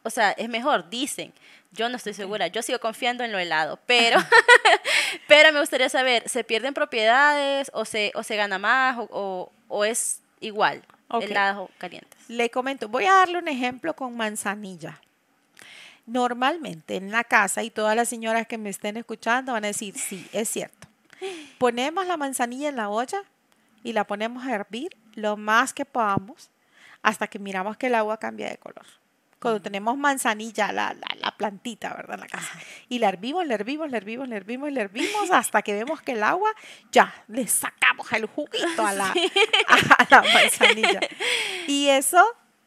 o 0.03 0.11
sea, 0.11 0.33
es 0.33 0.51
mejor, 0.51 0.91
dicen. 0.91 1.33
Yo 1.77 1.91
no 1.91 1.97
estoy 1.97 2.15
segura, 2.15 2.47
yo 2.47 2.63
sigo 2.63 2.81
confiando 2.81 3.23
en 3.23 3.33
lo 3.33 3.39
helado, 3.39 3.79
pero, 3.85 4.19
pero 5.29 5.53
me 5.53 5.61
gustaría 5.61 5.91
saber, 5.91 6.27
¿se 6.27 6.43
pierden 6.43 6.73
propiedades 6.73 7.71
o 7.75 7.85
se, 7.85 8.13
o 8.15 8.23
se 8.23 8.35
gana 8.37 8.59
más 8.59 8.97
o, 8.99 9.53
o, 9.69 9.85
es 9.85 10.23
igual, 10.41 10.83
helado 11.21 11.65
o 11.65 11.71
calientes? 11.77 12.19
Le 12.29 12.49
comento, 12.51 12.89
voy 12.89 13.05
a 13.05 13.13
darle 13.13 13.39
un 13.39 13.49
ejemplo 13.49 13.95
con 13.95 14.17
manzanilla. 14.17 15.01
Normalmente 16.07 16.97
en 16.97 17.11
la 17.11 17.25
casa, 17.25 17.63
y 17.63 17.71
todas 17.71 17.95
las 17.95 18.09
señoras 18.09 18.47
que 18.47 18.57
me 18.57 18.71
estén 18.71 18.97
escuchando 18.97 19.53
van 19.53 19.65
a 19.65 19.69
decir, 19.69 19.99
sí, 19.99 20.27
es 20.33 20.49
cierto. 20.49 20.89
Ponemos 21.59 22.07
la 22.07 22.17
manzanilla 22.17 22.71
en 22.71 22.77
la 22.77 22.89
olla 22.89 23.23
y 23.85 23.93
la 23.93 24.05
ponemos 24.05 24.47
a 24.47 24.55
hervir 24.55 24.97
lo 25.15 25.37
más 25.37 25.75
que 25.75 25.85
podamos 25.85 26.51
hasta 27.03 27.27
que 27.27 27.39
miramos 27.39 27.77
que 27.77 27.89
el 27.89 27.97
agua 27.97 28.19
cambia 28.19 28.49
de 28.49 28.57
color 28.57 28.87
cuando 29.41 29.61
tenemos 29.61 29.97
manzanilla, 29.97 30.73
la, 30.73 30.95
la, 30.95 31.15
la, 31.21 31.37
plantita, 31.37 31.93
¿verdad? 31.95 32.15
En 32.15 32.21
la 32.21 32.27
casa. 32.27 32.59
Y 32.89 32.99
la 32.99 33.09
hervimos, 33.09 33.47
la 33.47 33.55
hervimos, 33.55 33.91
la 33.91 33.99
hervimos, 33.99 34.29
la 34.29 34.37
hervimos, 34.37 34.73
la 34.73 34.81
hervimos 34.81 35.31
hasta 35.31 35.63
que 35.63 35.75
vemos 35.75 36.01
que 36.01 36.13
el 36.13 36.23
agua, 36.23 36.51
ya, 36.91 37.15
le 37.29 37.47
sacamos 37.47 38.11
el 38.13 38.27
juguito 38.27 38.87
a 38.87 38.93
la, 38.93 39.15
a 39.99 40.07
la 40.11 40.23
manzanilla. 40.23 41.01
Y 41.67 41.89
eso 41.89 42.25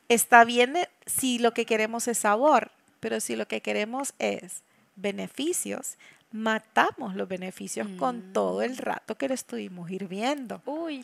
está 0.09 0.43
bien 0.43 0.75
si 1.05 1.39
lo 1.39 1.53
que 1.53 1.65
queremos 1.65 2.07
es 2.07 2.19
sabor, 2.19 2.71
pero 2.99 3.19
si 3.19 3.35
lo 3.35 3.47
que 3.47 3.61
queremos 3.61 4.13
es 4.19 4.63
beneficios, 4.95 5.97
matamos 6.31 7.15
los 7.15 7.27
beneficios 7.27 7.87
con 7.97 8.31
todo 8.31 8.61
el 8.61 8.77
rato 8.77 9.15
que 9.15 9.27
lo 9.27 9.33
estuvimos 9.33 9.89
hirviendo. 9.89 10.61
Uy. 10.65 11.03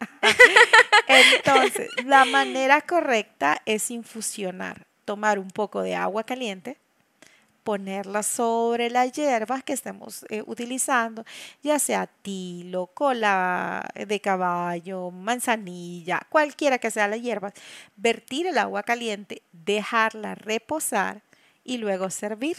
Entonces, 1.06 1.88
la 2.04 2.24
manera 2.24 2.80
correcta 2.80 3.60
es 3.66 3.90
infusionar 3.90 4.86
tomar 5.12 5.38
un 5.38 5.50
poco 5.50 5.82
de 5.82 5.94
agua 5.94 6.24
caliente, 6.24 6.78
ponerla 7.64 8.22
sobre 8.22 8.88
las 8.88 9.12
hierbas 9.12 9.62
que 9.62 9.74
estemos 9.74 10.24
eh, 10.30 10.42
utilizando, 10.46 11.26
ya 11.62 11.78
sea 11.78 12.06
tilo, 12.06 12.86
cola 12.86 13.86
de 13.94 14.20
caballo, 14.20 15.10
manzanilla, 15.10 16.26
cualquiera 16.30 16.78
que 16.78 16.90
sea 16.90 17.08
la 17.08 17.18
hierba, 17.18 17.52
vertir 17.94 18.46
el 18.46 18.56
agua 18.56 18.84
caliente, 18.84 19.42
dejarla 19.52 20.34
reposar 20.34 21.20
y 21.62 21.76
luego 21.76 22.08
servir. 22.08 22.56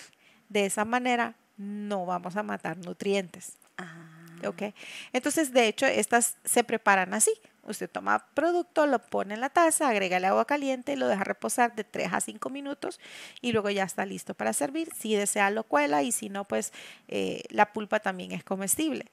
De 0.48 0.68
esa 0.68 0.86
manera 0.86 1.34
no 1.58 2.06
vamos 2.06 2.36
a 2.36 2.44
matar 2.44 2.78
nutrientes. 2.78 3.58
Ah. 3.80 4.14
Entonces, 5.12 5.54
de 5.54 5.68
hecho, 5.68 5.88
estas 5.88 6.36
se 6.44 6.64
preparan 6.64 7.14
así. 7.16 7.32
Usted 7.66 7.90
toma 7.90 8.26
producto, 8.34 8.86
lo 8.86 9.00
pone 9.00 9.36
en 9.36 9.42
la 9.42 9.50
taza, 9.50 9.88
agrega 9.88 10.18
el 10.18 10.26
agua 10.26 10.46
caliente, 10.46 10.98
lo 10.98 11.08
deja 11.08 11.24
reposar 11.24 11.76
de 11.76 11.84
3 11.84 12.12
a 12.12 12.20
5 12.20 12.50
minutos 12.50 13.00
y 13.42 13.54
luego 13.54 13.70
ya 13.70 13.84
está 13.84 14.06
listo 14.06 14.34
para 14.34 14.52
servir. 14.52 14.90
Si 14.94 15.16
desea 15.16 15.50
lo 15.50 15.64
cuela 15.64 16.04
y 16.04 16.12
si 16.12 16.30
no, 16.30 16.46
pues 16.46 16.74
eh, 17.08 17.44
la 17.50 17.72
pulpa 17.72 18.00
también 18.00 18.34
es 18.34 18.44
comestible. 18.44 19.06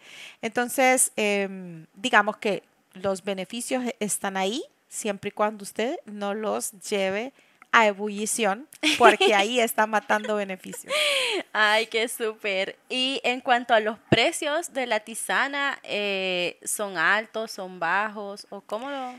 Entonces, 0.42 1.12
em, 1.16 1.86
digamos 1.94 2.38
que 2.38 2.64
los 2.94 3.22
beneficios 3.22 3.84
están 4.00 4.36
ahí 4.36 4.64
siempre 4.88 5.28
y 5.28 5.32
cuando 5.32 5.62
usted 5.62 5.98
no 6.06 6.34
los 6.34 6.72
lleve 6.72 7.32
a 7.72 7.86
ebullición, 7.86 8.66
porque 8.98 9.34
ahí 9.34 9.60
está 9.60 9.86
matando 9.86 10.36
beneficios. 10.36 10.92
Ay, 11.52 11.86
qué 11.86 12.08
súper. 12.08 12.76
Y 12.88 13.20
en 13.24 13.40
cuanto 13.40 13.74
a 13.74 13.80
los 13.80 13.98
precios 14.10 14.72
de 14.72 14.86
la 14.86 15.00
tisana, 15.00 15.78
eh, 15.82 16.58
¿son 16.64 16.98
altos, 16.98 17.52
son 17.52 17.78
bajos 17.78 18.46
o 18.50 18.60
cómo 18.60 18.90
lo...? 18.90 19.14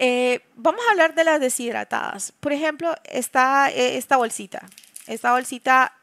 Eh, 0.00 0.40
vamos 0.54 0.80
a 0.86 0.92
hablar 0.92 1.14
de 1.14 1.24
las 1.24 1.40
deshidratadas. 1.40 2.32
Por 2.38 2.52
ejemplo, 2.52 2.94
esta, 3.04 3.70
eh, 3.70 3.96
esta 3.96 4.16
bolsita. 4.16 4.64
Esta 5.06 5.32
bolsita 5.32 5.94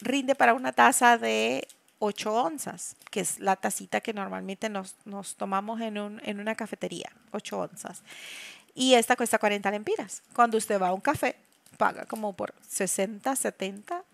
rinde 0.00 0.34
para 0.34 0.54
una 0.54 0.72
taza 0.72 1.18
de 1.18 1.68
8 2.00 2.34
onzas, 2.34 2.96
que 3.12 3.20
es 3.20 3.38
la 3.38 3.54
tacita 3.54 4.00
que 4.00 4.12
normalmente 4.12 4.68
nos, 4.68 4.96
nos 5.04 5.36
tomamos 5.36 5.80
en, 5.80 5.98
un, 5.98 6.20
en 6.24 6.40
una 6.40 6.56
cafetería, 6.56 7.12
8 7.30 7.58
onzas 7.58 8.02
y 8.78 8.94
esta 8.94 9.16
cuesta 9.16 9.38
40 9.38 9.72
lempiras. 9.72 10.22
Cuando 10.32 10.56
usted 10.56 10.80
va 10.80 10.88
a 10.88 10.92
un 10.92 11.00
café, 11.00 11.34
paga 11.76 12.06
como 12.06 12.32
por 12.32 12.54
60, 12.68 13.34
70 13.34 14.04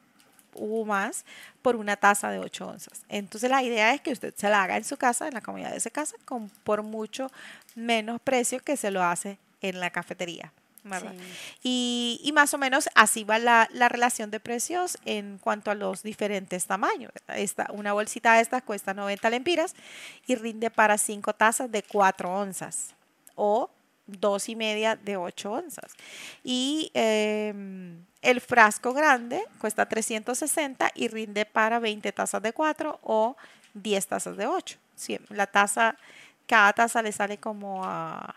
o 0.54 0.84
más 0.86 1.26
por 1.60 1.76
una 1.76 1.96
taza 1.96 2.30
de 2.30 2.38
8 2.38 2.66
onzas. 2.66 3.02
Entonces 3.10 3.50
la 3.50 3.62
idea 3.62 3.92
es 3.92 4.00
que 4.00 4.12
usted 4.12 4.32
se 4.34 4.48
la 4.48 4.62
haga 4.62 4.78
en 4.78 4.84
su 4.84 4.96
casa, 4.96 5.28
en 5.28 5.34
la 5.34 5.42
comodidad 5.42 5.70
de 5.70 5.80
su 5.80 5.90
casa, 5.90 6.16
con 6.24 6.48
por 6.48 6.82
mucho 6.82 7.30
menos 7.74 8.22
precio 8.22 8.58
que 8.60 8.78
se 8.78 8.90
lo 8.90 9.02
hace 9.02 9.38
en 9.60 9.80
la 9.80 9.90
cafetería. 9.90 10.50
Y, 11.62 12.20
y, 12.22 12.32
más 12.32 12.52
o 12.52 12.58
menos 12.58 12.90
así 12.94 13.24
va 13.24 13.38
la, 13.38 13.70
la, 13.72 13.88
relación 13.88 14.30
de 14.30 14.38
precios 14.38 14.98
en 15.06 15.38
cuanto 15.38 15.70
a 15.70 15.74
los 15.74 16.02
diferentes 16.02 16.66
tamaños. 16.66 17.10
Esta, 17.28 17.68
una 17.72 17.94
bolsita 17.94 18.34
de 18.34 18.42
estas 18.42 18.62
cuesta 18.62 18.92
90 18.92 19.30
lempiras 19.30 19.74
y 20.26 20.34
rinde 20.34 20.70
para 20.70 20.98
5 20.98 21.32
tazas 21.32 21.72
de 21.72 21.82
4 21.82 22.30
onzas. 22.30 22.94
O 23.34 23.70
dos 24.06 24.48
y 24.48 24.56
media 24.56 24.96
de 24.96 25.16
8 25.16 25.52
onzas. 25.52 25.92
Y 26.42 26.90
em, 26.94 28.04
el 28.22 28.40
frasco 28.40 28.92
grande 28.92 29.42
cuesta 29.58 29.86
360 29.86 30.90
y 30.94 31.08
rinde 31.08 31.46
para 31.46 31.78
20 31.78 32.12
tazas 32.12 32.42
de 32.42 32.52
4 32.52 33.00
o 33.02 33.36
10 33.74 34.06
tazas 34.06 34.36
de 34.36 34.46
8. 34.46 34.78
la 35.30 35.46
taza, 35.46 35.96
cada 36.46 36.72
taza 36.72 37.02
le 37.02 37.12
sale 37.12 37.38
como 37.38 37.84
a 37.84 38.34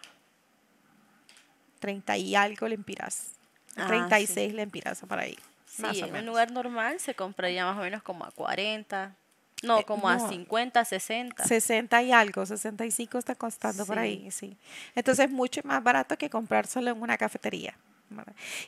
30 1.79 2.17
y 2.17 2.35
algo 2.35 2.67
lempiras. 2.67 3.31
36 3.75 4.51
ah, 4.51 4.55
lempiras 4.55 5.01
para 5.07 5.23
ahí. 5.23 5.37
Sí, 5.67 6.01
en 6.01 6.15
un 6.15 6.25
lugar 6.25 6.51
normal 6.51 6.99
se 6.99 7.13
compraría 7.13 7.63
más 7.65 7.77
o 7.77 7.81
menos 7.81 8.01
como 8.01 8.25
a 8.25 8.31
40. 8.31 9.15
No, 9.63 9.79
eh, 9.79 9.83
como 9.85 10.07
a 10.07 10.19
50, 10.19 10.85
60. 10.85 11.45
60 11.45 12.03
y 12.03 12.11
algo, 12.11 12.45
65 12.45 13.17
está 13.17 13.35
costando 13.35 13.85
por 13.85 13.97
ahí, 13.97 14.29
sí. 14.31 14.55
Entonces 14.95 15.25
es 15.25 15.31
mucho 15.31 15.61
más 15.63 15.83
barato 15.83 16.17
que 16.17 16.29
comprárselo 16.29 16.91
en 16.91 17.01
una 17.01 17.17
cafetería. 17.17 17.75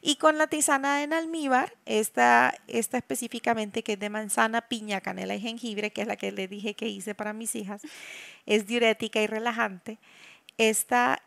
Y 0.02 0.16
con 0.18 0.38
la 0.38 0.48
tisana 0.48 1.04
en 1.04 1.14
almíbar, 1.14 1.74
esta, 1.86 2.54
esta 2.68 2.98
específicamente 2.98 3.84
que 3.84 3.94
es 3.94 4.00
de 4.00 4.10
manzana, 4.10 4.62
piña, 4.62 5.00
canela 5.00 5.36
y 5.36 5.40
jengibre, 5.40 5.92
que 5.92 6.02
es 6.02 6.08
la 6.08 6.18
que 6.18 6.32
le 6.32 6.48
dije 6.48 6.74
que 6.74 6.88
hice 6.88 7.16
para 7.16 7.34
mis 7.34 7.56
hijas, 7.56 7.82
es 8.46 8.68
diurética 8.68 9.22
y 9.22 9.28
relajante. 9.28 9.98
Esta, 10.58 11.22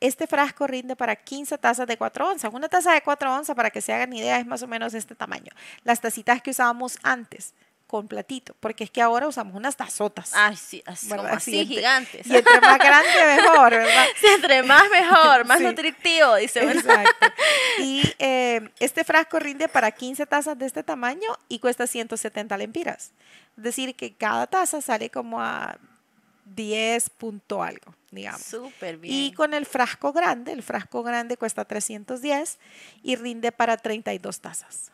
este 0.00 0.26
frasco 0.26 0.66
rinde 0.66 0.96
para 0.96 1.14
15 1.14 1.56
tazas 1.58 1.86
de 1.86 1.96
4 1.96 2.30
onzas. 2.30 2.52
Una 2.52 2.68
taza 2.68 2.92
de 2.92 3.02
4 3.02 3.32
onzas, 3.32 3.54
para 3.54 3.70
que 3.70 3.80
se 3.80 3.92
hagan 3.92 4.12
idea, 4.12 4.38
es 4.38 4.46
más 4.46 4.62
o 4.62 4.66
menos 4.66 4.94
este 4.94 5.14
tamaño. 5.14 5.52
Las 5.84 6.00
tacitas 6.00 6.42
que 6.42 6.50
usábamos 6.50 6.98
antes 7.02 7.54
con 7.92 8.08
platito, 8.08 8.56
porque 8.58 8.84
es 8.84 8.90
que 8.90 9.02
ahora 9.02 9.28
usamos 9.28 9.54
unas 9.54 9.76
tazotas. 9.76 10.32
Ay, 10.34 10.56
sí, 10.56 10.82
así, 10.86 11.12
así 11.12 11.66
gigantes. 11.66 12.26
Y 12.26 12.34
entre 12.34 12.58
más 12.58 12.78
grande, 12.78 13.10
mejor, 13.36 13.70
¿verdad? 13.70 14.06
Sí, 14.18 14.26
entre 14.28 14.62
más 14.62 14.88
mejor, 14.88 15.44
más 15.44 15.60
nutritivo, 15.60 16.36
dice. 16.36 16.62
Exacto. 16.62 17.26
Y 17.80 18.02
eh, 18.18 18.70
este 18.80 19.04
frasco 19.04 19.38
rinde 19.38 19.68
para 19.68 19.90
15 19.90 20.24
tazas 20.24 20.58
de 20.58 20.64
este 20.64 20.82
tamaño 20.82 21.28
y 21.48 21.58
cuesta 21.58 21.86
170 21.86 22.56
lempiras. 22.56 23.12
Es 23.58 23.62
decir, 23.62 23.94
que 23.94 24.14
cada 24.14 24.46
taza 24.46 24.80
sale 24.80 25.10
como 25.10 25.42
a 25.42 25.76
10 26.46 27.10
punto 27.10 27.62
algo, 27.62 27.94
digamos. 28.10 28.40
Súper 28.40 28.96
bien. 28.96 29.14
Y 29.14 29.32
con 29.34 29.52
el 29.52 29.66
frasco 29.66 30.14
grande, 30.14 30.52
el 30.52 30.62
frasco 30.62 31.02
grande 31.02 31.36
cuesta 31.36 31.66
310 31.66 32.58
y 33.02 33.16
rinde 33.16 33.52
para 33.52 33.76
32 33.76 34.40
tazas. 34.40 34.92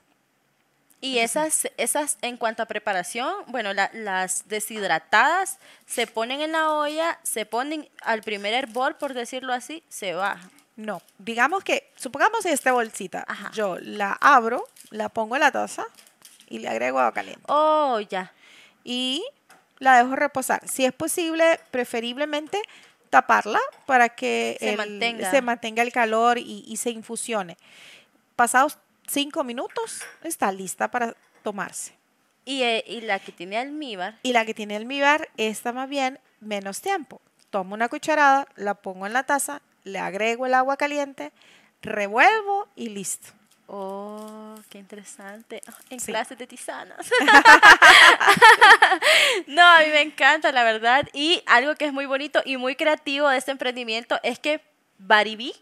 Y 1.00 1.18
esas, 1.18 1.68
esas 1.76 2.18
en 2.22 2.37
cuanto 2.37 2.62
a 2.62 2.66
preparación, 2.66 3.32
bueno, 3.46 3.72
las 3.72 4.48
deshidratadas 4.48 5.58
se 5.87 6.06
ponen 6.08 6.40
en 6.40 6.52
la 6.52 6.70
olla, 6.72 7.18
se 7.22 7.46
ponen 7.46 7.88
al 8.02 8.22
primer 8.22 8.52
hervor, 8.54 8.98
por 8.98 9.14
decirlo 9.14 9.52
así, 9.52 9.84
se 9.88 10.14
baja. 10.14 10.50
No, 10.74 11.00
digamos 11.18 11.62
que, 11.64 11.90
supongamos 11.96 12.44
esta 12.46 12.72
bolsita, 12.72 13.26
yo 13.52 13.78
la 13.80 14.12
abro, 14.20 14.64
la 14.90 15.08
pongo 15.08 15.37
en 15.37 15.40
la 15.42 15.52
taza 15.52 15.84
y 16.48 16.58
le 16.61 16.68
agrego 16.68 16.98
agua 16.98 17.12
caliente. 17.14 17.42
Oh, 17.48 18.00
ya. 18.00 18.32
Y 18.84 19.24
la 19.78 19.98
dejo 20.02 20.16
reposar. 20.16 20.66
Si 20.68 20.84
es 20.84 20.92
posible, 20.92 21.61
preferiblemente 21.70 22.61
taparla 23.11 23.61
para 23.87 24.08
que 24.11 24.56
Se 24.61 24.70
el- 24.70 24.76
mantenga. 24.76 25.30
se 25.30 25.42
mantenga 25.42 25.82
el 25.82 25.92
calor 25.92 26.38
y, 26.38 26.64
y 26.66 26.76
se 26.76 26.90
infusione. 26.90 27.56
Pasados 28.37 28.78
cinco 29.09 29.44
minutos, 29.44 30.03
está 30.23 30.53
lista 30.53 30.90
para 30.90 31.14
tomarse. 31.42 31.97
Y, 32.44 32.62
eh, 32.62 32.85
y 32.87 33.01
la 33.03 33.18
que 33.18 33.33
tiene 33.33 33.59
almíbar, 33.59 34.18
Y 34.23 34.33
la 34.33 34.44
que 34.47 34.55
tiene 34.55 34.77
almíbar, 34.77 35.29
esta 35.37 35.73
más 35.73 35.88
bien 35.88 36.18
menos 36.40 36.81
tiempo. 36.81 37.21
Tomo 37.51 37.75
una 37.75 37.88
cucharada, 37.88 38.47
la 38.57 38.75
pongo 38.75 39.07
en 39.07 39.12
la 39.12 39.25
taza, 39.25 39.61
le 39.85 39.99
agrego 39.99 40.47
el 40.47 40.55
agua 40.55 40.77
caliente, 40.77 41.33
revuelvo 41.83 42.68
y 42.77 42.88
listo. 42.90 43.29
Oh, 43.71 44.55
qué 44.71 44.79
interesante. 44.79 45.61
Oh, 45.68 45.73
en 45.90 46.01
Sí. 46.01 46.07
clases 46.07 46.38
de 46.38 46.47
tisanas. 46.47 47.11
no, 49.47 49.62
a 49.62 49.81
mí 49.81 49.87
me 49.90 50.01
encanta, 50.01 50.53
la 50.53 50.64
verdad. 50.64 51.07
Y 51.12 51.42
algo 51.47 51.75
que 51.75 51.87
es 51.87 51.92
muy 51.92 52.07
bonito 52.07 52.42
y 52.44 52.57
muy 52.57 52.77
creativo 52.77 53.29
de 53.29 53.38
este 53.38 53.51
emprendimiento 53.51 54.18
es 54.23 54.38
que 54.38 54.61
Baribí 54.99 55.55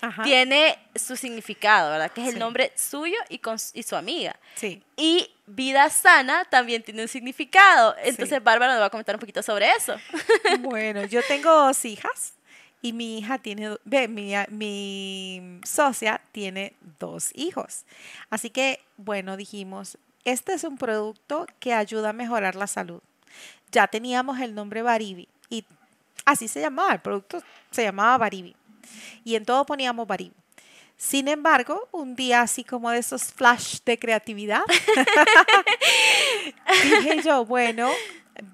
Ajá. 0.00 0.22
tiene 0.22 0.78
su 0.94 1.16
significado, 1.16 1.90
¿verdad? 1.90 2.10
Que 2.12 2.22
es 2.26 2.34
el 2.34 2.38
nombre 2.38 2.72
suyo 2.76 3.16
y, 3.28 3.38
con, 3.38 3.56
y 3.74 3.82
su 3.82 3.96
amiga. 3.96 4.36
Sí. 4.54 4.82
Y 4.96 5.30
vida 5.46 5.88
sana 5.90 6.44
también 6.44 6.82
tiene 6.82 7.02
un 7.02 7.08
significado. 7.08 7.94
Entonces, 7.98 8.38
Sí. 8.38 8.44
Bárbara 8.44 8.72
nos 8.74 8.82
va 8.82 8.86
a 8.86 8.90
comentar 8.90 9.14
un 9.16 9.20
poquito 9.20 9.42
sobre 9.42 9.70
eso. 9.72 9.96
Bueno, 10.60 11.04
yo 11.04 11.20
tengo 11.26 11.50
dos 11.50 11.84
hijas 11.84 12.34
y 12.80 12.92
mi 12.92 13.18
hija 13.18 13.38
tiene, 13.38 13.76
ve, 13.84 14.06
mi, 14.08 14.32
mi 14.50 15.60
socia 15.64 16.20
tiene 16.32 16.74
dos 16.98 17.30
hijos. 17.34 17.84
Así 18.30 18.50
que, 18.50 18.80
bueno, 18.96 19.36
dijimos, 19.36 19.98
este 20.24 20.52
es 20.54 20.64
un 20.64 20.78
producto 20.78 21.46
que 21.58 21.74
ayuda 21.74 22.10
a 22.10 22.12
mejorar 22.12 22.54
la 22.54 22.66
salud. 22.66 23.00
Ya 23.72 23.86
teníamos 23.88 24.38
el 24.40 24.54
nombre 24.54 24.82
Baribi 24.82 25.28
y 25.50 25.64
así 26.24 26.48
se 26.48 26.60
llamaba, 26.60 26.92
el 26.92 27.00
producto 27.00 27.42
se 27.70 27.82
llamaba 27.82 28.16
Baribi. 28.18 28.54
Y 29.24 29.34
en 29.34 29.44
todo 29.44 29.66
poníamos 29.66 30.06
Baribi. 30.06 30.34
Sin 30.96 31.28
embargo, 31.28 31.88
un 31.92 32.16
día 32.16 32.40
así 32.40 32.64
como 32.64 32.90
de 32.90 32.98
esos 32.98 33.24
flash 33.32 33.78
de 33.84 33.98
creatividad, 33.98 34.62
dije 36.82 37.22
yo, 37.22 37.44
bueno, 37.44 37.90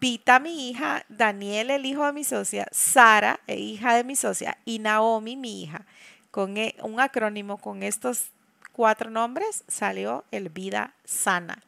Vita, 0.00 0.38
mi 0.40 0.70
hija, 0.70 1.04
Daniel, 1.08 1.70
el 1.70 1.86
hijo 1.86 2.04
de 2.06 2.12
mi 2.12 2.24
socia, 2.24 2.66
Sara, 2.70 3.40
eh, 3.46 3.56
hija 3.56 3.94
de 3.94 4.04
mi 4.04 4.16
socia, 4.16 4.56
y 4.64 4.78
Naomi, 4.78 5.36
mi 5.36 5.62
hija, 5.62 5.84
con 6.30 6.56
e- 6.56 6.74
un 6.82 7.00
acrónimo 7.00 7.58
con 7.58 7.82
estos 7.82 8.28
cuatro 8.72 9.10
nombres, 9.10 9.64
salió 9.68 10.24
el 10.30 10.48
Vida 10.48 10.94
Sana, 11.04 11.62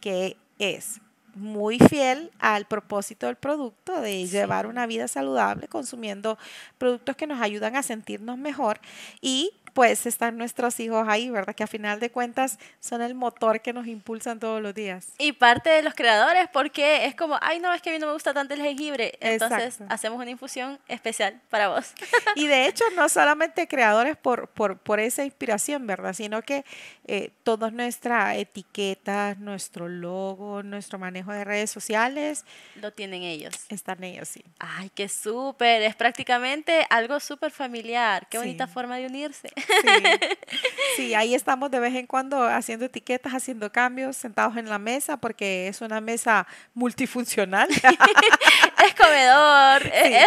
que 0.00 0.36
es 0.58 1.00
muy 1.34 1.78
fiel 1.78 2.30
al 2.38 2.66
propósito 2.66 3.26
del 3.26 3.36
producto 3.36 4.00
de 4.00 4.26
llevar 4.26 4.66
una 4.66 4.86
vida 4.86 5.08
saludable 5.08 5.68
consumiendo 5.68 6.38
productos 6.78 7.16
que 7.16 7.26
nos 7.26 7.40
ayudan 7.40 7.76
a 7.76 7.82
sentirnos 7.82 8.38
mejor 8.38 8.80
y 9.20 9.52
pues 9.72 10.06
están 10.06 10.36
nuestros 10.36 10.78
hijos 10.80 11.06
ahí, 11.08 11.30
¿verdad? 11.30 11.54
Que 11.54 11.64
a 11.64 11.66
final 11.66 12.00
de 12.00 12.10
cuentas 12.10 12.58
son 12.80 13.02
el 13.02 13.14
motor 13.14 13.60
que 13.60 13.72
nos 13.72 13.86
impulsan 13.86 14.38
todos 14.38 14.60
los 14.60 14.74
días. 14.74 15.08
Y 15.18 15.32
parte 15.32 15.70
de 15.70 15.82
los 15.82 15.94
creadores, 15.94 16.48
porque 16.52 17.06
es 17.06 17.14
como, 17.14 17.38
ay, 17.40 17.58
no, 17.60 17.72
es 17.72 17.80
que 17.82 17.90
a 17.90 17.92
mí 17.92 17.98
no 17.98 18.06
me 18.06 18.12
gusta 18.12 18.34
tanto 18.34 18.54
el 18.54 18.60
jengibre. 18.60 19.18
Entonces, 19.20 19.74
Exacto. 19.74 19.94
hacemos 19.94 20.20
una 20.20 20.30
infusión 20.30 20.78
especial 20.88 21.40
para 21.50 21.68
vos. 21.68 21.92
Y 22.36 22.46
de 22.46 22.66
hecho, 22.66 22.84
no 22.96 23.08
solamente 23.08 23.68
creadores 23.68 24.16
por, 24.16 24.48
por, 24.48 24.78
por 24.78 25.00
esa 25.00 25.24
inspiración, 25.24 25.86
¿verdad? 25.86 26.14
Sino 26.14 26.40
que 26.42 26.64
eh, 27.06 27.30
todas 27.42 27.72
nuestras 27.72 28.36
etiquetas, 28.36 29.38
nuestro 29.38 29.88
logo, 29.88 30.62
nuestro 30.62 30.98
manejo 30.98 31.32
de 31.32 31.44
redes 31.44 31.70
sociales, 31.70 32.44
Lo 32.76 32.92
tienen 32.92 33.22
ellos. 33.22 33.54
están 33.68 34.02
ellos, 34.04 34.28
sí. 34.28 34.42
Ay, 34.58 34.90
qué 34.94 35.08
súper. 35.08 35.82
Es 35.82 35.94
prácticamente 35.94 36.86
algo 36.90 37.20
súper 37.20 37.50
familiar. 37.50 38.26
Qué 38.30 38.38
bonita 38.38 38.66
forma 38.66 38.96
de 38.96 39.06
unirse. 39.06 39.50
Sí. 39.66 40.28
Sí, 40.96 41.14
ahí 41.14 41.34
estamos 41.34 41.70
de 41.70 41.80
vez 41.80 41.94
en 41.94 42.06
cuando 42.06 42.42
haciendo 42.44 42.84
etiquetas, 42.84 43.32
haciendo 43.32 43.72
cambios, 43.72 44.14
sentados 44.14 44.58
en 44.58 44.68
la 44.68 44.78
mesa, 44.78 45.16
porque 45.16 45.66
es 45.68 45.80
una 45.80 46.02
mesa 46.02 46.46
multifuncional. 46.74 47.66
es 48.86 48.94
comedor. 48.94 49.86
eh, 49.86 50.22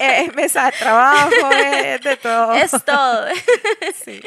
eh, 0.00 0.24
es 0.26 0.34
mesa 0.36 0.66
de 0.66 0.72
trabajo, 0.72 1.50
es 1.50 2.00
de 2.02 2.16
todo. 2.16 2.54
es 2.54 2.70
todo. 2.84 3.26
Sí. 4.04 4.22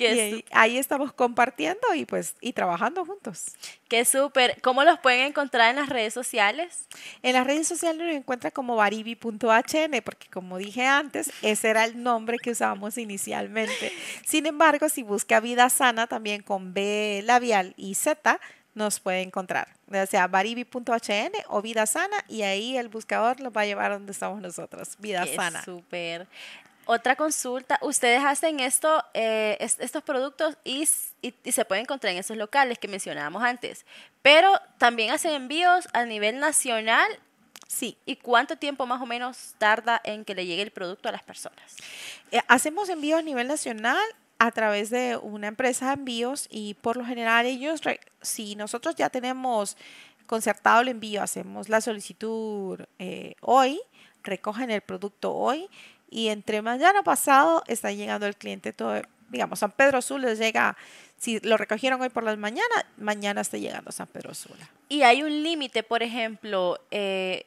Qué 0.00 0.14
Y 0.14 0.18
ahí, 0.18 0.44
ahí 0.52 0.78
estamos 0.78 1.12
compartiendo 1.12 1.94
y 1.94 2.06
pues 2.06 2.34
y 2.40 2.54
trabajando 2.54 3.04
juntos. 3.04 3.52
Qué 3.88 4.04
súper. 4.04 4.60
¿Cómo 4.62 4.82
los 4.82 4.98
pueden 4.98 5.26
encontrar 5.26 5.70
en 5.70 5.76
las 5.76 5.90
redes 5.90 6.14
sociales? 6.14 6.86
En 7.22 7.34
las 7.34 7.46
redes 7.46 7.68
sociales 7.68 8.00
nos 8.06 8.16
encuentra 8.16 8.50
como 8.50 8.76
baribi.hn, 8.76 10.02
porque 10.02 10.28
como 10.32 10.56
dije 10.56 10.86
antes, 10.86 11.30
ese 11.42 11.68
era 11.68 11.84
el 11.84 12.02
nombre 12.02 12.38
que 12.38 12.50
usábamos 12.50 12.96
inicialmente. 12.96 13.92
Sin 14.26 14.46
embargo, 14.46 14.88
si 14.88 15.02
busca 15.02 15.38
Vida 15.40 15.68
Sana 15.68 16.06
también 16.06 16.42
con 16.42 16.72
B 16.72 17.22
labial 17.24 17.74
y 17.76 17.94
Z, 17.94 18.40
nos 18.74 19.00
puede 19.00 19.20
encontrar. 19.20 19.68
O 19.92 20.06
sea, 20.06 20.28
baribi.hn 20.28 21.32
o 21.48 21.60
Vida 21.62 21.86
Sana, 21.86 22.16
y 22.28 22.42
ahí 22.42 22.76
el 22.78 22.88
buscador 22.88 23.40
los 23.40 23.52
va 23.54 23.62
a 23.62 23.66
llevar 23.66 23.90
a 23.90 23.94
donde 23.94 24.12
estamos 24.12 24.40
nosotros, 24.40 24.96
Vida 24.98 25.24
Qué 25.24 25.36
Sana. 25.36 25.62
súper. 25.62 26.26
Otra 26.92 27.14
consulta, 27.14 27.78
ustedes 27.82 28.20
hacen 28.24 28.58
esto, 28.58 29.04
eh, 29.14 29.56
es- 29.60 29.78
estos 29.78 30.02
productos 30.02 30.56
y, 30.64 30.86
se 30.86 31.64
pueden 31.64 31.82
encontrar 31.82 32.12
en 32.12 32.18
esos 32.18 32.36
locales 32.36 32.80
que 32.80 32.88
mencionábamos 32.88 33.44
antes, 33.44 33.86
pero 34.22 34.52
también 34.76 35.12
hacen 35.12 35.30
envíos 35.34 35.86
a 35.92 36.04
nivel 36.04 36.40
nacional 36.40 37.08
Sí, 37.68 37.96
y 38.04 38.16
cuánto 38.16 38.56
tiempo 38.56 38.84
más 38.86 39.00
o 39.00 39.06
menos 39.06 39.54
tarda 39.58 40.00
en 40.02 40.24
que 40.24 40.34
le 40.34 40.44
llegue 40.44 40.62
el 40.62 40.72
producto 40.72 41.08
a 41.08 41.12
las 41.12 41.22
personas. 41.22 41.76
Eh, 42.32 42.40
hacemos 42.48 42.88
envíos 42.88 43.20
a 43.20 43.22
nivel 43.22 43.46
nacional 43.46 44.02
a 44.40 44.50
través 44.50 44.90
de 44.90 45.16
una 45.16 45.46
empresa 45.46 45.86
de 45.86 45.92
envíos 45.92 46.48
y 46.50 46.74
por 46.74 46.96
lo 46.96 47.04
general 47.04 47.46
ellos, 47.46 47.80
si 48.22 48.56
nosotros 48.56 48.96
ya 48.96 49.08
tenemos 49.10 49.76
concertado 50.26 50.80
el 50.80 50.88
envío, 50.88 51.22
hacemos 51.22 51.68
la 51.68 51.80
solicitud 51.80 52.80
eh, 52.98 53.36
hoy, 53.40 53.80
recogen 54.24 54.72
el 54.72 54.80
producto 54.80 55.32
hoy 55.32 55.68
y 56.10 56.28
entre 56.28 56.60
mañana 56.60 57.02
pasado 57.02 57.62
está 57.66 57.92
llegando 57.92 58.26
el 58.26 58.36
cliente 58.36 58.72
todo, 58.72 59.00
digamos, 59.28 59.60
San 59.60 59.70
Pedro 59.70 60.02
Sula 60.02 60.34
llega, 60.34 60.76
si 61.16 61.38
lo 61.40 61.56
recogieron 61.56 62.00
hoy 62.00 62.08
por 62.08 62.24
la 62.24 62.36
mañana, 62.36 62.86
mañana 62.96 63.40
está 63.40 63.56
llegando 63.56 63.92
San 63.92 64.08
Pedro 64.08 64.34
Sula. 64.34 64.68
Y 64.88 65.02
hay 65.02 65.22
un 65.22 65.42
límite, 65.42 65.82
por 65.82 66.02
ejemplo, 66.02 66.80
eh, 66.90 67.46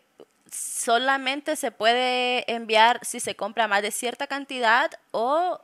solamente 0.49 1.55
se 1.55 1.71
puede 1.71 2.49
enviar 2.51 2.99
si 3.03 3.19
se 3.19 3.35
compra 3.35 3.67
más 3.67 3.81
de 3.81 3.91
cierta 3.91 4.27
cantidad 4.27 4.91
o 5.11 5.59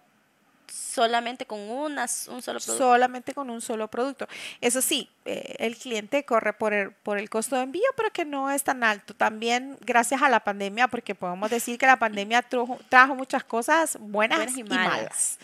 solamente 0.72 1.46
con 1.46 1.60
una, 1.60 2.04
un 2.04 2.42
solo 2.42 2.60
producto. 2.60 2.78
solamente 2.78 3.34
con 3.34 3.50
un 3.50 3.62
solo 3.62 3.88
producto. 3.88 4.28
Eso 4.62 4.82
sí, 4.82 5.10
eh, 5.26 5.56
el 5.60 5.78
cliente 5.78 6.24
corre 6.26 6.54
por 6.54 6.74
el, 6.74 6.92
por 6.92 7.18
el 7.18 7.30
costo 7.30 7.56
de 7.56 7.64
envío, 7.64 7.84
pero 7.96 8.12
que 8.12 8.26
no 8.26 8.50
es 8.52 8.64
tan 8.64 8.84
alto. 8.84 9.14
También 9.14 9.78
gracias 9.82 10.22
a 10.22 10.30
la 10.30 10.40
pandemia, 10.40 10.88
porque 10.88 11.16
podemos 11.16 11.50
decir 11.50 11.78
que 11.78 11.86
la 11.86 11.98
pandemia 11.98 12.42
trajo, 12.42 12.80
trajo 12.90 13.16
muchas 13.16 13.44
cosas 13.44 13.98
buenas, 14.00 14.40
Buenas 14.40 14.58
y 14.58 14.62
y, 14.62 14.64
malas. 14.64 15.40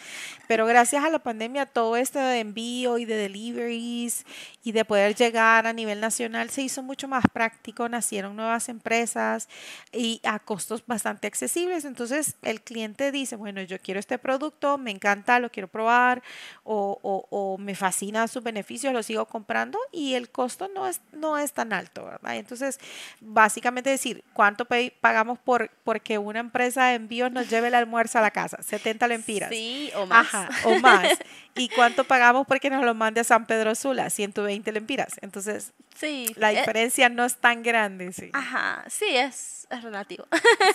Pero 0.47 0.65
gracias 0.65 1.03
a 1.03 1.09
la 1.09 1.19
pandemia, 1.19 1.65
todo 1.65 1.97
esto 1.97 2.19
de 2.19 2.39
envío 2.39 2.97
y 2.97 3.05
de 3.05 3.15
deliveries 3.15 4.25
y 4.63 4.71
de 4.71 4.85
poder 4.85 5.15
llegar 5.15 5.67
a 5.67 5.73
nivel 5.73 5.99
nacional 5.99 6.49
se 6.49 6.61
hizo 6.61 6.83
mucho 6.83 7.07
más 7.07 7.23
práctico, 7.33 7.87
nacieron 7.89 8.35
nuevas 8.35 8.69
empresas 8.69 9.47
y 9.91 10.21
a 10.23 10.39
costos 10.39 10.83
bastante 10.85 11.27
accesibles. 11.27 11.85
Entonces 11.85 12.35
el 12.41 12.61
cliente 12.61 13.11
dice, 13.11 13.35
bueno, 13.35 13.61
yo 13.61 13.79
quiero 13.79 13.99
este 13.99 14.17
producto, 14.17 14.77
me 14.77 14.91
encanta, 14.91 15.39
lo 15.39 15.49
quiero 15.51 15.67
probar 15.67 16.21
o, 16.63 16.99
o- 17.01 17.27
o 17.29 17.57
me 17.57 17.75
fascina 17.75 18.27
sus 18.27 18.43
beneficios, 18.43 18.93
lo 18.93 19.03
sigo 19.03 19.25
comprando 19.25 19.77
y 19.91 20.13
el 20.13 20.29
costo 20.29 20.67
no 20.73 20.87
es, 20.87 21.01
no 21.13 21.37
es 21.37 21.53
tan 21.53 21.73
alto, 21.73 22.05
¿verdad? 22.05 22.35
Entonces, 22.37 22.79
básicamente 23.21 23.89
decir, 23.89 24.23
¿cuánto 24.33 24.65
pagamos 25.01 25.39
por 25.39 25.69
porque 25.83 26.17
una 26.17 26.39
empresa 26.39 26.85
de 26.87 26.95
envíos 26.95 27.31
nos 27.31 27.49
lleve 27.49 27.67
el 27.67 27.75
almuerzo 27.75 28.17
a 28.19 28.21
la 28.21 28.31
casa? 28.31 28.61
70 28.61 29.07
lempiras. 29.07 29.49
Sí, 29.49 29.91
o 29.95 30.05
más. 30.05 30.25
Ajá, 30.27 30.34
o 30.65 30.79
más. 30.79 31.17
¿Y 31.55 31.69
cuánto 31.69 32.03
pagamos 32.03 32.45
porque 32.47 32.69
nos 32.69 32.83
lo 32.83 32.93
mande 32.93 33.21
a 33.21 33.23
San 33.23 33.45
Pedro 33.45 33.75
Sula? 33.75 34.09
120 34.09 34.71
lempiras. 34.71 35.13
Entonces, 35.21 35.71
Sí. 35.95 36.33
la 36.35 36.51
eh, 36.51 36.57
diferencia 36.59 37.07
no 37.07 37.23
es 37.23 37.37
tan 37.37 37.63
grande, 37.63 38.11
sí. 38.11 38.29
ajá, 38.33 38.83
sí, 38.89 39.05
es, 39.15 39.65
es 39.69 39.81
relativo. 39.81 40.27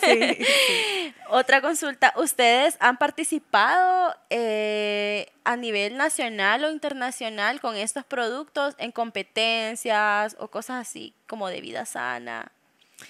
Sí, 0.03 0.19
sí. 0.39 1.15
Otra 1.29 1.61
consulta, 1.61 2.15
¿ustedes 2.17 2.79
han 2.81 2.97
participado 2.97 4.15
eh, 4.31 5.31
a 5.45 5.57
nivel 5.57 5.99
nacional 5.99 6.65
o 6.65 6.71
internacional 6.71 7.61
con 7.61 7.77
estos 7.77 8.05
productos 8.07 8.75
en 8.79 8.93
competencias 8.93 10.37
o 10.39 10.49
cosas 10.49 10.89
así 10.89 11.15
como 11.27 11.49
de 11.49 11.61
vida 11.61 11.85
sana? 11.85 12.51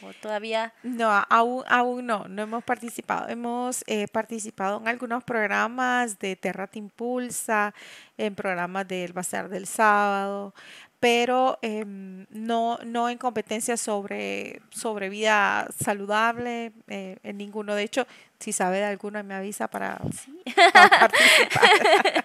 ¿O 0.03 0.13
todavía? 0.15 0.73
No, 0.83 1.11
aún, 1.29 1.65
aún 1.69 2.07
no, 2.07 2.27
no 2.29 2.43
hemos 2.43 2.65
participado. 2.65 3.29
Hemos 3.29 3.85
eh, 3.87 4.09
participado 4.09 4.81
en 4.81 4.89
algunos 4.89 5.25
programas 5.25 6.19
de 6.19 6.37
Terra 6.37 6.67
Te 6.67 6.79
Impulsa, 6.79 7.75
en 8.17 8.35
programas 8.35 8.87
del 8.89 9.13
Bazar 9.13 9.49
del 9.49 9.67
Sábado, 9.67 10.55
pero 11.01 11.59
em, 11.63 12.27
no, 12.29 12.79
no 12.85 13.09
en 13.09 13.17
competencia 13.17 13.79
sobre, 13.79 14.61
sobre 14.71 15.09
vida 15.09 15.67
saludable, 15.83 16.73
eh, 16.89 17.17
en 17.23 17.39
ninguno. 17.39 17.75
De 17.75 17.83
hecho, 17.83 18.07
si 18.39 18.53
sabe 18.53 18.79
de 18.79 18.85
alguno, 18.85 19.25
me 19.25 19.35
avisa 19.35 19.69
para, 19.69 19.97
participar. 20.57 22.25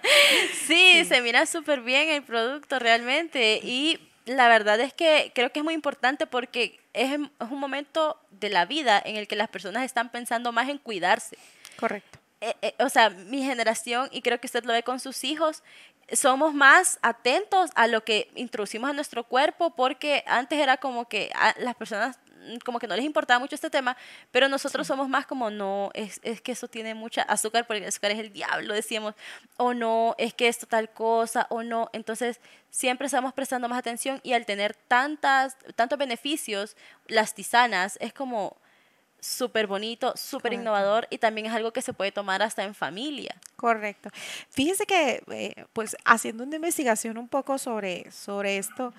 sí, 0.66 1.04
se 1.06 1.22
mira 1.22 1.46
súper 1.46 1.80
bien 1.80 2.10
el 2.10 2.22
producto 2.22 2.78
realmente 2.78 3.60
y 3.62 3.98
la 4.26 4.48
verdad 4.48 4.78
es 4.80 4.92
que 4.92 5.32
creo 5.34 5.50
que 5.50 5.60
es 5.60 5.64
muy 5.64 5.74
importante 5.74 6.26
porque 6.26 6.80
es, 6.92 7.12
es, 7.12 7.50
un 7.50 7.58
momento 7.58 8.20
de 8.30 8.50
la 8.50 8.66
vida 8.66 9.00
en 9.04 9.16
el 9.16 9.26
que 9.28 9.36
las 9.36 9.48
personas 9.48 9.84
están 9.84 10.10
pensando 10.10 10.52
más 10.52 10.68
en 10.68 10.78
cuidarse. 10.78 11.38
Correcto. 11.78 12.18
Eh, 12.40 12.54
eh, 12.60 12.74
o 12.80 12.88
sea, 12.90 13.10
mi 13.10 13.42
generación, 13.42 14.08
y 14.12 14.20
creo 14.20 14.38
que 14.38 14.46
usted 14.46 14.64
lo 14.64 14.72
ve 14.72 14.82
con 14.82 15.00
sus 15.00 15.24
hijos, 15.24 15.62
somos 16.12 16.54
más 16.54 16.98
atentos 17.02 17.70
a 17.74 17.86
lo 17.86 18.04
que 18.04 18.30
introducimos 18.36 18.90
a 18.90 18.92
nuestro 18.92 19.24
cuerpo 19.24 19.74
porque 19.74 20.22
antes 20.26 20.58
era 20.58 20.76
como 20.76 21.08
que 21.08 21.30
a 21.34 21.54
las 21.58 21.74
personas 21.74 22.18
mm, 22.48 22.58
como 22.64 22.78
que 22.78 22.86
no 22.86 22.94
les 22.94 23.04
importaba 23.04 23.40
mucho 23.40 23.56
este 23.56 23.70
tema, 23.70 23.96
pero 24.30 24.48
nosotros 24.48 24.86
somos 24.86 25.08
más 25.08 25.26
como, 25.26 25.50
no, 25.50 25.90
es, 25.94 26.20
es, 26.22 26.40
que 26.40 26.52
eso 26.52 26.68
tiene 26.68 26.94
mucha 26.94 27.22
azúcar, 27.22 27.66
porque 27.66 27.82
el 27.82 27.88
azúcar 27.88 28.12
es 28.12 28.20
el 28.20 28.32
diablo, 28.32 28.74
decíamos, 28.74 29.14
o 29.56 29.74
no, 29.74 30.14
es 30.18 30.32
que 30.32 30.46
esto 30.48 30.66
tal 30.66 30.90
cosa, 30.90 31.46
o 31.50 31.62
no. 31.62 31.90
Entonces, 31.92 32.40
siempre 32.70 33.06
estamos 33.06 33.32
prestando 33.32 33.68
más 33.68 33.78
atención 33.78 34.20
y 34.22 34.32
al 34.34 34.46
tener 34.46 34.74
tantas, 34.74 35.56
tantos 35.74 35.98
beneficios, 35.98 36.76
las 37.08 37.34
tisanas, 37.34 37.98
es 38.00 38.12
como, 38.12 38.56
súper 39.20 39.66
bonito, 39.66 40.12
súper 40.16 40.52
innovador 40.52 41.06
y 41.10 41.18
también 41.18 41.46
es 41.46 41.52
algo 41.52 41.72
que 41.72 41.82
se 41.82 41.92
puede 41.92 42.12
tomar 42.12 42.42
hasta 42.42 42.64
en 42.64 42.74
familia. 42.74 43.34
Correcto. 43.56 44.10
Fíjese 44.50 44.86
que, 44.86 45.22
eh, 45.30 45.64
pues, 45.72 45.96
haciendo 46.04 46.44
una 46.44 46.56
investigación 46.56 47.18
un 47.18 47.28
poco 47.28 47.58
sobre, 47.58 48.10
sobre 48.10 48.58
esto, 48.58 48.92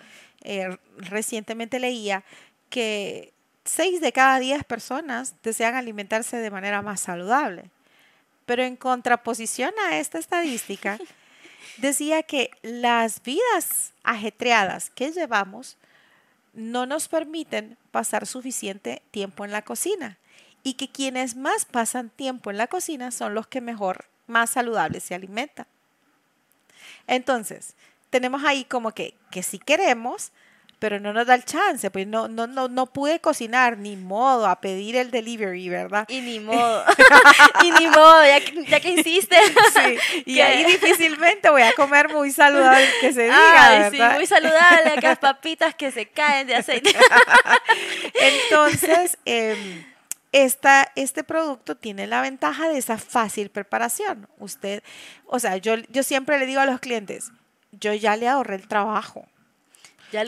eh, 0.43 0.77
recientemente 0.97 1.79
leía 1.79 2.23
que 2.69 3.33
6 3.65 4.01
de 4.01 4.11
cada 4.11 4.39
10 4.39 4.63
personas 4.63 5.35
desean 5.43 5.75
alimentarse 5.75 6.37
de 6.37 6.51
manera 6.51 6.81
más 6.81 7.01
saludable. 7.01 7.69
Pero 8.45 8.63
en 8.63 8.77
contraposición 8.77 9.73
a 9.87 9.97
esta 9.97 10.19
estadística, 10.19 10.97
decía 11.77 12.23
que 12.23 12.51
las 12.61 13.21
vidas 13.21 13.93
ajetreadas 14.03 14.89
que 14.89 15.11
llevamos 15.11 15.77
no 16.53 16.85
nos 16.85 17.07
permiten 17.07 17.77
pasar 17.91 18.25
suficiente 18.25 19.01
tiempo 19.11 19.45
en 19.45 19.51
la 19.51 19.61
cocina 19.61 20.17
y 20.63 20.73
que 20.73 20.89
quienes 20.89 21.35
más 21.35 21.65
pasan 21.65 22.09
tiempo 22.09 22.51
en 22.51 22.57
la 22.57 22.67
cocina 22.67 23.11
son 23.11 23.33
los 23.33 23.47
que 23.47 23.61
mejor, 23.61 24.05
más 24.27 24.49
saludables 24.49 25.03
se 25.03 25.15
alimentan. 25.15 25.67
Entonces, 27.07 27.75
tenemos 28.09 28.43
ahí 28.43 28.65
como 28.65 28.91
que, 28.91 29.13
que 29.31 29.43
si 29.43 29.59
queremos, 29.59 30.31
pero 30.79 30.99
no 30.99 31.11
nos 31.11 31.25
da 31.25 31.33
el 31.33 31.43
chance, 31.43 31.89
pues 31.89 32.05
no, 32.05 32.27
no, 32.27 32.45
no, 32.45 32.67
no 32.67 32.85
pude 32.85 33.19
cocinar, 33.19 33.77
ni 33.77 33.95
modo, 33.95 34.45
a 34.45 34.61
pedir 34.61 34.95
el 34.95 35.09
delivery, 35.09 35.69
¿verdad? 35.69 36.05
Y 36.07 36.21
ni 36.21 36.39
modo, 36.39 36.83
y 37.63 37.71
ni 37.71 37.87
modo, 37.87 38.23
ya 38.23 38.39
que, 38.39 38.65
ya 38.65 38.79
que 38.79 38.91
hiciste. 38.91 39.37
Sí, 39.73 40.23
y 40.25 40.39
ahí 40.39 40.65
difícilmente 40.65 41.49
voy 41.49 41.63
a 41.63 41.73
comer 41.73 42.09
muy 42.13 42.31
saludable, 42.31 42.87
que 43.01 43.11
se 43.11 43.23
diga, 43.23 43.89
Sí, 43.89 43.99
muy 44.15 44.27
saludable, 44.27 44.91
acá 44.97 45.15
papitas 45.15 45.73
que 45.73 45.91
se 45.91 46.07
caen 46.07 46.47
de 46.47 46.55
aceite. 46.55 46.93
Entonces, 48.13 49.17
eh, 49.25 49.83
esta, 50.31 50.91
este 50.95 51.23
producto 51.23 51.75
tiene 51.75 52.05
la 52.05 52.21
ventaja 52.21 52.69
de 52.69 52.77
esa 52.77 52.99
fácil 52.99 53.49
preparación. 53.49 54.27
Usted, 54.37 54.83
o 55.25 55.39
sea, 55.39 55.57
yo, 55.57 55.75
yo 55.89 56.03
siempre 56.03 56.37
le 56.37 56.45
digo 56.45 56.61
a 56.61 56.65
los 56.67 56.79
clientes, 56.79 57.31
yo 57.71 57.93
ya 57.93 58.15
le 58.15 58.27
ahorré 58.27 58.55
el 58.55 58.67
trabajo 58.67 59.27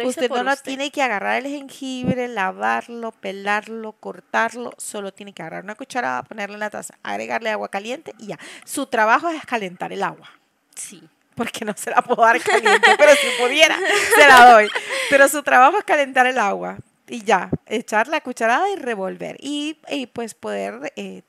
usted 0.05 0.29
no 0.29 0.43
lo 0.43 0.55
tiene 0.57 0.91
que 0.91 1.01
agarrar 1.01 1.37
el 1.37 1.51
jengibre, 1.51 2.27
lavarlo, 2.27 3.11
pelarlo, 3.11 3.93
cortarlo, 3.93 4.73
solo 4.77 5.13
tiene 5.13 5.33
que 5.33 5.41
agarrar 5.41 5.63
una 5.63 5.75
cucharada, 5.75 6.23
ponerle 6.23 6.55
en 6.55 6.59
la 6.59 6.69
taza, 6.69 6.95
agregarle 7.03 7.49
agua 7.49 7.69
caliente 7.69 8.13
y 8.17 8.27
ya. 8.27 8.39
Su 8.65 8.85
trabajo 8.87 9.29
es 9.29 9.45
calentar 9.45 9.93
el 9.93 10.03
agua. 10.03 10.29
Sí. 10.75 11.07
Porque 11.35 11.63
no 11.63 11.73
se 11.75 11.91
la 11.91 12.01
puedo 12.01 12.21
dar 12.21 12.39
caliente, 12.41 12.95
pero 12.97 13.11
si 13.13 13.27
pudiera, 13.41 13.77
se 14.15 14.27
la 14.27 14.51
doy. 14.51 14.67
Pero 15.09 15.27
su 15.29 15.41
trabajo 15.41 15.77
es 15.77 15.85
calentar 15.85 16.27
el 16.27 16.37
agua 16.37 16.77
y 17.07 17.23
ya, 17.23 17.49
echar 17.65 18.07
la 18.07 18.21
cucharada 18.21 18.69
y 18.69 18.75
revolver. 18.75 19.37
Y, 19.39 19.77
pues 20.13 20.33
poder 20.33 20.93
eh, 20.95 21.23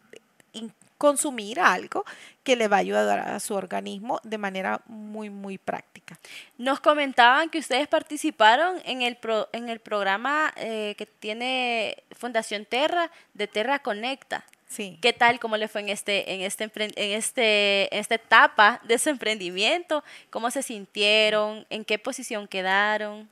consumir 1.00 1.58
algo 1.60 2.04
que 2.42 2.56
le 2.56 2.68
va 2.68 2.76
a 2.76 2.80
ayudar 2.80 3.20
a 3.20 3.40
su 3.40 3.54
organismo 3.54 4.20
de 4.22 4.36
manera 4.36 4.82
muy, 4.84 5.30
muy 5.30 5.56
práctica. 5.56 6.20
Nos 6.58 6.78
comentaban 6.80 7.48
que 7.48 7.58
ustedes 7.58 7.88
participaron 7.88 8.76
en 8.84 9.00
el, 9.00 9.16
en 9.52 9.70
el 9.70 9.80
programa 9.80 10.52
eh, 10.56 10.94
que 10.98 11.06
tiene 11.06 12.04
Fundación 12.10 12.66
Terra 12.66 13.10
de 13.32 13.46
Terra 13.46 13.78
Conecta. 13.78 14.44
Sí. 14.68 14.98
¿Qué 15.00 15.14
tal? 15.14 15.40
¿Cómo 15.40 15.56
le 15.56 15.68
fue 15.68 15.80
en 15.80 15.88
este, 15.88 16.34
en 16.34 16.42
este, 16.42 16.64
en 16.64 17.12
este, 17.12 17.98
esta 17.98 18.16
etapa 18.16 18.82
de 18.84 18.98
su 18.98 19.08
emprendimiento? 19.08 20.04
¿Cómo 20.28 20.50
se 20.50 20.62
sintieron? 20.62 21.66
¿En 21.70 21.86
qué 21.86 21.98
posición 21.98 22.46
quedaron? 22.46 23.26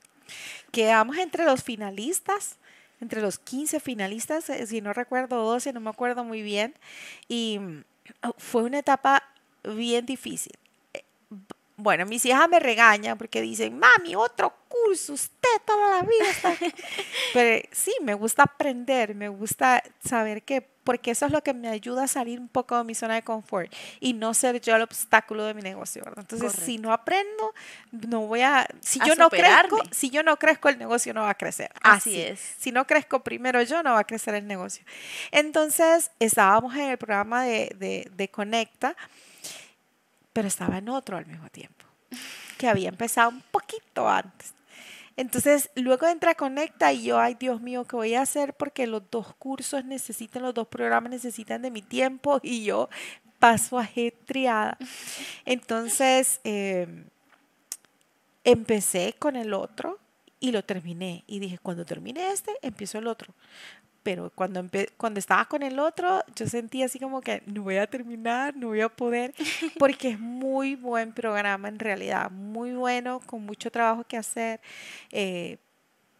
Quedamos 0.71 1.17
entre 1.17 1.45
los 1.45 1.63
finalistas 1.63 2.57
entre 3.01 3.21
los 3.21 3.39
15 3.39 3.79
finalistas, 3.79 4.49
eh, 4.49 4.65
si 4.67 4.81
no 4.81 4.93
recuerdo 4.93 5.43
12, 5.43 5.73
no 5.73 5.79
me 5.79 5.89
acuerdo 5.89 6.23
muy 6.23 6.41
bien, 6.41 6.75
y 7.27 7.59
mm, 7.59 7.83
oh, 8.23 8.35
fue 8.37 8.63
una 8.63 8.79
etapa 8.79 9.23
bien 9.63 10.05
difícil. 10.05 10.53
Eh, 10.93 11.03
bueno, 11.77 12.05
mis 12.05 12.25
hijas 12.25 12.49
me 12.49 12.59
regañan 12.59 13.17
porque 13.17 13.41
dicen, 13.41 13.79
mami, 13.79 14.15
otro 14.15 14.53
curso, 14.67 15.13
usted 15.13 15.49
toda 15.65 15.97
la 15.97 16.01
vida 16.01 16.29
está... 16.29 16.55
Pero 17.33 17.67
sí, 17.71 17.93
me 18.01 18.13
gusta 18.13 18.43
aprender, 18.43 19.15
me 19.15 19.29
gusta 19.29 19.83
saber 20.03 20.43
que 20.43 20.61
porque 20.89 21.11
eso 21.11 21.27
es 21.27 21.31
lo 21.31 21.43
que 21.43 21.53
me 21.53 21.67
ayuda 21.67 22.05
a 22.05 22.07
salir 22.07 22.39
un 22.39 22.47
poco 22.47 22.75
de 22.75 22.83
mi 22.83 22.95
zona 22.95 23.13
de 23.13 23.21
confort 23.21 23.71
y 23.99 24.13
no 24.13 24.33
ser 24.33 24.59
yo 24.59 24.75
el 24.75 24.81
obstáculo 24.81 25.45
de 25.45 25.53
mi 25.53 25.61
negocio, 25.61 26.01
Entonces, 26.17 26.51
si 26.51 26.79
no 26.79 26.91
aprendo, 26.91 27.53
no 27.91 28.21
voy 28.21 28.41
a 28.41 28.67
si 28.81 28.99
yo 29.05 29.13
no 29.13 29.29
crezco, 29.29 29.83
si 29.91 30.09
yo 30.09 30.23
no 30.23 30.37
crezco 30.37 30.67
el 30.67 30.79
negocio 30.79 31.13
no 31.13 31.21
va 31.21 31.29
a 31.29 31.35
crecer. 31.35 31.69
Así, 31.83 32.19
es. 32.19 32.39
Si 32.57 32.71
no 32.71 32.87
crezco 32.87 33.19
primero 33.19 33.61
yo 33.61 33.83
no 33.83 33.93
va 33.93 33.99
a 33.99 34.03
crecer 34.03 34.33
el 34.33 34.47
negocio. 34.47 34.83
Entonces, 35.29 36.09
estábamos 36.19 36.73
en 36.73 36.89
el 36.89 36.97
programa 36.97 37.43
de, 37.43 37.71
de, 37.77 38.09
de 38.11 38.27
Conecta, 38.29 38.95
pero 40.33 40.47
estaba 40.47 40.79
en 40.79 40.89
otro 40.89 41.17
al 41.17 41.27
mismo 41.27 41.49
tiempo, 41.49 41.85
que 42.57 42.67
había 42.67 42.89
empezado 42.89 43.29
un 43.29 43.43
poquito 43.51 44.09
antes. 44.09 44.55
Entonces, 45.19 45.69
luego 45.75 46.07
entra 46.07 46.33
Conecta 46.33 46.93
y 46.93 47.03
yo, 47.03 47.19
ay 47.19 47.35
Dios 47.37 47.59
mío, 47.59 47.83
¿qué 47.83 47.97
voy 47.97 48.15
a 48.15 48.21
hacer? 48.21 48.53
Porque 48.53 48.87
los 48.87 49.03
dos 49.11 49.35
cursos 49.35 49.83
necesitan, 49.83 50.43
los 50.43 50.53
dos 50.53 50.69
programas 50.69 51.11
necesitan 51.11 51.61
de 51.61 51.71
mi 51.71 51.81
tiempo 51.81 52.39
y 52.41 52.63
yo 52.63 52.87
paso 53.37 53.77
ajetreada. 53.77 54.77
Entonces, 55.43 56.39
em, 56.45 57.03
empecé 58.45 59.13
con 59.19 59.35
el 59.35 59.53
otro 59.53 59.99
y 60.39 60.53
lo 60.53 60.63
terminé. 60.63 61.25
Y 61.27 61.39
dije, 61.39 61.57
cuando 61.57 61.83
termine 61.83 62.31
este, 62.31 62.53
empiezo 62.61 62.97
el 62.97 63.07
otro 63.07 63.33
pero 64.03 64.31
cuando, 64.33 64.65
cuando 64.97 65.19
estaba 65.19 65.45
con 65.45 65.63
el 65.63 65.79
otro, 65.79 66.23
yo 66.35 66.47
sentía 66.47 66.85
así 66.85 66.99
como 66.99 67.21
que 67.21 67.43
no 67.45 67.63
voy 67.63 67.77
a 67.77 67.87
terminar, 67.87 68.55
no 68.55 68.67
voy 68.67 68.81
a 68.81 68.89
poder, 68.89 69.33
porque 69.79 70.09
es 70.09 70.19
muy 70.19 70.75
buen 70.75 71.13
programa 71.13 71.67
en 71.67 71.79
realidad, 71.79 72.31
muy 72.31 72.73
bueno, 72.73 73.19
con 73.25 73.45
mucho 73.45 73.71
trabajo 73.71 74.03
que 74.03 74.17
hacer. 74.17 74.61
Eh, 75.11 75.57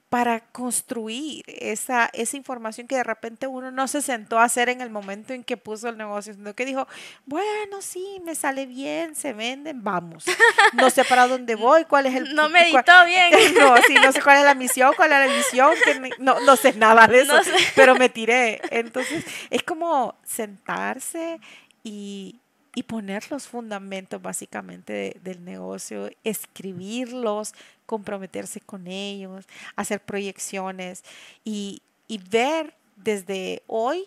para 0.10 0.40
construir 0.40 1.44
esa, 1.48 2.10
esa 2.14 2.36
información 2.36 2.88
que 2.88 2.96
de 2.96 3.04
repente 3.04 3.46
uno 3.46 3.70
no 3.70 3.88
se 3.88 4.02
sentó 4.02 4.40
a 4.40 4.44
hacer 4.44 4.68
en 4.68 4.82
el 4.82 4.90
momento 4.90 5.34
en 5.34 5.44
que 5.44 5.56
puso 5.56 5.88
el 5.88 5.98
negocio, 5.98 6.34
sino 6.34 6.56
que 6.56 6.66
dijo, 6.66 6.88
bueno, 7.26 7.82
sí, 7.82 8.20
me 8.26 8.34
sale 8.34 8.66
bien, 8.66 9.16
se 9.16 9.34
venden, 9.34 9.84
vamos. 9.84 10.26
No 10.74 10.90
sé 10.90 11.06
para 11.06 11.28
dónde 11.28 11.54
voy, 11.56 11.86
cuál 11.86 12.08
es 12.08 12.16
el... 12.16 12.34
No 12.34 12.50
meditó 12.50 13.06
bien. 13.06 13.30
No, 13.60 13.76
sí, 13.86 13.96
no 13.96 14.12
sé 14.12 14.22
cuál 14.22 14.38
es 14.38 14.46
la 14.46 14.56
misión, 14.56 14.94
cuál 14.96 15.12
es 15.12 15.28
la 15.28 15.36
misión, 15.36 15.72
que 15.84 16.12
no, 16.20 16.40
no 16.40 16.56
sé 16.56 16.74
nada 16.74 17.08
de 17.08 17.22
eso, 17.22 17.34
pero 17.76 17.96
me 17.96 18.10
tiré. 18.10 18.62
Entonces, 18.72 19.26
es 19.50 19.64
como 19.64 20.16
sentarse 20.24 21.40
y, 21.84 22.40
y 22.76 22.84
poner 22.84 23.30
los 23.32 23.48
fundamentos 23.48 24.22
básicamente 24.22 25.18
del 25.24 25.44
negocio, 25.44 26.10
escribirlos, 26.24 27.54
comprometerse 27.86 28.62
con 28.62 28.88
ellos, 28.88 29.46
hacer 29.76 30.00
proyecciones 30.02 31.04
y, 31.44 31.82
ver 32.30 32.74
desde 32.96 33.64
hoy 33.68 34.06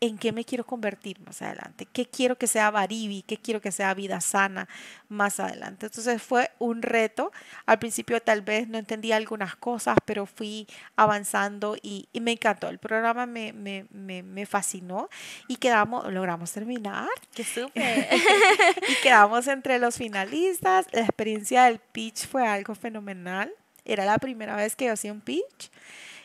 en 0.00 0.18
qué 0.18 0.32
me 0.32 0.44
quiero 0.44 0.64
convertir 0.64 1.20
más 1.20 1.40
adelante, 1.40 1.86
qué 1.90 2.06
quiero 2.06 2.36
que 2.36 2.46
sea 2.46 2.70
Baribi, 2.70 3.22
qué 3.22 3.38
quiero 3.38 3.60
que 3.60 3.72
sea 3.72 3.94
vida 3.94 4.20
sana 4.20 4.68
más 5.08 5.40
adelante. 5.40 5.86
Entonces 5.86 6.22
fue 6.22 6.50
un 6.58 6.82
reto. 6.82 7.32
Al 7.64 7.78
principio 7.78 8.20
tal 8.20 8.42
vez 8.42 8.68
no 8.68 8.78
entendía 8.78 9.16
algunas 9.16 9.56
cosas, 9.56 9.96
pero 10.04 10.26
fui 10.26 10.66
avanzando 10.96 11.76
y, 11.82 12.08
me 12.20 12.32
encantó. 12.32 12.68
El 12.68 12.78
programa 12.78 13.24
me, 13.26 13.52
me, 13.52 13.86
me, 13.92 14.46
fascinó 14.46 15.08
y 15.48 15.56
quedamos, 15.56 16.12
logramos 16.12 16.52
terminar. 16.52 17.08
¡Qué 17.34 17.44
súper! 17.44 18.08
y 18.88 19.02
quedamos 19.02 19.46
entre 19.46 19.78
los 19.78 19.96
finalistas. 19.96 20.86
La 20.92 21.02
experiencia 21.02 21.64
del 21.64 21.78
pitch 21.78 22.26
fue 22.26 22.46
algo 22.46 22.74
fenomenal. 22.74 23.52
Era 23.84 24.04
la 24.04 24.18
primera 24.18 24.56
vez 24.56 24.74
que 24.74 24.86
yo 24.86 24.92
hacía 24.92 25.12
un 25.12 25.20
pitch 25.20 25.70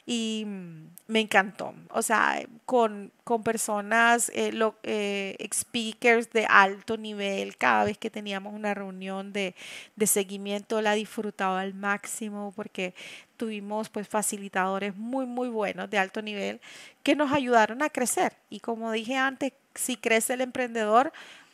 y 0.06 0.44
mm, 0.46 0.90
me 1.08 1.20
encantó. 1.20 1.74
O 1.90 2.02
sea, 2.02 2.42
con, 2.66 3.12
con 3.24 3.44
personas, 3.44 4.32
eh, 4.34 4.52
lo, 4.52 4.76
eh, 4.84 5.36
speakers 5.54 6.32
de 6.32 6.46
alto 6.50 6.98
nivel, 6.98 7.58
cada 7.58 7.84
vez 7.86 7.98
que 7.98 8.10
teníamos 8.10 8.54
una 8.54 8.74
reunión 8.74 9.34
de, 9.34 9.56
de 9.96 10.08
seguimiento 10.08 10.82
la 10.82 10.94
disfrutaba 10.94 11.62
al 11.62 11.74
máximo 11.74 12.54
porque 12.56 12.94
tuvimos 13.38 13.90
pues 13.90 14.08
facilitadores 14.08 14.96
muy 14.96 15.26
muy 15.26 15.50
buenos 15.50 15.90
de 15.90 15.98
alto 15.98 16.22
nivel 16.22 16.62
que 17.02 17.16
nos 17.16 17.32
ayudaron 17.32 17.82
a 17.82 17.90
crecer 17.90 18.34
y 18.52 18.60
como 18.60 18.92
dije 18.92 19.18
antes 19.18 19.54
si 19.74 19.98
crece 19.98 20.34
el 20.34 20.42
emprendedor 20.42 21.12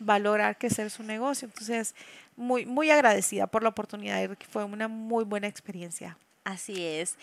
va 0.07 0.15
a 0.15 0.19
lograr 0.19 0.57
crecer 0.57 0.89
su 0.89 1.03
negocio 1.03 1.47
entonces 1.47 1.95
muy 2.35 2.65
muy 2.65 2.91
agradecida 2.91 3.47
por 3.47 3.63
la 3.63 3.69
oportunidad 3.69 4.29
fue 4.49 4.65
una 4.65 4.89
muy 4.89 5.23
buena 5.23 5.47
experiencia 5.47 6.17
Así 6.47 6.85
es. 6.85 7.17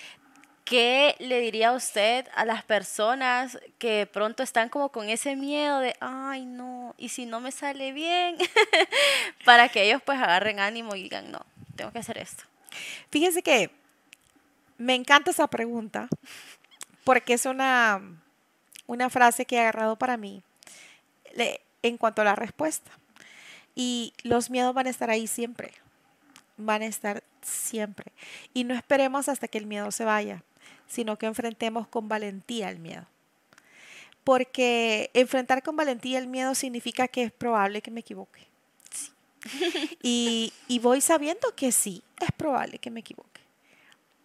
¿Qué 0.64 1.14
le 1.18 1.40
diría 1.40 1.72
usted 1.72 2.26
a 2.34 2.46
las 2.46 2.64
personas 2.64 3.58
que 3.78 4.08
pronto 4.10 4.42
están 4.42 4.70
como 4.70 4.88
con 4.88 5.10
ese 5.10 5.36
miedo 5.36 5.80
de, 5.80 5.94
ay 6.00 6.46
no, 6.46 6.94
y 6.96 7.10
si 7.10 7.26
no 7.26 7.40
me 7.40 7.52
sale 7.52 7.92
bien, 7.92 8.38
para 9.44 9.68
que 9.68 9.82
ellos 9.82 10.00
pues 10.02 10.18
agarren 10.18 10.60
ánimo 10.60 10.96
y 10.96 11.02
digan, 11.02 11.30
no, 11.30 11.44
tengo 11.76 11.92
que 11.92 11.98
hacer 11.98 12.16
esto? 12.16 12.44
Fíjense 13.10 13.42
que 13.42 13.70
me 14.78 14.94
encanta 14.94 15.30
esa 15.30 15.48
pregunta 15.48 16.08
porque 17.04 17.34
es 17.34 17.44
una, 17.44 18.00
una 18.86 19.10
frase 19.10 19.44
que 19.44 19.56
he 19.56 19.60
agarrado 19.60 19.96
para 19.96 20.16
mí 20.16 20.42
en 21.82 21.98
cuanto 21.98 22.22
a 22.22 22.24
la 22.24 22.36
respuesta. 22.36 22.90
Y 23.74 24.14
los 24.22 24.48
miedos 24.48 24.72
van 24.72 24.86
a 24.86 24.90
estar 24.90 25.10
ahí 25.10 25.26
siempre, 25.26 25.72
van 26.56 26.80
a 26.80 26.86
estar 26.86 27.22
siempre. 27.42 28.12
Y 28.54 28.64
no 28.64 28.74
esperemos 28.74 29.28
hasta 29.28 29.48
que 29.48 29.58
el 29.58 29.66
miedo 29.66 29.90
se 29.90 30.04
vaya 30.04 30.42
sino 30.88 31.16
que 31.16 31.26
enfrentemos 31.26 31.88
con 31.88 32.08
valentía 32.08 32.70
el 32.70 32.78
miedo. 32.78 33.06
Porque 34.22 35.10
enfrentar 35.12 35.62
con 35.62 35.76
valentía 35.76 36.18
el 36.18 36.26
miedo 36.26 36.54
significa 36.54 37.08
que 37.08 37.24
es 37.24 37.32
probable 37.32 37.82
que 37.82 37.90
me 37.90 38.00
equivoque. 38.00 38.46
Y, 40.02 40.52
y 40.68 40.78
voy 40.78 41.00
sabiendo 41.00 41.54
que 41.54 41.72
sí, 41.72 42.02
es 42.20 42.32
probable 42.32 42.78
que 42.78 42.90
me 42.90 43.00
equivoque. 43.00 43.40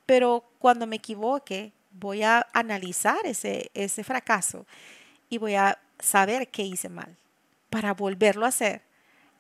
Pero 0.06 0.44
cuando 0.60 0.88
me 0.88 0.98
equivoque, 0.98 1.72
voy 1.92 2.24
a 2.24 2.48
analizar 2.54 3.20
ese, 3.26 3.70
ese 3.74 4.04
fracaso 4.04 4.66
y 5.30 5.38
voy 5.38 5.56
a 5.56 5.78
saber 6.00 6.48
qué 6.50 6.64
hice 6.64 6.90
mal 6.90 7.16
para 7.70 7.94
volverlo 7.94 8.46
a 8.46 8.50
hacer 8.50 8.82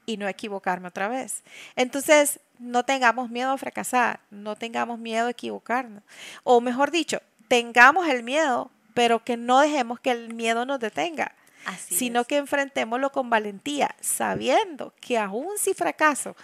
y 0.05 0.17
no 0.17 0.27
equivocarme 0.27 0.87
otra 0.87 1.07
vez. 1.07 1.43
Entonces, 1.75 2.39
no 2.59 2.83
tengamos 2.83 3.29
miedo 3.29 3.51
a 3.51 3.57
fracasar, 3.57 4.19
no 4.29 4.55
tengamos 4.55 4.99
miedo 4.99 5.27
a 5.27 5.31
equivocarnos. 5.31 6.03
O 6.43 6.61
mejor 6.61 6.91
dicho, 6.91 7.21
tengamos 7.47 8.07
el 8.07 8.23
miedo, 8.23 8.69
pero 8.93 9.23
que 9.23 9.37
no 9.37 9.59
dejemos 9.61 9.99
que 9.99 10.11
el 10.11 10.33
miedo 10.33 10.65
nos 10.65 10.79
detenga. 10.79 11.33
sino 11.77 12.23
que 12.23 12.37
enfrentémoslo 12.37 13.11
con 13.11 13.29
valentía, 13.29 13.95
sabiendo 13.99 14.93
que 15.01 15.17
aún 15.17 15.57
si 15.57 15.73
fracaso, 15.73 16.35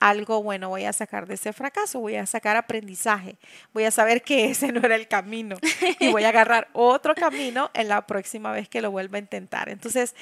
algo 0.00 0.42
bueno 0.42 0.68
voy 0.68 0.84
a 0.84 0.92
sacar 0.92 1.26
de 1.26 1.34
ese 1.34 1.52
fracaso, 1.52 2.00
voy 2.00 2.16
a 2.16 2.26
sacar 2.26 2.56
aprendizaje, 2.56 3.36
voy 3.72 3.84
a 3.84 3.90
saber 3.90 4.22
que 4.22 4.50
ese 4.50 4.72
no 4.72 4.80
era 4.80 4.96
el 4.96 5.08
camino 5.08 5.56
y 5.98 6.10
voy 6.10 6.24
a 6.24 6.30
agarrar 6.30 6.68
otro 6.72 7.14
camino 7.14 7.70
en 7.74 7.88
la 7.88 8.06
próxima 8.06 8.52
vez 8.52 8.68
que 8.68 8.80
lo 8.80 8.90
vuelva 8.90 9.16
a 9.16 9.20
intentar. 9.20 9.68
Entonces, 9.68 10.14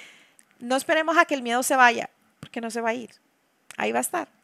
no 0.59 0.77
esperemos 0.77 1.17
a 1.17 1.25
que 1.25 1.35
el 1.35 1.43
miedo 1.43 1.63
se 1.63 1.77
vaya, 1.77 2.11
porque 2.41 2.61
no 2.61 2.71
se 2.71 2.81
va 2.81 2.91
a 2.91 2.95
ir, 2.95 3.11
ahí 3.77 3.93
va 3.93 3.99
a 3.99 4.03
estar. 4.03 4.38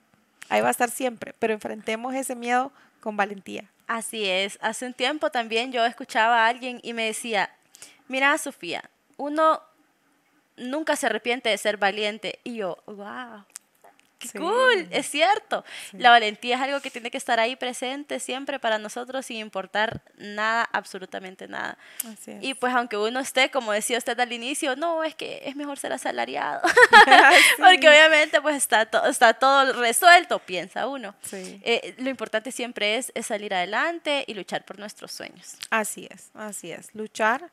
Ahí 0.48 0.60
va 0.60 0.68
a 0.68 0.70
estar 0.70 0.90
siempre, 0.90 1.34
pero 1.38 1.52
enfrentemos 1.52 2.14
ese 2.14 2.34
miedo 2.34 2.72
con 3.00 3.16
valentía. 3.16 3.70
Así 3.86 4.24
es. 4.24 4.58
Hace 4.62 4.86
un 4.86 4.94
tiempo 4.94 5.30
también 5.30 5.72
yo 5.72 5.84
escuchaba 5.84 6.44
a 6.44 6.48
alguien 6.48 6.80
y 6.82 6.92
me 6.92 7.04
decía, 7.04 7.50
mira 8.08 8.36
Sofía, 8.38 8.88
uno 9.16 9.60
nunca 10.56 10.96
se 10.96 11.06
arrepiente 11.06 11.48
de 11.48 11.58
ser 11.58 11.76
valiente. 11.76 12.38
Y 12.44 12.56
yo, 12.56 12.78
wow, 12.86 13.44
cool, 14.32 14.86
es 14.90 15.08
cierto. 15.08 15.64
La 15.92 16.10
valentía 16.10 16.56
es 16.56 16.62
algo 16.62 16.80
que 16.80 16.90
tiene 16.90 17.10
que 17.10 17.18
estar 17.18 17.40
ahí 17.40 17.56
presente 17.56 18.20
siempre 18.20 18.58
para 18.58 18.78
nosotros 18.78 19.26
sin 19.26 19.38
importar 19.38 20.02
nada, 20.16 20.68
absolutamente 20.72 21.48
nada. 21.48 21.76
Y 22.40 22.54
pues 22.54 22.74
aunque 22.74 22.96
uno 22.96 23.20
esté, 23.20 23.50
como 23.50 23.72
decía 23.72 23.98
usted 23.98 24.18
al 24.18 24.32
inicio, 24.32 24.76
no, 24.76 25.04
es 25.04 25.14
que 25.14 25.42
es 25.44 25.56
mejor 25.56 25.78
ser 25.78 25.92
asalariado. 25.92 26.60
Porque 27.58 27.88
obviamente 27.88 28.40
pues 28.40 28.56
está, 28.56 28.88
está 29.08 29.34
todo 29.34 29.72
resuelto, 29.74 30.38
piensa 30.38 30.86
uno. 30.86 31.14
Eh, 31.32 31.94
lo 31.98 32.10
importante 32.10 32.52
siempre 32.52 32.96
es, 32.96 33.12
es 33.14 33.26
salir 33.26 33.54
adelante 33.54 34.24
y 34.26 34.34
luchar 34.34 34.64
por 34.64 34.78
nuestros 34.78 35.12
sueños. 35.12 35.56
Así 35.70 36.08
es, 36.10 36.30
así 36.34 36.70
es. 36.70 36.94
Luchar, 36.94 37.50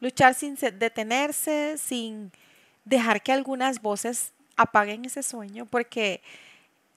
luchar 0.00 0.34
sin 0.34 0.56
detenerse, 0.56 1.76
sin 1.78 2.32
dejar 2.84 3.22
que 3.22 3.32
algunas 3.32 3.80
voces 3.80 4.33
apaguen 4.56 5.04
ese 5.04 5.22
sueño 5.22 5.66
porque 5.66 6.20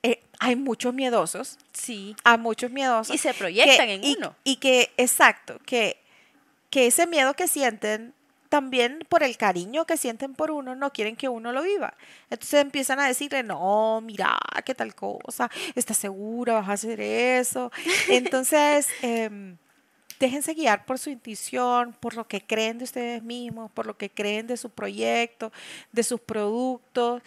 eh, 0.04 0.22
hay 0.40 0.56
muchos 0.56 0.94
miedosos. 0.94 1.58
Sí. 1.74 2.16
Hay 2.24 2.38
muchos 2.38 2.72
miedosos. 2.72 3.14
Y 3.14 3.18
se 3.18 3.34
proyectan 3.34 3.90
en 3.90 4.18
uno. 4.18 4.36
Y 4.44 4.58
que, 4.58 4.92
exacto, 4.98 5.60
que, 5.66 5.98
que 6.70 6.88
ese 6.88 7.08
miedo 7.08 7.34
que 7.34 7.48
sienten 7.48 8.14
también 8.50 9.00
por 9.10 9.24
el 9.24 9.38
cariño 9.38 9.86
que 9.86 9.98
sienten 9.98 10.34
por 10.34 10.52
uno, 10.52 10.76
no 10.76 10.92
quieren 10.92 11.16
que 11.16 11.30
uno 11.30 11.52
lo 11.52 11.64
viva. 11.64 11.94
Entonces 12.30 12.62
empiezan 12.62 13.00
a 13.00 13.08
decirle, 13.08 13.44
no, 13.44 14.02
mira, 14.02 14.38
qué 14.66 14.74
tal 14.74 14.96
cosa, 14.96 15.50
estás 15.76 15.98
segura, 15.98 16.54
vas 16.54 16.70
a 16.70 16.74
hacer 16.74 17.02
eso. 17.02 17.72
Entonces, 18.10 18.88
em, 19.02 19.58
déjense 20.20 20.54
guiar 20.54 20.86
por 20.86 20.98
su 20.98 21.10
intuición, 21.10 21.94
por 22.00 22.16
lo 22.16 22.28
que 22.28 22.42
creen 22.42 22.78
de 22.78 22.86
ustedes 22.86 23.22
mismos, 23.24 23.72
por 23.72 23.86
lo 23.86 23.98
que 23.98 24.10
creen 24.10 24.48
de 24.48 24.58
su 24.58 24.70
proyecto, 24.70 25.52
de 25.92 26.04
sus 26.04 26.20
productos 26.20 27.22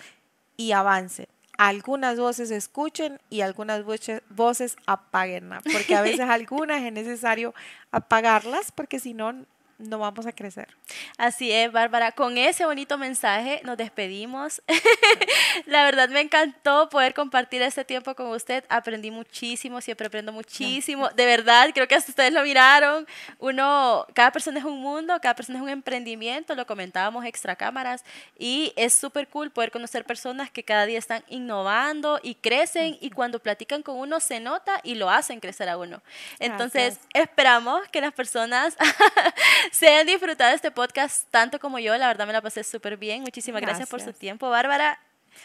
y 0.61 0.73
avancen. 0.73 1.27
Algunas 1.57 2.19
voces 2.19 2.51
escuchen 2.51 3.19
y 3.31 3.41
algunas 3.41 3.83
voces 3.83 4.77
apaguen, 4.87 5.49
porque 5.73 5.95
a 5.95 6.03
veces 6.03 6.21
algunas 6.29 6.83
es 6.83 6.93
necesario 6.93 7.55
apagarlas 7.93 8.71
porque 8.71 9.01
si 9.01 9.15
no 9.15 9.47
no 9.81 9.99
vamos 9.99 10.27
a 10.27 10.33
crecer. 10.33 10.69
Así 11.17 11.51
es, 11.51 11.73
Bárbara. 11.73 12.13
Con 12.13 12.39
ese 12.39 12.65
bonito 12.65 12.99
mensaje 12.99 13.61
nos 13.65 13.77
despedimos. 13.77 14.63
la 15.67 15.85
verdad 15.85 16.09
me 16.09 16.21
encantó 16.21 16.89
poder 16.89 17.15
compartir 17.15 17.63
este 17.63 17.85
tiempo 17.85 18.15
con 18.15 18.29
usted. 18.29 18.65
Aprendí 18.69 19.11
muchísimo, 19.11 19.81
siempre 19.81 20.07
aprendo 20.07 20.33
muchísimo. 20.33 21.09
De 21.11 21.27
verdad, 21.27 21.71
creo 21.75 21.89
que 21.89 21.95
hasta 21.95 22.13
ustedes 22.13 22.33
lo 22.33 22.43
miraron. 22.43 23.07
Uno, 23.39 24.07
cada 24.15 24.31
persona 24.33 24.59
es 24.59 24.65
un 24.65 24.81
mundo, 24.81 25.19
cada 25.21 25.35
persona 25.35 25.59
es 25.59 25.63
un 25.63 25.71
emprendimiento, 25.71 26.55
lo 26.55 26.67
comentábamos 26.67 27.25
extra 27.25 27.57
cámaras. 27.57 28.05
Y 28.39 28.73
es 28.77 28.93
súper 28.93 29.29
cool 29.29 29.51
poder 29.51 29.71
conocer 29.71 30.05
personas 30.05 30.51
que 30.51 30.63
cada 30.63 30.87
día 30.87 30.99
están 30.99 31.25
innovando 31.29 32.21
y 32.23 32.35
crecen 32.35 32.99
y 33.01 33.11
cuando 33.11 33.39
platican 33.39 33.83
con 33.83 33.97
uno 33.97 34.21
se 34.21 34.41
nota 34.41 34.81
y 34.85 34.95
lo 34.95 35.11
hacen 35.11 35.41
crecer 35.41 35.69
a 35.69 35.79
uno. 35.79 36.03
Entonces, 36.39 36.99
esperamos 37.15 37.81
que 37.89 38.01
las 38.01 38.13
personas 38.13 38.77
se 39.71 39.89
han 39.89 40.07
disfrutado 40.07 40.55
este 40.55 40.71
podcast 40.71 41.29
tanto 41.31 41.59
como 41.59 41.79
yo. 41.79 41.97
La 41.97 42.09
verdad 42.09 42.27
me 42.27 42.33
la 42.33 42.41
pasé 42.41 42.65
súper 42.65 42.97
bien. 42.97 43.23
Muchísimas 43.23 43.61
gracias. 43.61 43.89
por 43.89 44.01
su 44.01 44.13
tiempo, 44.13 44.51
Bárbara. 44.51 44.99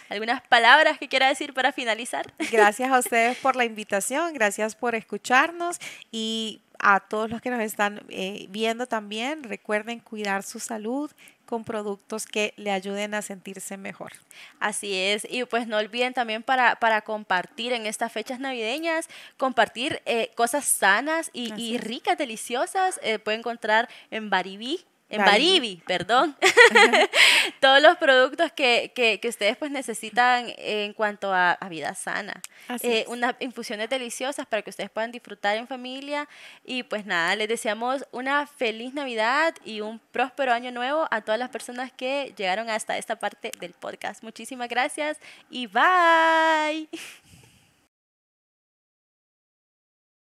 ¿Algunas 0.10 0.42
palabras 0.42 0.98
que 0.98 1.08
quiera 1.08 1.28
decir 1.28 1.54
para 1.54 1.72
finalizar? 1.72 2.34
Gracias 2.52 2.92
a 2.92 3.00
ustedes 3.00 3.38
por 3.38 3.56
la 3.56 3.66
invitación, 3.66 4.34
gracias 4.34 4.76
por 4.76 4.96
escucharnos 4.96 5.78
y 6.12 6.62
a 6.80 7.00
todos 7.00 7.30
los 7.30 7.42
que 7.42 7.50
nos 7.50 7.62
están 7.62 8.02
eh, 8.10 8.48
viendo 8.50 8.88
también, 8.88 9.44
recuerden 9.44 10.00
cuidar 10.00 10.44
su 10.44 10.60
salud, 10.60 11.12
con 11.46 11.64
productos 11.64 12.26
que 12.26 12.54
le 12.58 12.72
ayuden 12.72 13.14
a 13.14 13.22
sentirse 13.22 13.78
mejor. 13.78 14.14
Así 14.60 14.96
es, 14.96 15.28
y 15.30 15.46
pues 15.46 15.68
no 15.68 15.78
olviden 15.78 16.14
también 16.14 16.44
para, 16.44 16.76
para 16.78 17.02
compartir 17.02 17.74
en 17.74 17.86
estas 17.86 18.12
fechas 18.12 18.40
navideñas, 18.40 19.08
compartir 19.38 20.02
eh, 20.06 20.32
cosas 20.36 20.66
sanas 20.66 21.30
y, 21.34 21.78
ricas, 21.78 22.18
deliciosas. 22.18 23.00
Eh, 23.04 23.20
pueden 23.20 23.40
encontrar 23.40 23.90
en 24.12 24.30
Baribí 24.30 24.86
en 25.16 25.26
Baribi, 25.26 25.82
perdón, 25.86 26.36
todos 27.60 27.82
los 27.82 27.98
productos 27.98 28.52
que, 28.52 28.92
que, 28.96 29.20
que, 29.20 29.28
ustedes 29.28 29.58
pues 29.58 29.72
necesitan 29.72 30.54
en 30.58 30.94
cuanto 30.94 31.34
a, 31.34 31.58
vida 31.70 31.96
sana. 31.96 32.42
Eh, 32.82 33.06
unas 33.08 33.36
infusiones 33.40 33.90
deliciosas 33.90 34.46
para 34.46 34.62
que 34.62 34.70
ustedes 34.70 34.90
puedan 34.90 35.12
disfrutar 35.12 35.58
en 35.58 35.68
familia. 35.68 36.28
Y 36.64 36.84
pues 36.84 37.06
nada, 37.06 37.36
les 37.36 37.48
deseamos 37.48 38.06
una 38.12 38.46
feliz 38.48 38.94
Navidad 38.94 39.56
y 39.64 39.82
un 39.82 40.00
próspero 40.00 40.54
año 40.54 40.72
nuevo 40.72 41.08
a 41.12 41.22
todas 41.22 41.40
las 41.40 41.50
personas 41.50 41.92
que 41.92 42.34
llegaron 42.38 42.70
hasta 42.70 42.98
esta 42.98 43.16
parte 43.16 43.52
del 43.60 43.74
podcast. 43.74 44.24
Muchísimas 44.24 44.70
gracias 44.70 45.18
y 45.50 45.68
bye. 45.68 46.90